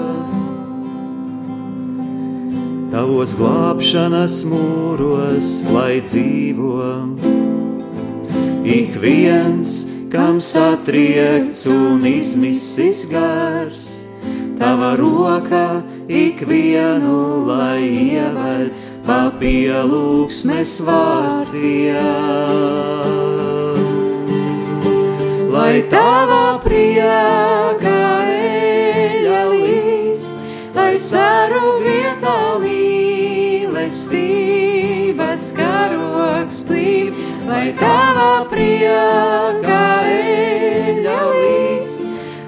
Tavos 2.95 3.35
glābšanas 3.35 4.47
mūros, 4.47 5.67
lai 5.67 5.99
dzīvo 5.99 6.79
ik 8.63 8.95
viens, 9.03 9.92
kam 10.13 10.37
satriekts 10.37 11.65
un 11.65 12.05
izmisis 12.05 13.09
gars, 13.09 14.05
tava 14.59 14.93
roka 14.95 15.81
ikvienu, 16.05 17.45
lai 17.49 17.81
ieved 17.81 18.69
papielūksmes 19.07 20.85
vārtiem. 20.85 21.97
Lai 25.49 25.81
tava 25.89 26.61
priekā 26.61 28.05
eļa 28.37 29.41
līst, 29.49 30.33
lai 30.77 30.95
saru 31.01 31.81
vietā 31.81 32.61
mīlestības 32.61 33.97
karoks 35.57 36.52
lai 37.47 37.71
tava 37.75 38.45
priekā 38.47 40.07
eļa 40.09 41.15
līst, 41.33 42.03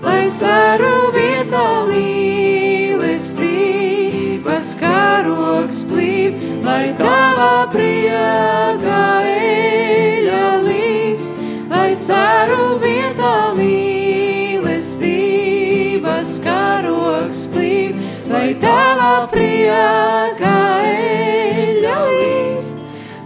lai 0.06 0.28
saru 0.32 1.12
vietā 1.16 1.64
mīlestības 1.90 4.68
karoks 4.80 5.82
plīv, 5.90 6.38
lai 6.64 6.94
tava 7.00 7.68
priekā 7.74 9.02
eļa 9.34 10.46
līst, 10.68 11.34
lai 11.74 11.92
saru 12.06 12.70
vietā 12.86 13.34
mīlestības 13.60 16.30
karoks 16.46 17.42
plīv, 17.52 17.94
lai 18.32 18.50
tava 18.64 19.28
priekā 19.34 20.64
eļa 20.94 22.00
līst, 22.16 22.78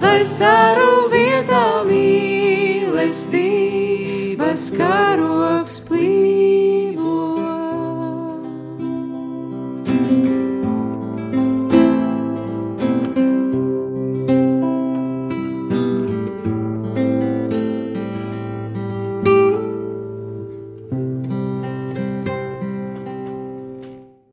lai 0.01 0.22
saru 0.26 0.91
vietā 1.05 1.18
žēlastības 3.10 4.70
karoks 4.78 5.80
plīd. 5.89 6.68